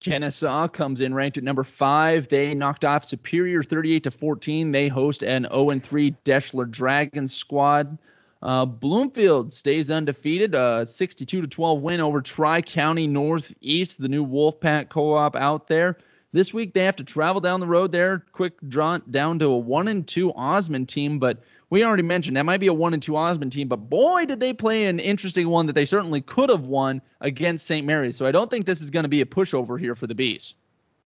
Kenesaw 0.00 0.72
comes 0.72 1.00
in 1.00 1.12
ranked 1.12 1.38
at 1.38 1.44
number 1.44 1.64
five. 1.64 2.28
They 2.28 2.54
knocked 2.54 2.84
off 2.84 3.04
Superior 3.04 3.64
38 3.64 4.04
to 4.04 4.10
14. 4.12 4.70
They 4.70 4.88
host 4.88 5.24
an 5.24 5.46
0 5.52 5.80
3 5.80 6.16
Deschler 6.24 6.70
Dragons 6.70 7.34
squad. 7.34 7.98
Uh, 8.42 8.64
Bloomfield 8.64 9.52
stays 9.52 9.90
undefeated, 9.90 10.54
a 10.54 10.86
62 10.86 11.42
to 11.42 11.46
12 11.46 11.80
win 11.82 12.00
over 12.00 12.20
Tri 12.20 12.62
County 12.62 13.06
Northeast, 13.06 14.00
the 14.00 14.08
new 14.08 14.26
Wolfpack 14.26 14.88
co-op 14.88 15.36
out 15.36 15.68
there. 15.68 15.96
This 16.32 16.54
week 16.54 16.74
they 16.74 16.84
have 16.84 16.96
to 16.96 17.04
travel 17.04 17.40
down 17.40 17.60
the 17.60 17.66
road 17.66 17.92
there, 17.92 18.24
quick 18.32 18.54
jaunt 18.68 19.12
down 19.12 19.38
to 19.40 19.46
a 19.46 19.58
one 19.58 19.88
and 19.88 20.06
two 20.06 20.32
Osmond 20.32 20.88
team, 20.88 21.18
but 21.18 21.42
we 21.70 21.84
already 21.84 22.02
mentioned 22.02 22.36
that 22.36 22.46
might 22.46 22.60
be 22.60 22.66
a 22.66 22.74
one 22.74 22.94
and 22.94 23.02
two 23.02 23.16
Osmond 23.16 23.52
team, 23.52 23.68
but 23.68 23.76
boy 23.76 24.24
did 24.24 24.40
they 24.40 24.52
play 24.52 24.86
an 24.86 24.98
interesting 24.98 25.48
one 25.48 25.66
that 25.66 25.74
they 25.74 25.84
certainly 25.84 26.20
could 26.20 26.50
have 26.50 26.64
won 26.64 27.02
against 27.20 27.66
St. 27.66 27.86
Mary's. 27.86 28.16
So 28.16 28.26
I 28.26 28.32
don't 28.32 28.50
think 28.50 28.64
this 28.64 28.80
is 28.80 28.90
going 28.90 29.04
to 29.04 29.08
be 29.08 29.20
a 29.20 29.26
pushover 29.26 29.78
here 29.78 29.94
for 29.94 30.06
the 30.06 30.14
bees. 30.14 30.54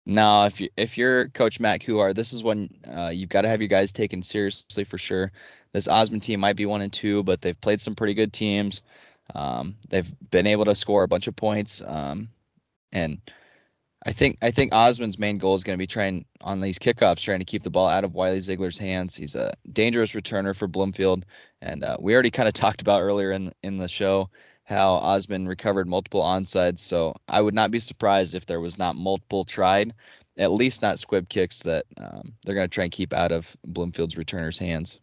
No, 0.06 0.44
if 0.44 0.60
you 0.60 0.68
if 0.76 0.98
you're 0.98 1.28
Coach 1.28 1.60
Matt 1.60 1.80
Kuhar, 1.80 2.14
this 2.14 2.34
is 2.34 2.42
when 2.42 2.68
uh, 2.86 3.10
you've 3.10 3.30
got 3.30 3.42
to 3.42 3.48
have 3.48 3.62
your 3.62 3.68
guys 3.68 3.90
taken 3.90 4.22
seriously 4.22 4.84
for 4.84 4.98
sure 4.98 5.32
this 5.74 5.88
Osmond 5.88 6.22
team 6.22 6.40
might 6.40 6.56
be 6.56 6.66
one 6.66 6.80
and 6.80 6.92
two, 6.92 7.22
but 7.24 7.42
they've 7.42 7.60
played 7.60 7.80
some 7.80 7.94
pretty 7.94 8.14
good 8.14 8.32
teams. 8.32 8.80
Um, 9.34 9.76
they've 9.88 10.10
been 10.30 10.46
able 10.46 10.64
to 10.66 10.74
score 10.74 11.02
a 11.02 11.08
bunch 11.08 11.26
of 11.26 11.34
points, 11.34 11.82
um, 11.84 12.30
and 12.92 13.20
I 14.06 14.12
think 14.12 14.36
I 14.42 14.50
think 14.50 14.74
Osmond's 14.74 15.18
main 15.18 15.38
goal 15.38 15.54
is 15.54 15.64
going 15.64 15.78
to 15.78 15.82
be 15.82 15.86
trying 15.86 16.26
on 16.42 16.60
these 16.60 16.78
kickoffs, 16.78 17.22
trying 17.22 17.38
to 17.38 17.44
keep 17.44 17.62
the 17.62 17.70
ball 17.70 17.88
out 17.88 18.04
of 18.04 18.14
Wiley 18.14 18.40
Ziegler's 18.40 18.78
hands. 18.78 19.14
He's 19.14 19.34
a 19.34 19.54
dangerous 19.72 20.12
returner 20.12 20.54
for 20.54 20.68
Bloomfield, 20.68 21.24
and 21.62 21.82
uh, 21.82 21.96
we 21.98 22.12
already 22.12 22.30
kind 22.30 22.48
of 22.48 22.54
talked 22.54 22.82
about 22.82 23.02
earlier 23.02 23.32
in 23.32 23.52
in 23.62 23.78
the 23.78 23.88
show 23.88 24.28
how 24.64 24.94
Osmond 24.94 25.48
recovered 25.48 25.86
multiple 25.86 26.22
onsides. 26.22 26.80
So 26.80 27.14
I 27.28 27.40
would 27.40 27.54
not 27.54 27.70
be 27.70 27.78
surprised 27.78 28.34
if 28.34 28.46
there 28.46 28.60
was 28.60 28.78
not 28.78 28.96
multiple 28.96 29.44
tried, 29.44 29.94
at 30.38 30.52
least 30.52 30.82
not 30.82 30.98
squib 30.98 31.28
kicks 31.28 31.60
that 31.60 31.84
um, 31.98 32.34
they're 32.44 32.54
going 32.54 32.68
to 32.68 32.74
try 32.74 32.84
and 32.84 32.92
keep 32.92 33.12
out 33.12 33.32
of 33.32 33.56
Bloomfield's 33.66 34.16
returners' 34.16 34.58
hands. 34.58 34.98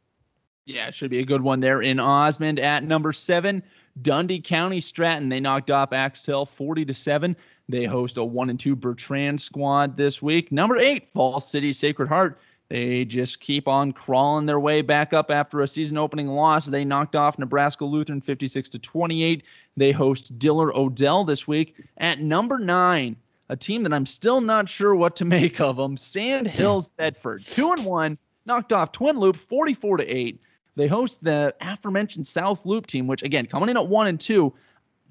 Yeah, 0.66 0.88
it 0.88 0.96
should 0.96 1.10
be 1.10 1.20
a 1.20 1.26
good 1.26 1.42
one 1.42 1.60
there 1.60 1.82
in 1.82 2.00
Osmond 2.00 2.60
at 2.60 2.84
number 2.84 3.14
seven. 3.14 3.64
Dundee 4.02 4.42
County 4.42 4.80
Stratton. 4.80 5.30
They 5.30 5.40
knocked 5.40 5.72
off 5.72 5.92
Axtell 5.92 6.46
40 6.46 6.86
to 6.86 6.94
7. 6.94 7.36
They 7.72 7.86
host 7.86 8.18
a 8.18 8.24
1 8.24 8.50
and 8.50 8.60
2 8.60 8.76
Bertrand 8.76 9.40
squad 9.40 9.96
this 9.96 10.22
week. 10.22 10.52
Number 10.52 10.78
eight, 10.78 11.08
Falls 11.10 11.50
City 11.50 11.72
Sacred 11.72 12.10
Heart. 12.10 12.40
They 12.68 13.06
just 13.06 13.40
keep 13.40 13.68
on 13.68 13.92
crawling 13.92 14.46
their 14.46 14.60
way 14.60 14.82
back 14.82 15.14
up 15.14 15.32
after 15.32 15.62
a 15.62 15.68
season 15.68 15.98
opening 15.98 16.28
loss. 16.28 16.66
They 16.66 16.86
knocked 16.86 17.16
off 17.16 17.40
Nebraska 17.40 17.86
Lutheran 17.86 18.22
56 18.22 18.70
to 18.70 18.80
28. 18.80 19.44
They 19.76 19.92
host 19.92 20.38
Diller 20.38 20.78
Odell 20.78 21.24
this 21.24 21.48
week. 21.48 21.76
At 21.98 22.20
number 22.20 22.60
nine, 22.60 23.16
a 23.50 23.58
team 23.58 23.84
that 23.84 23.94
I'm 23.94 24.06
still 24.06 24.42
not 24.42 24.70
sure 24.70 24.96
what 24.96 25.16
to 25.18 25.26
make 25.40 25.60
of 25.60 25.78
them, 25.78 25.98
Sandhills 25.98 26.94
Thedford. 26.98 27.46
2 27.46 27.72
and 27.72 27.86
1, 27.86 28.18
knocked 28.46 28.74
off 28.74 28.92
Twin 28.92 29.18
Loup 29.18 29.36
44 29.36 29.98
to 29.98 30.08
8. 30.08 30.42
They 30.76 30.88
host 30.88 31.24
the 31.24 31.54
aforementioned 31.62 32.28
South 32.28 32.66
Loup 32.66 32.88
team, 32.88 33.08
which 33.08 33.24
again 33.24 33.46
coming 33.46 33.70
in 33.70 33.78
at 33.78 33.88
one 33.88 34.08
and 34.08 34.20
two. 34.20 34.54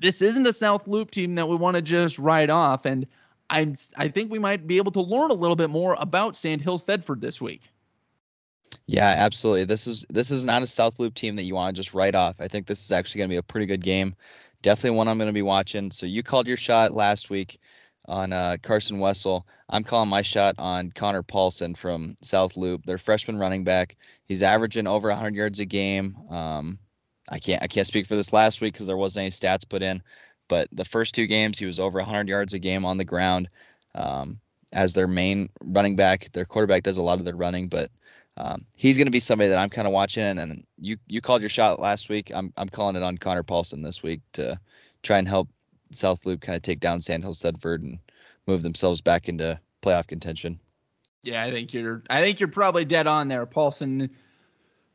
This 0.01 0.23
isn't 0.23 0.47
a 0.47 0.53
South 0.53 0.89
Loup 0.89 1.11
team 1.11 1.35
that 1.37 1.49
we 1.49 1.57
want 1.57 1.77
to 1.77 1.83
just 1.83 2.19
write 2.19 2.51
off, 2.51 2.87
and 2.87 3.07
I 3.51 3.75
I 3.97 4.09
think 4.09 4.31
we 4.31 4.39
might 4.39 4.67
be 4.67 4.79
able 4.79 4.93
to 4.93 5.03
learn 5.03 5.31
a 5.31 5.35
little 5.35 5.57
bit 5.57 5.71
more 5.71 5.97
about 5.99 6.35
Sandhills 6.35 6.85
Thedford 6.85 7.21
this 7.21 7.41
week. 7.41 7.69
Yeah, 8.87 9.15
absolutely. 9.17 9.65
This 9.65 9.87
is 9.87 10.05
this 10.09 10.31
is 10.31 10.45
not 10.45 10.63
a 10.63 10.67
South 10.67 10.99
Loup 10.99 11.15
team 11.15 11.37
that 11.37 11.45
you 11.45 11.55
want 11.55 11.75
to 11.75 11.81
just 11.81 11.95
write 11.95 12.15
off. 12.15 12.41
I 12.41 12.49
think 12.49 12.67
this 12.67 12.85
is 12.85 12.93
actually 12.93 13.19
going 13.19 13.29
to 13.31 13.35
be 13.35 13.39
a 13.39 13.43
pretty 13.43 13.67
good 13.67 13.85
game. 13.85 14.15
Definitely 14.63 14.97
one 14.97 15.09
I'm 15.09 15.19
going 15.19 15.29
to 15.29 15.33
be 15.33 15.43
watching. 15.43 15.91
So 15.91 16.07
you 16.07 16.23
called 16.23 16.47
your 16.47 16.57
shot 16.57 16.93
last 16.93 17.31
week 17.31 17.61
on 18.07 18.33
uh, 18.33 18.57
Carson 18.63 18.99
Wessel. 18.99 19.47
I'm 19.69 19.85
calling 19.85 20.09
my 20.09 20.23
shot 20.23 20.55
on 20.59 20.91
Connor 20.91 21.23
Paulson 21.23 21.75
from 21.75 22.17
South 22.23 22.57
Loup. 22.57 22.85
Their 22.85 22.99
freshman 22.99 23.39
running 23.39 23.65
back. 23.65 23.97
He's 24.27 24.43
averaging 24.43 24.87
over 24.87 25.09
100 25.09 25.35
yards 25.35 25.61
a 25.61 25.65
game. 25.65 26.17
Um, 26.29 26.79
I 27.31 27.39
can't 27.39 27.63
I 27.63 27.67
can't 27.67 27.87
speak 27.87 28.07
for 28.07 28.17
this 28.17 28.33
last 28.33 28.61
week 28.61 28.75
because 28.75 28.87
there 28.87 28.97
wasn't 28.97 29.23
any 29.23 29.31
stats 29.31 29.69
put 29.69 29.83
in, 29.83 30.03
but 30.49 30.69
the 30.73 30.85
first 30.85 31.15
two 31.15 31.27
games 31.27 31.59
he 31.59 31.67
was 31.67 31.81
over 31.81 31.99
100 31.99 32.29
yards 32.29 32.55
a 32.55 32.59
game 32.59 32.85
on 32.85 32.99
the 32.99 33.05
ground. 33.05 33.49
Um, 33.95 34.41
as 34.73 34.93
their 34.93 35.09
main 35.09 35.49
running 35.65 35.97
back, 35.97 36.31
their 36.33 36.45
quarterback 36.45 36.83
does 36.83 36.99
a 36.99 37.03
lot 37.03 37.19
of 37.19 37.25
their 37.25 37.37
running, 37.37 37.69
but 37.69 37.91
um, 38.37 38.65
he's 38.77 38.97
going 38.97 39.07
to 39.07 39.13
be 39.13 39.21
somebody 39.21 39.51
that 39.51 39.59
I'm 39.59 39.71
kind 39.71 39.87
of 39.87 39.93
watching. 39.93 40.39
And 40.39 40.65
you 40.79 40.97
you 41.07 41.21
called 41.21 41.43
your 41.43 41.49
shot 41.49 41.81
last 41.81 42.09
week. 42.09 42.31
I'm 42.35 42.53
I'm 42.57 42.69
calling 42.69 42.97
it 42.97 43.03
on 43.03 43.19
Connor 43.19 43.43
Paulson 43.43 43.83
this 43.83 44.03
week 44.03 44.21
to 44.35 44.59
try 45.03 45.19
and 45.19 45.29
help 45.29 45.49
South 45.93 46.25
Loup 46.25 46.41
kind 46.41 46.57
of 46.57 46.63
take 46.63 46.81
down 46.81 47.01
Sandhills 47.01 47.41
Thedford 47.41 47.83
and 47.83 47.99
move 48.47 48.63
themselves 48.63 49.01
back 49.01 49.29
into 49.29 49.59
playoff 49.83 50.07
contention. 50.07 50.61
Yeah, 51.23 51.45
I 51.45 51.51
think 51.51 51.73
you're 51.73 52.03
I 52.09 52.23
think 52.23 52.41
you're 52.41 52.49
probably 52.49 52.85
dead 52.85 53.07
on 53.07 53.29
there. 53.29 53.45
Paulson 53.47 54.11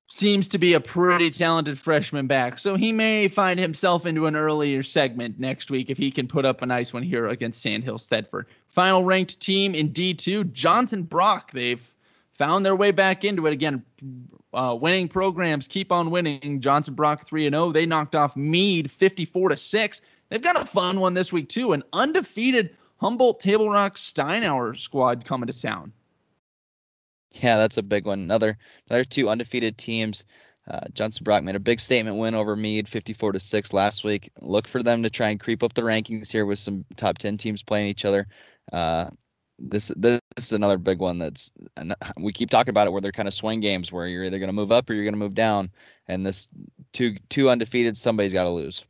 seems 0.08 0.48
to 0.50 0.58
be 0.58 0.74
a 0.74 0.80
pretty 0.80 1.30
talented 1.30 1.80
freshman 1.80 2.28
back. 2.28 2.60
So 2.60 2.76
he 2.76 2.92
may 2.92 3.28
find 3.28 3.60
himself 3.60 4.06
into 4.06 4.28
an 4.28 4.36
earlier 4.36 4.84
segment 4.84 5.40
next 5.40 5.72
week 5.72 5.90
if 5.90 5.98
he 5.98 6.12
can 6.12 6.28
put 6.28 6.46
up 6.46 6.62
a 6.62 6.66
nice 6.66 6.94
one 6.94 7.04
here 7.04 7.28
against 7.28 7.62
Sandhill 7.62 7.98
Thedford. 7.98 8.46
Final 8.68 9.04
ranked 9.04 9.40
team 9.40 9.74
in 9.74 9.90
D2, 9.90 10.52
Johnson 10.52 11.04
Brock. 11.04 11.52
They've 11.52 11.84
found 12.34 12.66
their 12.66 12.76
way 12.76 12.92
back 12.92 13.24
into 13.24 13.48
it 13.48 13.54
again. 13.54 13.84
Uh, 14.54 14.78
winning 14.80 15.08
programs 15.08 15.68
keep 15.68 15.92
on 15.92 16.12
winning. 16.12 16.62
Johnson 16.62 16.94
Brock 16.94 17.26
3 17.26 17.48
and 17.48 17.56
0. 17.56 17.72
They 17.72 17.86
knocked 17.86 18.16
off 18.16 18.36
Mead 18.36 18.92
54 18.92 19.50
to 19.50 19.58
6. 19.58 20.02
They've 20.30 20.42
got 20.42 20.62
a 20.62 20.66
fun 20.66 21.00
one 21.00 21.14
this 21.14 21.34
week 21.34 21.50
too. 21.50 21.74
An 21.74 21.84
undefeated 21.94 22.76
Humboldt 22.98 23.40
Table 23.40 23.70
Rock 23.70 23.98
Steinauer 23.98 24.78
squad 24.78 25.26
coming 25.26 25.48
to 25.48 25.62
town. 25.62 25.92
Yeah, 27.42 27.58
that's 27.58 27.78
a 27.78 27.84
big 27.84 28.06
one. 28.06 28.20
Another 28.20 28.58
another 28.90 29.04
two 29.04 29.30
undefeated 29.30 29.78
teams. 29.78 30.26
Uh, 30.70 30.88
Johnson 30.94 31.24
Brock 31.24 31.44
made 31.44 31.56
a 31.56 31.60
big 31.60 31.80
statement 31.80 32.18
win 32.18 32.34
over 32.34 32.56
Mead, 32.56 32.88
54 32.88 33.34
to 33.34 33.40
six 33.40 33.72
last 33.72 34.04
week. 34.04 34.32
Look 34.42 34.68
for 34.68 34.82
them 34.82 35.04
to 35.04 35.12
try 35.12 35.30
and 35.30 35.40
creep 35.40 35.62
up 35.62 35.74
the 35.74 35.84
rankings 35.84 36.32
here 36.32 36.46
with 36.48 36.58
some 36.58 36.86
top 36.96 37.20
10 37.20 37.38
teams 37.38 37.62
playing 37.62 37.88
each 37.88 38.04
other. 38.04 38.28
Uh, 38.74 39.10
this 39.60 39.92
this 39.96 40.20
is 40.38 40.54
another 40.54 40.78
big 40.78 41.00
one 41.00 41.18
that's 41.18 41.52
we 42.18 42.34
keep 42.34 42.50
talking 42.50 42.72
about 42.72 42.88
it 42.88 42.92
where 42.92 43.02
they're 43.02 43.12
kind 43.12 43.28
of 43.28 43.34
swing 43.34 43.60
games 43.60 43.92
where 43.92 44.08
you're 44.08 44.26
either 44.26 44.40
going 44.40 44.50
to 44.50 44.54
move 44.54 44.72
up 44.72 44.90
or 44.90 44.94
you're 44.94 45.06
going 45.06 45.14
to 45.14 45.20
move 45.20 45.34
down 45.34 45.72
and 46.08 46.26
this 46.26 46.50
two 46.92 47.16
two 47.30 47.50
undefeated 47.50 47.96
somebody's 47.96 48.34
got 48.34 48.44
to 48.44 48.50
lose 48.50 48.84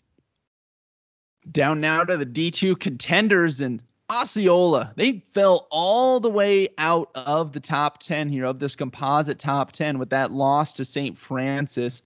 down 1.52 1.80
now 1.80 2.04
to 2.04 2.18
the 2.18 2.26
D2 2.26 2.80
contenders 2.80 3.62
and 3.62 3.82
Osceola. 4.10 4.93
They 4.95 5.20
fell 5.20 5.68
all 5.72 6.20
the 6.20 6.30
way 6.30 6.70
out 6.78 7.10
of 7.16 7.53
the 7.53 7.60
top 7.60 7.99
10 7.99 8.30
here, 8.30 8.45
of 8.45 8.60
this 8.60 8.76
composite 8.76 9.39
top 9.39 9.72
10 9.72 9.97
with 9.97 10.10
that 10.12 10.32
loss 10.32 10.74
to 10.74 10.86
St. 10.86 11.18
Francis. 11.18 12.01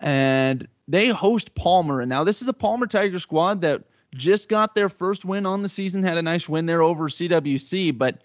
and 0.00 0.66
they 0.88 1.08
host 1.08 1.54
Palmer. 1.54 2.00
And 2.00 2.08
now 2.08 2.24
this 2.24 2.42
is 2.42 2.48
a 2.48 2.52
Palmer 2.52 2.86
Tiger 2.86 3.18
squad 3.18 3.60
that 3.60 3.84
just 4.14 4.48
got 4.48 4.74
their 4.74 4.88
first 4.88 5.24
win 5.24 5.46
on 5.46 5.62
the 5.62 5.68
season, 5.68 6.02
had 6.02 6.16
a 6.16 6.22
nice 6.22 6.48
win 6.48 6.66
there 6.66 6.82
over 6.82 7.08
CWC. 7.08 7.96
But 7.96 8.22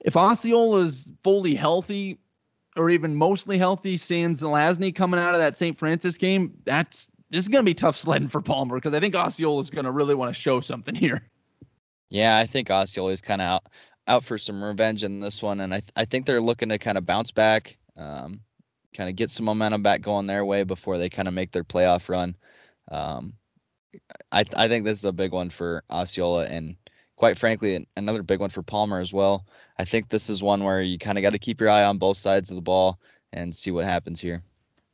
if 0.00 0.16
Osceola 0.16 0.80
is 0.82 1.10
fully 1.22 1.54
healthy, 1.54 2.18
or 2.76 2.90
even 2.90 3.14
mostly 3.14 3.58
healthy, 3.58 3.96
sans 3.96 4.40
Zelazny 4.40 4.94
coming 4.94 5.18
out 5.18 5.34
of 5.34 5.40
that 5.40 5.56
St. 5.56 5.76
Francis 5.76 6.16
game, 6.16 6.52
that's 6.64 7.10
this 7.30 7.44
is 7.44 7.48
going 7.48 7.64
to 7.64 7.68
be 7.68 7.74
tough 7.74 7.96
sledding 7.96 8.28
for 8.28 8.40
Palmer 8.40 8.76
because 8.76 8.94
I 8.94 9.00
think 9.00 9.14
Osceola 9.14 9.60
is 9.60 9.70
going 9.70 9.84
to 9.84 9.90
really 9.90 10.14
want 10.14 10.34
to 10.34 10.40
show 10.40 10.60
something 10.60 10.94
here. 10.94 11.22
Yeah, 12.10 12.36
I 12.36 12.46
think 12.46 12.70
Osceola 12.70 13.12
is 13.12 13.22
kind 13.22 13.40
of 13.40 13.46
out 13.46 13.66
out 14.06 14.24
for 14.24 14.36
some 14.36 14.62
revenge 14.62 15.04
in 15.04 15.20
this 15.20 15.42
one, 15.42 15.60
and 15.60 15.72
I 15.72 15.80
th- 15.80 15.92
I 15.96 16.04
think 16.04 16.26
they're 16.26 16.40
looking 16.40 16.68
to 16.70 16.78
kind 16.78 16.98
of 16.98 17.06
bounce 17.06 17.30
back, 17.30 17.78
um, 17.96 18.40
kind 18.94 19.08
of 19.08 19.16
get 19.16 19.30
some 19.30 19.46
momentum 19.46 19.82
back 19.82 20.02
going 20.02 20.26
their 20.26 20.44
way 20.44 20.64
before 20.64 20.98
they 20.98 21.08
kind 21.08 21.28
of 21.28 21.34
make 21.34 21.52
their 21.52 21.64
playoff 21.64 22.08
run. 22.08 22.36
Um, 22.90 23.34
I 24.32 24.44
I 24.56 24.68
think 24.68 24.84
this 24.84 24.98
is 24.98 25.04
a 25.04 25.12
big 25.12 25.32
one 25.32 25.50
for 25.50 25.84
Osceola, 25.90 26.46
and 26.46 26.76
quite 27.16 27.38
frankly, 27.38 27.86
another 27.96 28.22
big 28.22 28.40
one 28.40 28.50
for 28.50 28.62
Palmer 28.62 28.98
as 28.98 29.12
well. 29.12 29.46
I 29.78 29.84
think 29.84 30.08
this 30.08 30.28
is 30.28 30.42
one 30.42 30.64
where 30.64 30.82
you 30.82 30.98
kind 30.98 31.18
of 31.18 31.22
got 31.22 31.30
to 31.30 31.38
keep 31.38 31.60
your 31.60 31.70
eye 31.70 31.84
on 31.84 31.98
both 31.98 32.16
sides 32.16 32.50
of 32.50 32.56
the 32.56 32.62
ball 32.62 32.98
and 33.32 33.54
see 33.54 33.70
what 33.70 33.84
happens 33.84 34.20
here. 34.20 34.42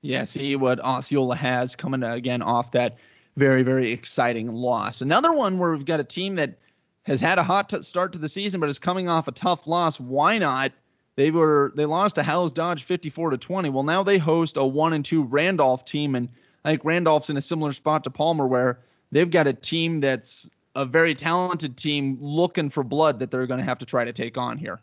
Yeah, 0.02 0.24
see 0.24 0.56
what 0.56 0.80
Osceola 0.80 1.36
has 1.36 1.74
coming 1.74 2.02
again 2.02 2.42
off 2.42 2.72
that 2.72 2.98
very, 3.36 3.62
very 3.62 3.90
exciting 3.92 4.52
loss. 4.52 5.00
Another 5.00 5.32
one 5.32 5.58
where 5.58 5.72
we've 5.72 5.84
got 5.84 6.00
a 6.00 6.04
team 6.04 6.36
that 6.36 6.58
has 7.06 7.20
had 7.20 7.38
a 7.38 7.42
hot 7.42 7.68
t- 7.68 7.82
start 7.82 8.12
to 8.12 8.18
the 8.18 8.28
season, 8.28 8.60
but 8.60 8.68
is 8.68 8.78
coming 8.78 9.08
off 9.08 9.28
a 9.28 9.32
tough 9.32 9.66
loss. 9.66 9.98
Wynot? 9.98 10.72
They 11.14 11.30
were 11.30 11.72
they 11.74 11.86
lost 11.86 12.16
to 12.16 12.22
Howells 12.22 12.52
Dodge 12.52 12.82
54 12.82 13.30
to 13.30 13.38
20. 13.38 13.70
Well, 13.70 13.84
now 13.84 14.02
they 14.02 14.18
host 14.18 14.56
a 14.56 14.66
one 14.66 14.92
and 14.92 15.04
two 15.04 15.22
Randolph 15.22 15.84
team, 15.84 16.14
and 16.14 16.28
I 16.64 16.70
think 16.70 16.84
Randolph's 16.84 17.30
in 17.30 17.36
a 17.36 17.42
similar 17.42 17.72
spot 17.72 18.04
to 18.04 18.10
Palmer, 18.10 18.46
where 18.46 18.80
they've 19.12 19.30
got 19.30 19.46
a 19.46 19.52
team 19.52 20.00
that's 20.00 20.50
a 20.74 20.84
very 20.84 21.14
talented 21.14 21.76
team 21.76 22.18
looking 22.20 22.68
for 22.68 22.84
blood 22.84 23.20
that 23.20 23.30
they're 23.30 23.46
going 23.46 23.60
to 23.60 23.64
have 23.64 23.78
to 23.78 23.86
try 23.86 24.04
to 24.04 24.12
take 24.12 24.36
on 24.36 24.58
here. 24.58 24.80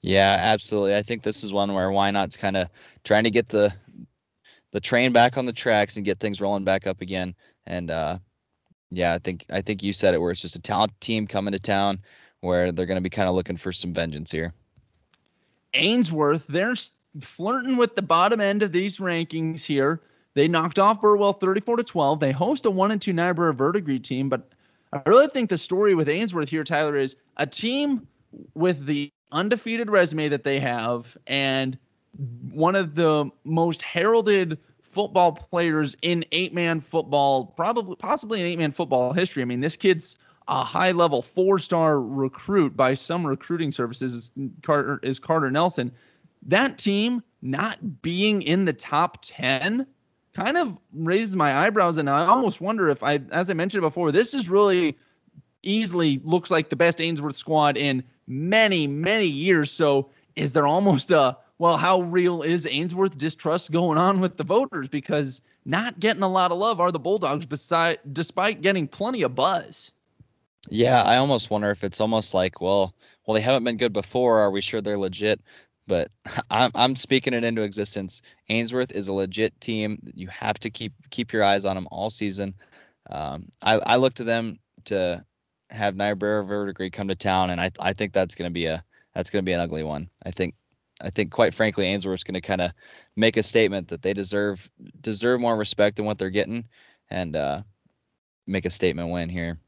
Yeah, 0.00 0.36
absolutely. 0.40 0.96
I 0.96 1.02
think 1.02 1.22
this 1.22 1.44
is 1.44 1.52
one 1.52 1.72
where 1.72 1.88
Wynot's 1.88 2.36
kind 2.36 2.56
of 2.56 2.68
trying 3.04 3.24
to 3.24 3.30
get 3.30 3.48
the 3.48 3.72
the 4.72 4.80
train 4.80 5.12
back 5.12 5.38
on 5.38 5.46
the 5.46 5.52
tracks 5.52 5.96
and 5.96 6.04
get 6.04 6.18
things 6.18 6.40
rolling 6.40 6.64
back 6.64 6.86
up 6.86 7.00
again. 7.00 7.34
And 7.66 7.90
uh, 7.90 8.18
yeah, 8.90 9.12
I 9.12 9.18
think 9.18 9.44
I 9.50 9.60
think 9.60 9.82
you 9.82 9.92
said 9.92 10.14
it 10.14 10.20
where 10.20 10.30
it's 10.30 10.40
just 10.40 10.56
a 10.56 10.60
talent 10.60 10.98
team 11.00 11.26
coming 11.26 11.52
to 11.52 11.58
town 11.58 12.00
where 12.40 12.72
they're 12.72 12.86
going 12.86 12.96
to 12.96 13.02
be 13.02 13.10
kind 13.10 13.28
of 13.28 13.34
looking 13.34 13.56
for 13.56 13.72
some 13.72 13.92
vengeance 13.92 14.30
here. 14.30 14.52
Ainsworth, 15.74 16.46
they're 16.48 16.74
flirting 17.20 17.76
with 17.76 17.96
the 17.96 18.02
bottom 18.02 18.40
end 18.40 18.62
of 18.62 18.72
these 18.72 18.98
rankings 18.98 19.62
here. 19.62 20.00
They 20.34 20.48
knocked 20.48 20.78
off 20.78 21.00
Burwell 21.00 21.32
34 21.32 21.76
to 21.78 21.82
12. 21.82 22.20
They 22.20 22.32
host 22.32 22.64
a 22.64 22.70
1 22.70 22.92
and 22.92 23.02
2 23.02 23.12
Niobrara 23.12 23.54
Verdigre 23.54 24.02
team, 24.02 24.28
but 24.28 24.48
I 24.92 25.02
really 25.06 25.26
think 25.28 25.50
the 25.50 25.58
story 25.58 25.94
with 25.94 26.08
Ainsworth 26.08 26.48
here, 26.48 26.64
Tyler, 26.64 26.96
is 26.96 27.16
a 27.36 27.46
team 27.46 28.06
with 28.54 28.86
the 28.86 29.10
undefeated 29.32 29.90
resume 29.90 30.28
that 30.28 30.44
they 30.44 30.60
have 30.60 31.16
and 31.26 31.76
one 32.50 32.74
of 32.74 32.94
the 32.94 33.30
most 33.44 33.82
heralded 33.82 34.58
football 34.98 35.30
players 35.30 35.96
in 36.02 36.24
eight 36.32 36.52
man 36.52 36.80
football, 36.80 37.44
probably 37.56 37.94
possibly 37.94 38.40
in 38.40 38.46
eight 38.46 38.58
man 38.58 38.72
football 38.72 39.12
history. 39.12 39.42
I 39.42 39.44
mean, 39.44 39.60
this 39.60 39.76
kid's 39.76 40.16
a 40.48 40.64
high 40.64 40.90
level 40.90 41.22
four 41.22 41.60
star 41.60 42.02
recruit 42.02 42.76
by 42.76 42.94
some 42.94 43.24
recruiting 43.24 43.70
services 43.70 44.12
is 44.12 44.30
Carter, 44.62 44.98
is 45.04 45.20
Carter 45.20 45.52
Nelson. 45.52 45.92
That 46.42 46.78
team 46.78 47.22
not 47.42 48.02
being 48.02 48.42
in 48.42 48.64
the 48.64 48.72
top 48.72 49.18
10 49.22 49.86
kind 50.34 50.56
of 50.56 50.76
raises 50.92 51.36
my 51.36 51.56
eyebrows. 51.56 51.96
And 51.98 52.10
I 52.10 52.26
almost 52.26 52.60
wonder 52.60 52.88
if 52.88 53.04
I, 53.04 53.20
as 53.30 53.50
I 53.50 53.54
mentioned 53.54 53.82
before, 53.82 54.10
this 54.10 54.34
is 54.34 54.50
really 54.50 54.98
easily 55.62 56.20
looks 56.24 56.50
like 56.50 56.70
the 56.70 56.76
best 56.76 57.00
Ainsworth 57.00 57.36
squad 57.36 57.76
in 57.76 58.02
many, 58.26 58.88
many 58.88 59.26
years. 59.26 59.70
So 59.70 60.10
is 60.34 60.50
there 60.50 60.66
almost 60.66 61.12
a, 61.12 61.36
well, 61.58 61.76
how 61.76 62.02
real 62.02 62.42
is 62.42 62.66
Ainsworth 62.70 63.18
distrust 63.18 63.72
going 63.72 63.98
on 63.98 64.20
with 64.20 64.36
the 64.36 64.44
voters? 64.44 64.88
Because 64.88 65.40
not 65.64 65.98
getting 65.98 66.22
a 66.22 66.28
lot 66.28 66.52
of 66.52 66.58
love 66.58 66.80
are 66.80 66.92
the 66.92 67.00
Bulldogs, 67.00 67.46
beside, 67.46 67.98
despite 68.12 68.62
getting 68.62 68.86
plenty 68.86 69.22
of 69.22 69.34
buzz. 69.34 69.92
Yeah, 70.70 71.02
I 71.02 71.16
almost 71.16 71.50
wonder 71.50 71.70
if 71.70 71.82
it's 71.82 72.00
almost 72.00 72.34
like, 72.34 72.60
well, 72.60 72.94
well, 73.26 73.34
they 73.34 73.40
haven't 73.40 73.64
been 73.64 73.76
good 73.76 73.92
before. 73.92 74.38
Are 74.38 74.50
we 74.50 74.60
sure 74.60 74.80
they're 74.80 74.98
legit? 74.98 75.40
But 75.86 76.10
I'm 76.50 76.70
I'm 76.74 76.96
speaking 76.96 77.34
it 77.34 77.44
into 77.44 77.62
existence. 77.62 78.22
Ainsworth 78.48 78.92
is 78.92 79.08
a 79.08 79.12
legit 79.12 79.60
team. 79.60 79.98
You 80.14 80.28
have 80.28 80.58
to 80.60 80.70
keep 80.70 80.92
keep 81.10 81.32
your 81.32 81.44
eyes 81.44 81.64
on 81.64 81.74
them 81.74 81.88
all 81.90 82.10
season. 82.10 82.54
Um, 83.10 83.48
I 83.62 83.74
I 83.74 83.96
look 83.96 84.14
to 84.14 84.24
them 84.24 84.58
to 84.86 85.24
have 85.70 85.96
Niobrara 85.96 86.44
Verdigre 86.44 86.92
come 86.92 87.08
to 87.08 87.16
town, 87.16 87.50
and 87.50 87.60
I 87.60 87.70
I 87.80 87.92
think 87.92 88.12
that's 88.12 88.34
gonna 88.34 88.50
be 88.50 88.66
a 88.66 88.84
that's 89.14 89.30
gonna 89.30 89.42
be 89.42 89.52
an 89.52 89.60
ugly 89.60 89.82
one. 89.82 90.08
I 90.24 90.30
think 90.30 90.54
I 91.00 91.10
think 91.10 91.30
quite 91.30 91.54
frankly 91.54 91.86
Ainsworth's 91.86 92.24
gonna 92.24 92.40
kind 92.40 92.60
of 92.60 92.72
make 93.16 93.36
a 93.36 93.42
statement 93.42 93.88
that 93.88 94.02
they 94.02 94.12
deserve 94.12 94.70
deserve 95.00 95.40
more 95.40 95.56
respect 95.56 95.96
than 95.96 96.06
what 96.06 96.18
they're 96.18 96.30
getting, 96.30 96.68
and 97.10 97.36
uh, 97.36 97.62
make 98.46 98.64
a 98.64 98.70
statement 98.70 99.10
win 99.10 99.28
here 99.28 99.58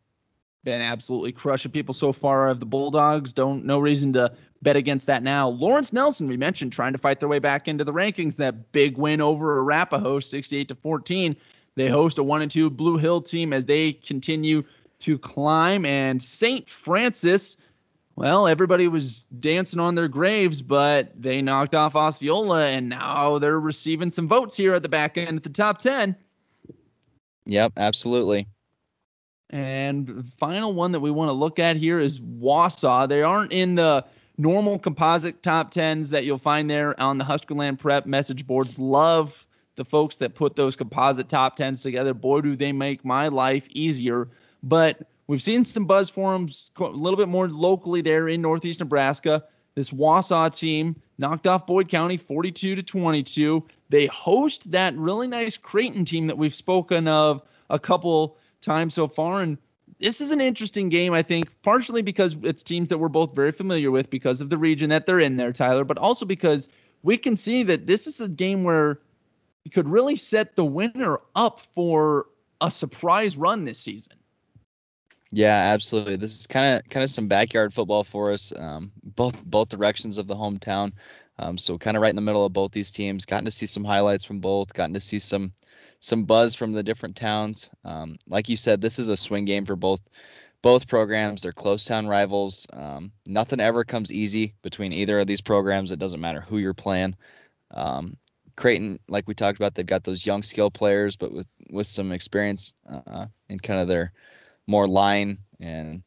been 0.64 0.82
absolutely 0.82 1.32
crushing 1.32 1.70
people 1.70 1.94
so 1.94 2.12
far 2.12 2.48
of 2.48 2.60
the 2.60 2.66
Bulldogs. 2.66 3.32
Don't 3.32 3.64
no 3.64 3.78
reason 3.78 4.12
to 4.12 4.32
bet 4.62 4.76
against 4.76 5.06
that 5.06 5.22
now. 5.22 5.48
Lawrence 5.48 5.92
Nelson, 5.92 6.28
we 6.28 6.36
mentioned, 6.36 6.72
trying 6.72 6.92
to 6.92 6.98
fight 6.98 7.20
their 7.20 7.28
way 7.28 7.38
back 7.38 7.66
into 7.66 7.84
the 7.84 7.92
rankings. 7.92 8.36
That 8.36 8.72
big 8.72 8.98
win 8.98 9.20
over 9.20 9.58
Arapahoe, 9.60 10.20
68 10.20 10.68
to 10.68 10.74
14. 10.74 11.36
They 11.76 11.88
host 11.88 12.18
a 12.18 12.22
one 12.22 12.42
and 12.42 12.50
two 12.50 12.68
Blue 12.68 12.98
Hill 12.98 13.22
team 13.22 13.52
as 13.52 13.64
they 13.64 13.92
continue 13.92 14.62
to 15.00 15.18
climb. 15.18 15.86
And 15.86 16.22
St. 16.22 16.68
Francis, 16.68 17.56
well, 18.16 18.46
everybody 18.46 18.88
was 18.88 19.24
dancing 19.40 19.80
on 19.80 19.94
their 19.94 20.08
graves, 20.08 20.60
but 20.62 21.10
they 21.20 21.40
knocked 21.40 21.74
off 21.74 21.96
Osceola, 21.96 22.66
and 22.66 22.88
now 22.88 23.38
they're 23.38 23.60
receiving 23.60 24.10
some 24.10 24.28
votes 24.28 24.56
here 24.56 24.74
at 24.74 24.82
the 24.82 24.88
back 24.88 25.16
end 25.16 25.36
at 25.36 25.42
the 25.42 25.50
top 25.50 25.78
10. 25.78 26.14
Yep, 27.46 27.72
absolutely. 27.76 28.46
And 29.50 30.24
final 30.38 30.72
one 30.72 30.92
that 30.92 31.00
we 31.00 31.10
want 31.10 31.30
to 31.30 31.34
look 31.34 31.58
at 31.58 31.76
here 31.76 31.98
is 31.98 32.20
Wausa. 32.20 33.08
They 33.08 33.22
aren't 33.22 33.52
in 33.52 33.74
the 33.74 34.04
normal 34.38 34.78
composite 34.78 35.42
top 35.42 35.70
tens 35.70 36.10
that 36.10 36.24
you'll 36.24 36.38
find 36.38 36.70
there 36.70 36.98
on 37.00 37.18
the 37.18 37.24
Huskerland 37.24 37.78
Prep 37.78 38.06
message 38.06 38.46
boards. 38.46 38.78
Love 38.78 39.46
the 39.74 39.84
folks 39.84 40.16
that 40.16 40.34
put 40.34 40.56
those 40.56 40.76
composite 40.76 41.28
top 41.28 41.56
tens 41.56 41.82
together. 41.82 42.14
Boy, 42.14 42.40
do 42.42 42.54
they 42.54 42.72
make 42.72 43.04
my 43.04 43.28
life 43.28 43.66
easier. 43.70 44.28
But 44.62 45.09
we've 45.30 45.40
seen 45.40 45.64
some 45.64 45.84
buzz 45.84 46.10
forums 46.10 46.72
a 46.76 46.86
little 46.86 47.16
bit 47.16 47.28
more 47.28 47.48
locally 47.48 48.00
there 48.00 48.28
in 48.28 48.42
Northeast 48.42 48.80
Nebraska. 48.80 49.44
This 49.76 49.90
Wausa 49.90 50.50
team 50.50 51.00
knocked 51.18 51.46
off 51.46 51.68
Boyd 51.68 51.88
County 51.88 52.16
42 52.16 52.74
to 52.74 52.82
22. 52.82 53.64
They 53.90 54.06
host 54.06 54.72
that 54.72 54.96
really 54.96 55.28
nice 55.28 55.56
Creighton 55.56 56.04
team 56.04 56.26
that 56.26 56.36
we've 56.36 56.54
spoken 56.54 57.06
of 57.06 57.42
a 57.70 57.78
couple 57.78 58.38
times 58.60 58.94
so 58.94 59.06
far. 59.06 59.40
And 59.40 59.56
this 60.00 60.20
is 60.20 60.32
an 60.32 60.40
interesting 60.40 60.88
game, 60.88 61.14
I 61.14 61.22
think, 61.22 61.48
partially 61.62 62.02
because 62.02 62.36
it's 62.42 62.64
teams 62.64 62.88
that 62.88 62.98
we're 62.98 63.08
both 63.08 63.32
very 63.32 63.52
familiar 63.52 63.92
with 63.92 64.10
because 64.10 64.40
of 64.40 64.50
the 64.50 64.58
region 64.58 64.90
that 64.90 65.06
they're 65.06 65.20
in 65.20 65.36
there, 65.36 65.52
Tyler, 65.52 65.84
but 65.84 65.96
also 65.96 66.26
because 66.26 66.66
we 67.04 67.16
can 67.16 67.36
see 67.36 67.62
that 67.62 67.86
this 67.86 68.08
is 68.08 68.20
a 68.20 68.28
game 68.28 68.64
where 68.64 68.98
you 69.62 69.70
could 69.70 69.88
really 69.88 70.16
set 70.16 70.56
the 70.56 70.64
winner 70.64 71.20
up 71.36 71.60
for 71.76 72.26
a 72.60 72.68
surprise 72.68 73.36
run 73.36 73.62
this 73.62 73.78
season. 73.78 74.14
Yeah, 75.32 75.54
absolutely. 75.72 76.16
This 76.16 76.38
is 76.38 76.46
kind 76.46 76.78
of 76.78 76.88
kind 76.88 77.04
of 77.04 77.10
some 77.10 77.28
backyard 77.28 77.72
football 77.72 78.02
for 78.02 78.32
us, 78.32 78.52
um, 78.56 78.90
both 79.04 79.44
both 79.44 79.68
directions 79.68 80.18
of 80.18 80.26
the 80.26 80.34
hometown. 80.34 80.92
Um, 81.38 81.56
so 81.56 81.78
kind 81.78 81.96
of 81.96 82.02
right 82.02 82.10
in 82.10 82.16
the 82.16 82.22
middle 82.22 82.44
of 82.44 82.52
both 82.52 82.72
these 82.72 82.90
teams. 82.90 83.24
Gotten 83.24 83.44
to 83.44 83.50
see 83.50 83.66
some 83.66 83.84
highlights 83.84 84.24
from 84.24 84.40
both. 84.40 84.74
Gotten 84.74 84.94
to 84.94 85.00
see 85.00 85.18
some 85.20 85.52
some 86.00 86.24
buzz 86.24 86.54
from 86.54 86.72
the 86.72 86.82
different 86.82 87.14
towns. 87.16 87.70
Um, 87.84 88.16
like 88.26 88.48
you 88.48 88.56
said, 88.56 88.80
this 88.80 88.98
is 88.98 89.08
a 89.08 89.16
swing 89.16 89.44
game 89.44 89.64
for 89.64 89.76
both 89.76 90.00
both 90.62 90.88
programs. 90.88 91.42
They're 91.42 91.52
close 91.52 91.84
town 91.84 92.08
rivals. 92.08 92.66
Um, 92.72 93.12
nothing 93.26 93.60
ever 93.60 93.84
comes 93.84 94.12
easy 94.12 94.54
between 94.62 94.92
either 94.92 95.20
of 95.20 95.26
these 95.28 95.40
programs. 95.40 95.92
It 95.92 95.98
doesn't 96.00 96.20
matter 96.20 96.40
who 96.42 96.58
you're 96.58 96.74
playing. 96.74 97.16
Um, 97.72 98.16
Creighton, 98.56 98.98
like 99.08 99.28
we 99.28 99.34
talked 99.34 99.58
about, 99.58 99.74
they've 99.74 99.86
got 99.86 100.04
those 100.04 100.26
young 100.26 100.42
skill 100.42 100.70
players, 100.70 101.16
but 101.16 101.32
with 101.32 101.46
with 101.70 101.86
some 101.86 102.12
experience 102.12 102.74
uh, 102.90 103.26
in 103.48 103.58
kind 103.60 103.80
of 103.80 103.88
their 103.88 104.12
more 104.70 104.86
line 104.86 105.36
and 105.58 106.02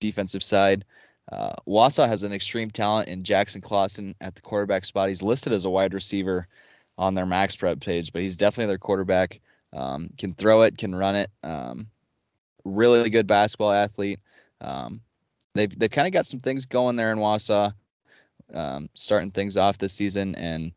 defensive 0.00 0.42
side. 0.42 0.84
Uh, 1.32 1.54
Wausa 1.66 2.06
has 2.06 2.24
an 2.24 2.32
extreme 2.32 2.70
talent 2.70 3.08
in 3.08 3.24
Jackson 3.24 3.60
Clausen 3.60 4.14
at 4.20 4.34
the 4.34 4.42
quarterback 4.42 4.84
spot. 4.84 5.08
He's 5.08 5.22
listed 5.22 5.52
as 5.52 5.64
a 5.64 5.70
wide 5.70 5.94
receiver 5.94 6.46
on 6.98 7.14
their 7.14 7.26
max 7.26 7.56
prep 7.56 7.80
page, 7.80 8.12
but 8.12 8.22
he's 8.22 8.36
definitely 8.36 8.68
their 8.68 8.78
quarterback. 8.78 9.40
Um, 9.72 10.10
can 10.18 10.34
throw 10.34 10.62
it, 10.62 10.78
can 10.78 10.94
run 10.94 11.16
it. 11.16 11.30
Um, 11.42 11.88
really 12.64 13.10
good 13.10 13.26
basketball 13.26 13.72
athlete. 13.72 14.20
Um, 14.60 15.00
they've 15.54 15.76
they've 15.78 15.90
kind 15.90 16.06
of 16.06 16.12
got 16.12 16.26
some 16.26 16.40
things 16.40 16.66
going 16.66 16.96
there 16.96 17.12
in 17.12 17.18
Wausa, 17.18 17.74
um, 18.54 18.88
starting 18.94 19.30
things 19.30 19.56
off 19.56 19.78
this 19.78 19.92
season, 19.92 20.34
and 20.36 20.72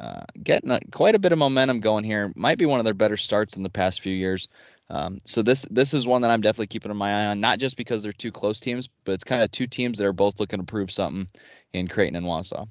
uh, 0.00 0.24
getting 0.42 0.70
a, 0.70 0.80
quite 0.90 1.14
a 1.14 1.18
bit 1.18 1.32
of 1.32 1.38
momentum 1.38 1.80
going 1.80 2.04
here. 2.04 2.32
Might 2.34 2.58
be 2.58 2.66
one 2.66 2.80
of 2.80 2.84
their 2.84 2.94
better 2.94 3.16
starts 3.16 3.56
in 3.56 3.62
the 3.62 3.70
past 3.70 4.00
few 4.00 4.14
years. 4.14 4.48
Um, 4.92 5.18
so 5.24 5.40
this 5.40 5.66
this 5.70 5.94
is 5.94 6.06
one 6.06 6.20
that 6.20 6.30
I'm 6.30 6.42
definitely 6.42 6.66
keeping 6.66 6.94
my 6.94 7.22
eye 7.22 7.26
on, 7.26 7.40
not 7.40 7.58
just 7.58 7.78
because 7.78 8.02
they're 8.02 8.12
two 8.12 8.30
close 8.30 8.60
teams, 8.60 8.88
but 9.04 9.12
it's 9.12 9.24
kind 9.24 9.42
of 9.42 9.50
two 9.50 9.66
teams 9.66 9.96
that 9.98 10.06
are 10.06 10.12
both 10.12 10.38
looking 10.38 10.60
to 10.60 10.66
prove 10.66 10.90
something 10.90 11.26
in 11.72 11.88
Creighton 11.88 12.14
and 12.14 12.26
Wausa. 12.26 12.68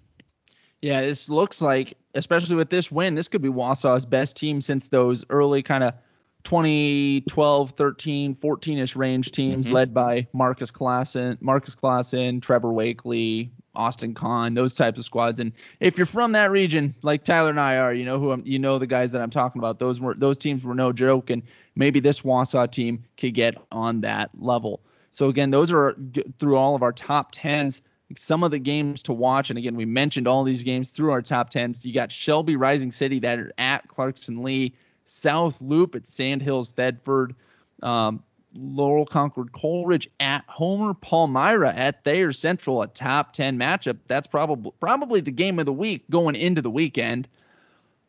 Yeah, 0.84 1.02
this 1.02 1.30
looks 1.30 1.62
like, 1.62 1.96
especially 2.14 2.56
with 2.56 2.70
this 2.70 2.92
win, 2.92 3.16
this 3.16 3.28
could 3.28 3.42
be 3.42 3.50
Wausa's 3.50 4.06
best 4.06 4.38
team 4.38 4.62
since 4.62 4.88
those 4.88 5.26
early 5.32 5.64
kind 5.64 5.84
of 5.84 5.96
2012, 6.44 7.72
13, 7.72 8.36
14ish 8.36 8.96
range 8.96 9.32
teams 9.32 9.66
mm-hmm. 9.66 9.76
led 9.76 9.94
by 9.94 10.28
Marcus 10.32 10.72
Klassen, 10.72 11.40
Marcus 11.42 11.76
Klassen, 11.76 12.40
Trevor 12.40 12.72
Wakely, 12.72 13.50
Austin 13.76 14.14
Kahn, 14.14 14.54
those 14.54 14.74
types 14.76 15.00
of 15.00 15.06
squads. 15.06 15.40
And 15.40 15.52
if 15.80 15.98
you're 15.98 16.06
from 16.06 16.34
that 16.34 16.52
region, 16.52 16.94
like 17.02 17.24
Tyler 17.24 17.50
and 17.50 17.60
I 17.60 17.78
are, 17.78 17.94
you 17.94 18.06
know 18.06 18.20
who 18.20 18.32
I'm, 18.32 18.46
you 18.46 18.60
know 18.60 18.78
the 18.78 18.88
guys 18.88 19.12
that 19.12 19.22
I'm 19.22 19.30
talking 19.30 19.60
about. 19.60 19.80
Those 19.80 20.00
were 20.00 20.14
those 20.14 20.38
teams 20.38 20.66
were 20.66 20.76
no 20.76 20.92
joke, 20.92 21.30
and 21.30 21.42
maybe 21.76 22.00
this 22.00 22.22
Wausa 22.22 22.70
team 22.70 23.04
could 23.18 23.34
get 23.34 23.56
on 23.72 24.02
that 24.02 24.30
level. 24.40 24.82
So 25.14 25.28
again, 25.28 25.52
those 25.52 25.72
are 25.72 25.96
through 26.40 26.56
all 26.56 26.76
of 26.76 26.84
our 26.84 26.94
top 26.94 27.30
tens 27.32 27.82
some 28.18 28.44
of 28.44 28.52
the 28.52 28.60
games 28.60 29.04
to 29.04 29.14
watch. 29.14 29.50
And 29.50 29.58
again, 29.58 29.76
we 29.76 29.86
mentioned 29.86 30.28
all 30.28 30.44
these 30.44 30.64
games 30.64 30.92
through 30.92 31.12
our 31.12 31.22
top 31.22 31.50
tens. 31.50 31.86
You 31.86 31.94
got 31.94 32.12
Shelby 32.12 32.56
Rising 32.56 32.92
City 32.92 33.20
that 33.20 33.40
are 33.40 33.52
at 33.58 33.88
Clarkson 33.88 34.44
Leigh, 34.44 34.74
South 35.06 35.62
Loup 35.62 35.96
at 35.96 36.08
Sandhills 36.08 36.74
Thedford, 36.74 37.36
um, 37.84 38.24
Laurel 38.56 39.06
Concord 39.06 39.52
Coleridge 39.54 40.10
at 40.20 40.43
Homer 40.47 40.93
Palmyra 40.93 41.74
at 41.74 42.04
Thayer 42.04 42.32
Central, 42.32 42.82
a 42.82 42.88
top 42.88 43.34
10 43.34 43.58
matchup. 43.58 43.97
That's 44.08 44.28
probably 44.28 44.72
probably 44.80 45.22
the 45.22 45.32
game 45.32 45.60
of 45.60 45.66
the 45.66 45.74
week 45.74 46.10
going 46.10 46.36
into 46.36 46.62
the 46.62 46.72
weekend. 46.72 47.28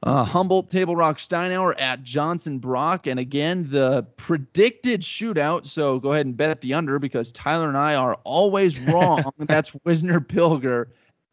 Uh, 0.04 0.24
Humboldt 0.24 0.68
Table 0.68 0.96
Rock 0.96 1.18
Steinauer 1.18 1.74
at 1.78 2.02
Johnson 2.02 2.58
Brock. 2.58 3.06
And 3.06 3.20
again, 3.20 3.66
the 3.70 4.02
predicted 4.16 5.00
shootout. 5.00 5.64
So 5.66 6.00
go 6.00 6.12
ahead 6.12 6.26
and 6.26 6.36
bet 6.36 6.60
the 6.60 6.74
under 6.74 6.98
because 6.98 7.30
Tyler 7.30 7.68
and 7.68 7.78
I 7.78 7.94
are 7.94 8.18
always 8.24 8.80
wrong. 8.92 9.22
That's 9.38 9.72
Wisner 9.84 10.20
Pilger 10.20 10.86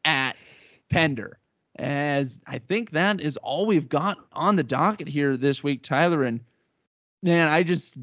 at 0.06 0.36
Pender. 0.90 1.40
As 1.78 2.40
I 2.46 2.60
think 2.60 2.92
that 2.92 3.22
is 3.22 3.38
all 3.38 3.66
we've 3.66 3.90
got 3.90 4.20
on 4.34 4.56
the 4.56 4.64
docket 4.64 5.08
here 5.08 5.36
this 5.36 5.64
week, 5.64 5.82
Tyler. 5.82 6.24
And 6.24 6.42
man, 7.24 7.48
I 7.48 7.64
just, 7.64 7.98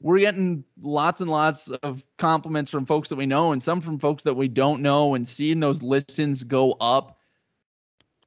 we're 0.00 0.18
getting 0.18 0.64
lots 0.80 1.20
and 1.20 1.30
lots 1.30 1.68
of 1.68 2.04
compliments 2.16 2.70
from 2.70 2.86
folks 2.86 3.10
that 3.10 3.16
we 3.16 3.26
know 3.26 3.52
and 3.52 3.62
some 3.62 3.80
from 3.80 3.98
folks 3.98 4.24
that 4.24 4.34
we 4.34 4.48
don't 4.48 4.80
know 4.82 5.14
and 5.14 5.26
seeing 5.28 5.60
those 5.60 5.82
listens 5.82 6.42
go 6.42 6.72
up 6.80 7.18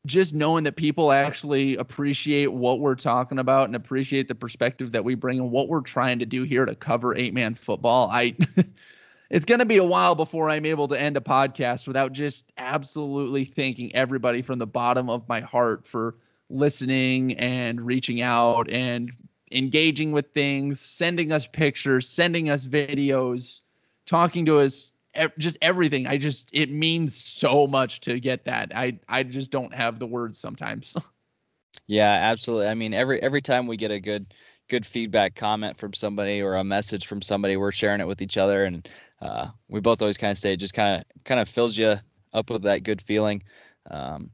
just 0.05 0.33
knowing 0.33 0.65
that 0.65 0.75
people 0.75 1.11
actually 1.11 1.77
appreciate 1.77 2.51
what 2.51 2.79
we're 2.79 2.95
talking 2.95 3.39
about 3.39 3.65
and 3.65 3.75
appreciate 3.75 4.27
the 4.27 4.35
perspective 4.35 4.91
that 4.91 5.03
we 5.03 5.15
bring 5.15 5.39
and 5.39 5.49
what 5.49 5.69
we're 5.69 5.81
trying 5.81 6.19
to 6.19 6.25
do 6.25 6.43
here 6.43 6.65
to 6.65 6.75
cover 6.75 7.15
eight 7.15 7.33
man 7.33 7.55
football. 7.55 8.09
I 8.11 8.35
it's 9.29 9.45
going 9.45 9.59
to 9.59 9.65
be 9.65 9.77
a 9.77 9.83
while 9.83 10.15
before 10.15 10.49
I'm 10.49 10.65
able 10.65 10.89
to 10.89 10.99
end 10.99 11.15
a 11.15 11.21
podcast 11.21 11.87
without 11.87 12.11
just 12.11 12.51
absolutely 12.57 13.45
thanking 13.45 13.95
everybody 13.95 14.41
from 14.41 14.59
the 14.59 14.67
bottom 14.67 15.09
of 15.09 15.27
my 15.29 15.39
heart 15.39 15.87
for 15.87 16.15
listening 16.49 17.39
and 17.39 17.79
reaching 17.79 18.21
out 18.21 18.69
and 18.69 19.11
engaging 19.53 20.11
with 20.11 20.33
things, 20.33 20.79
sending 20.79 21.31
us 21.31 21.47
pictures, 21.47 22.09
sending 22.09 22.49
us 22.49 22.65
videos, 22.65 23.61
talking 24.05 24.45
to 24.45 24.59
us 24.59 24.93
just 25.37 25.57
everything. 25.61 26.07
I 26.07 26.17
just 26.17 26.49
it 26.53 26.71
means 26.71 27.15
so 27.15 27.67
much 27.67 28.01
to 28.01 28.19
get 28.19 28.45
that. 28.45 28.75
I 28.75 28.99
I 29.07 29.23
just 29.23 29.51
don't 29.51 29.73
have 29.73 29.99
the 29.99 30.07
words 30.07 30.37
sometimes. 30.37 30.97
yeah, 31.87 32.11
absolutely. 32.11 32.67
I 32.67 32.73
mean, 32.73 32.93
every 32.93 33.21
every 33.21 33.41
time 33.41 33.67
we 33.67 33.77
get 33.77 33.91
a 33.91 33.99
good 33.99 34.33
good 34.69 34.85
feedback 34.85 35.35
comment 35.35 35.77
from 35.77 35.93
somebody 35.93 36.41
or 36.41 36.55
a 36.55 36.63
message 36.63 37.05
from 37.05 37.21
somebody, 37.21 37.57
we're 37.57 37.71
sharing 37.71 38.01
it 38.01 38.07
with 38.07 38.21
each 38.21 38.37
other, 38.37 38.65
and 38.65 38.89
uh, 39.21 39.47
we 39.67 39.79
both 39.79 40.01
always 40.01 40.17
kind 40.17 40.31
of 40.31 40.37
say 40.37 40.53
it 40.53 40.57
just 40.57 40.73
kind 40.73 41.01
of 41.01 41.23
kind 41.23 41.39
of 41.39 41.47
fills 41.47 41.77
you 41.77 41.95
up 42.33 42.49
with 42.49 42.63
that 42.63 42.83
good 42.83 43.01
feeling. 43.01 43.43
Um, 43.89 44.31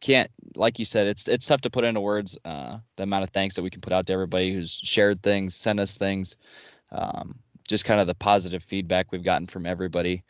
can't 0.00 0.30
like 0.54 0.78
you 0.78 0.84
said 0.84 1.06
it's 1.06 1.28
it's 1.28 1.46
tough 1.46 1.60
to 1.60 1.70
put 1.70 1.84
into 1.84 2.00
words 2.00 2.38
uh, 2.44 2.78
the 2.96 3.02
amount 3.02 3.22
of 3.22 3.30
thanks 3.30 3.54
that 3.54 3.62
we 3.62 3.70
can 3.70 3.80
put 3.80 3.92
out 3.92 4.06
to 4.06 4.12
everybody 4.12 4.52
who's 4.52 4.80
shared 4.82 5.22
things 5.22 5.54
sent 5.54 5.78
us 5.78 5.96
things 5.96 6.36
um, 6.92 7.38
just 7.70 7.84
kind 7.84 8.00
of 8.00 8.06
the 8.06 8.14
positive 8.14 8.62
feedback 8.62 9.12
we've 9.12 9.24
gotten 9.24 9.46
from 9.46 9.64
everybody. 9.64 10.24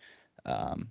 Um, 0.44 0.88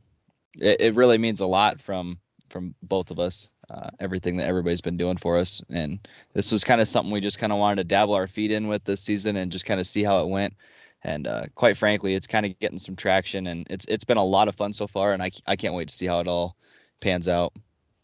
it, 0.55 0.81
it, 0.81 0.95
really 0.95 1.17
means 1.17 1.41
a 1.41 1.45
lot 1.45 1.79
from 1.79 2.19
from 2.49 2.75
both 2.83 3.11
of 3.11 3.19
us. 3.19 3.49
Uh, 3.69 3.89
everything 3.99 4.35
that 4.35 4.47
everybody's 4.47 4.81
been 4.81 4.97
doing 4.97 5.15
for 5.15 5.37
us, 5.37 5.61
and 5.69 5.99
this 6.33 6.51
was 6.51 6.63
kind 6.63 6.81
of 6.81 6.87
something 6.87 7.13
we 7.13 7.21
just 7.21 7.37
kind 7.37 7.53
of 7.53 7.59
wanted 7.59 7.75
to 7.75 7.83
dabble 7.83 8.15
our 8.15 8.25
feet 8.25 8.51
in 8.51 8.67
with 8.67 8.83
this 8.83 8.99
season 8.99 9.35
and 9.35 9.51
just 9.51 9.65
kind 9.65 9.79
of 9.79 9.85
see 9.85 10.03
how 10.03 10.23
it 10.23 10.27
went. 10.27 10.55
And 11.03 11.27
uh, 11.27 11.43
quite 11.53 11.77
frankly, 11.77 12.15
it's 12.15 12.25
kind 12.25 12.47
of 12.47 12.57
getting 12.59 12.79
some 12.79 12.95
traction, 12.95 13.45
and 13.45 13.67
it's 13.69 13.85
it's 13.85 14.03
been 14.03 14.17
a 14.17 14.25
lot 14.25 14.47
of 14.47 14.55
fun 14.55 14.73
so 14.73 14.87
far, 14.87 15.13
and 15.13 15.21
I 15.21 15.29
I 15.45 15.55
can't 15.55 15.75
wait 15.75 15.87
to 15.89 15.93
see 15.93 16.07
how 16.07 16.19
it 16.19 16.27
all 16.27 16.55
pans 16.99 17.27
out. 17.27 17.53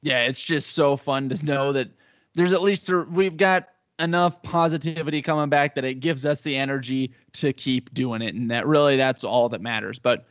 Yeah, 0.01 0.19
it's 0.21 0.41
just 0.41 0.73
so 0.73 0.97
fun 0.97 1.29
to 1.29 1.45
know 1.45 1.71
that 1.71 1.89
there's 2.35 2.53
at 2.53 2.61
least 2.61 2.89
we've 3.09 3.37
got 3.37 3.69
enough 3.99 4.41
positivity 4.43 5.21
coming 5.21 5.49
back 5.49 5.75
that 5.75 5.85
it 5.85 5.95
gives 5.95 6.25
us 6.25 6.41
the 6.41 6.55
energy 6.55 7.13
to 7.31 7.53
keep 7.53 7.93
doing 7.93 8.21
it 8.21 8.35
and 8.35 8.51
that 8.51 8.67
really 8.67 8.97
that's 8.97 9.23
all 9.23 9.47
that 9.49 9.61
matters. 9.61 9.99
But 9.99 10.25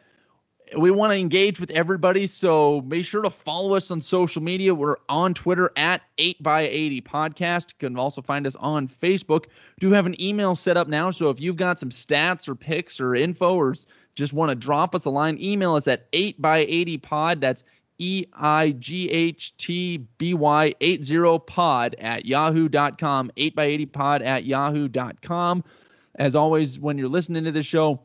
we 0.78 0.90
want 0.90 1.12
to 1.12 1.18
engage 1.18 1.60
with 1.60 1.70
everybody 1.70 2.26
so 2.26 2.82
make 2.82 3.04
sure 3.04 3.22
to 3.22 3.30
follow 3.30 3.74
us 3.74 3.90
on 3.90 4.00
social 4.00 4.42
media. 4.42 4.74
We're 4.74 4.96
on 5.08 5.32
twitter 5.32 5.70
at 5.76 6.02
8x80 6.18 7.02
podcast. 7.02 7.70
You 7.70 7.88
can 7.88 7.98
also 7.98 8.20
find 8.20 8.46
us 8.46 8.56
on 8.56 8.88
facebook. 8.88 9.46
We 9.46 9.80
do 9.80 9.92
have 9.92 10.06
an 10.06 10.20
email 10.20 10.56
set 10.56 10.76
up 10.76 10.88
now 10.88 11.10
so 11.10 11.30
if 11.30 11.40
you've 11.40 11.56
got 11.56 11.78
some 11.78 11.90
stats 11.90 12.48
or 12.48 12.54
pics 12.54 13.00
or 13.00 13.14
info 13.14 13.54
or 13.54 13.74
just 14.14 14.32
want 14.32 14.50
to 14.50 14.54
drop 14.54 14.94
us 14.94 15.06
a 15.06 15.10
line 15.10 15.38
email 15.40 15.74
us 15.74 15.88
at 15.88 16.10
8x80 16.12 17.02
pod. 17.02 17.40
That's 17.40 17.64
E 17.98 18.26
I 18.32 18.70
G 18.72 19.10
H 19.10 19.56
T 19.56 19.98
B 20.18 20.34
Y 20.34 20.74
80 20.80 21.38
pod 21.46 21.96
at 21.98 22.26
yahoo.com, 22.26 23.30
8x80 23.36 23.92
pod 23.92 24.22
at 24.22 24.44
yahoo.com. 24.44 25.64
As 26.16 26.36
always, 26.36 26.78
when 26.78 26.98
you're 26.98 27.08
listening 27.08 27.44
to 27.44 27.52
the 27.52 27.62
show, 27.62 28.00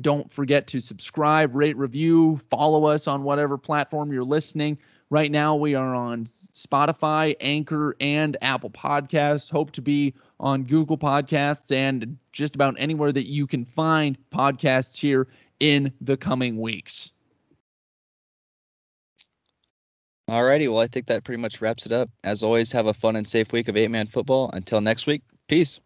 don't 0.00 0.30
forget 0.32 0.66
to 0.68 0.80
subscribe, 0.80 1.54
rate, 1.54 1.76
review, 1.76 2.40
follow 2.50 2.86
us 2.86 3.06
on 3.06 3.22
whatever 3.22 3.56
platform 3.56 4.12
you're 4.12 4.24
listening. 4.24 4.78
Right 5.10 5.30
now, 5.30 5.56
we 5.56 5.74
are 5.74 5.94
on 5.94 6.26
Spotify, 6.52 7.34
Anchor, 7.40 7.96
and 7.98 8.36
Apple 8.42 8.68
Podcasts. 8.68 9.50
Hope 9.50 9.70
to 9.72 9.82
be 9.82 10.14
on 10.38 10.64
Google 10.64 10.98
Podcasts 10.98 11.74
and 11.74 12.18
just 12.32 12.54
about 12.54 12.74
anywhere 12.78 13.12
that 13.12 13.26
you 13.26 13.46
can 13.46 13.64
find 13.64 14.18
podcasts 14.30 15.00
here 15.00 15.26
in 15.60 15.90
the 16.02 16.18
coming 16.18 16.60
weeks. 16.60 17.12
Alrighty, 20.28 20.68
well, 20.68 20.80
I 20.80 20.86
think 20.88 21.06
that 21.06 21.24
pretty 21.24 21.40
much 21.40 21.62
wraps 21.62 21.86
it 21.86 21.92
up. 21.92 22.10
As 22.22 22.42
always, 22.42 22.70
have 22.72 22.86
a 22.86 22.92
fun 22.92 23.16
and 23.16 23.26
safe 23.26 23.50
week 23.50 23.66
of 23.66 23.76
eight 23.78 23.90
man 23.90 24.06
football. 24.06 24.50
Until 24.52 24.80
next 24.80 25.06
week, 25.06 25.22
peace. 25.48 25.80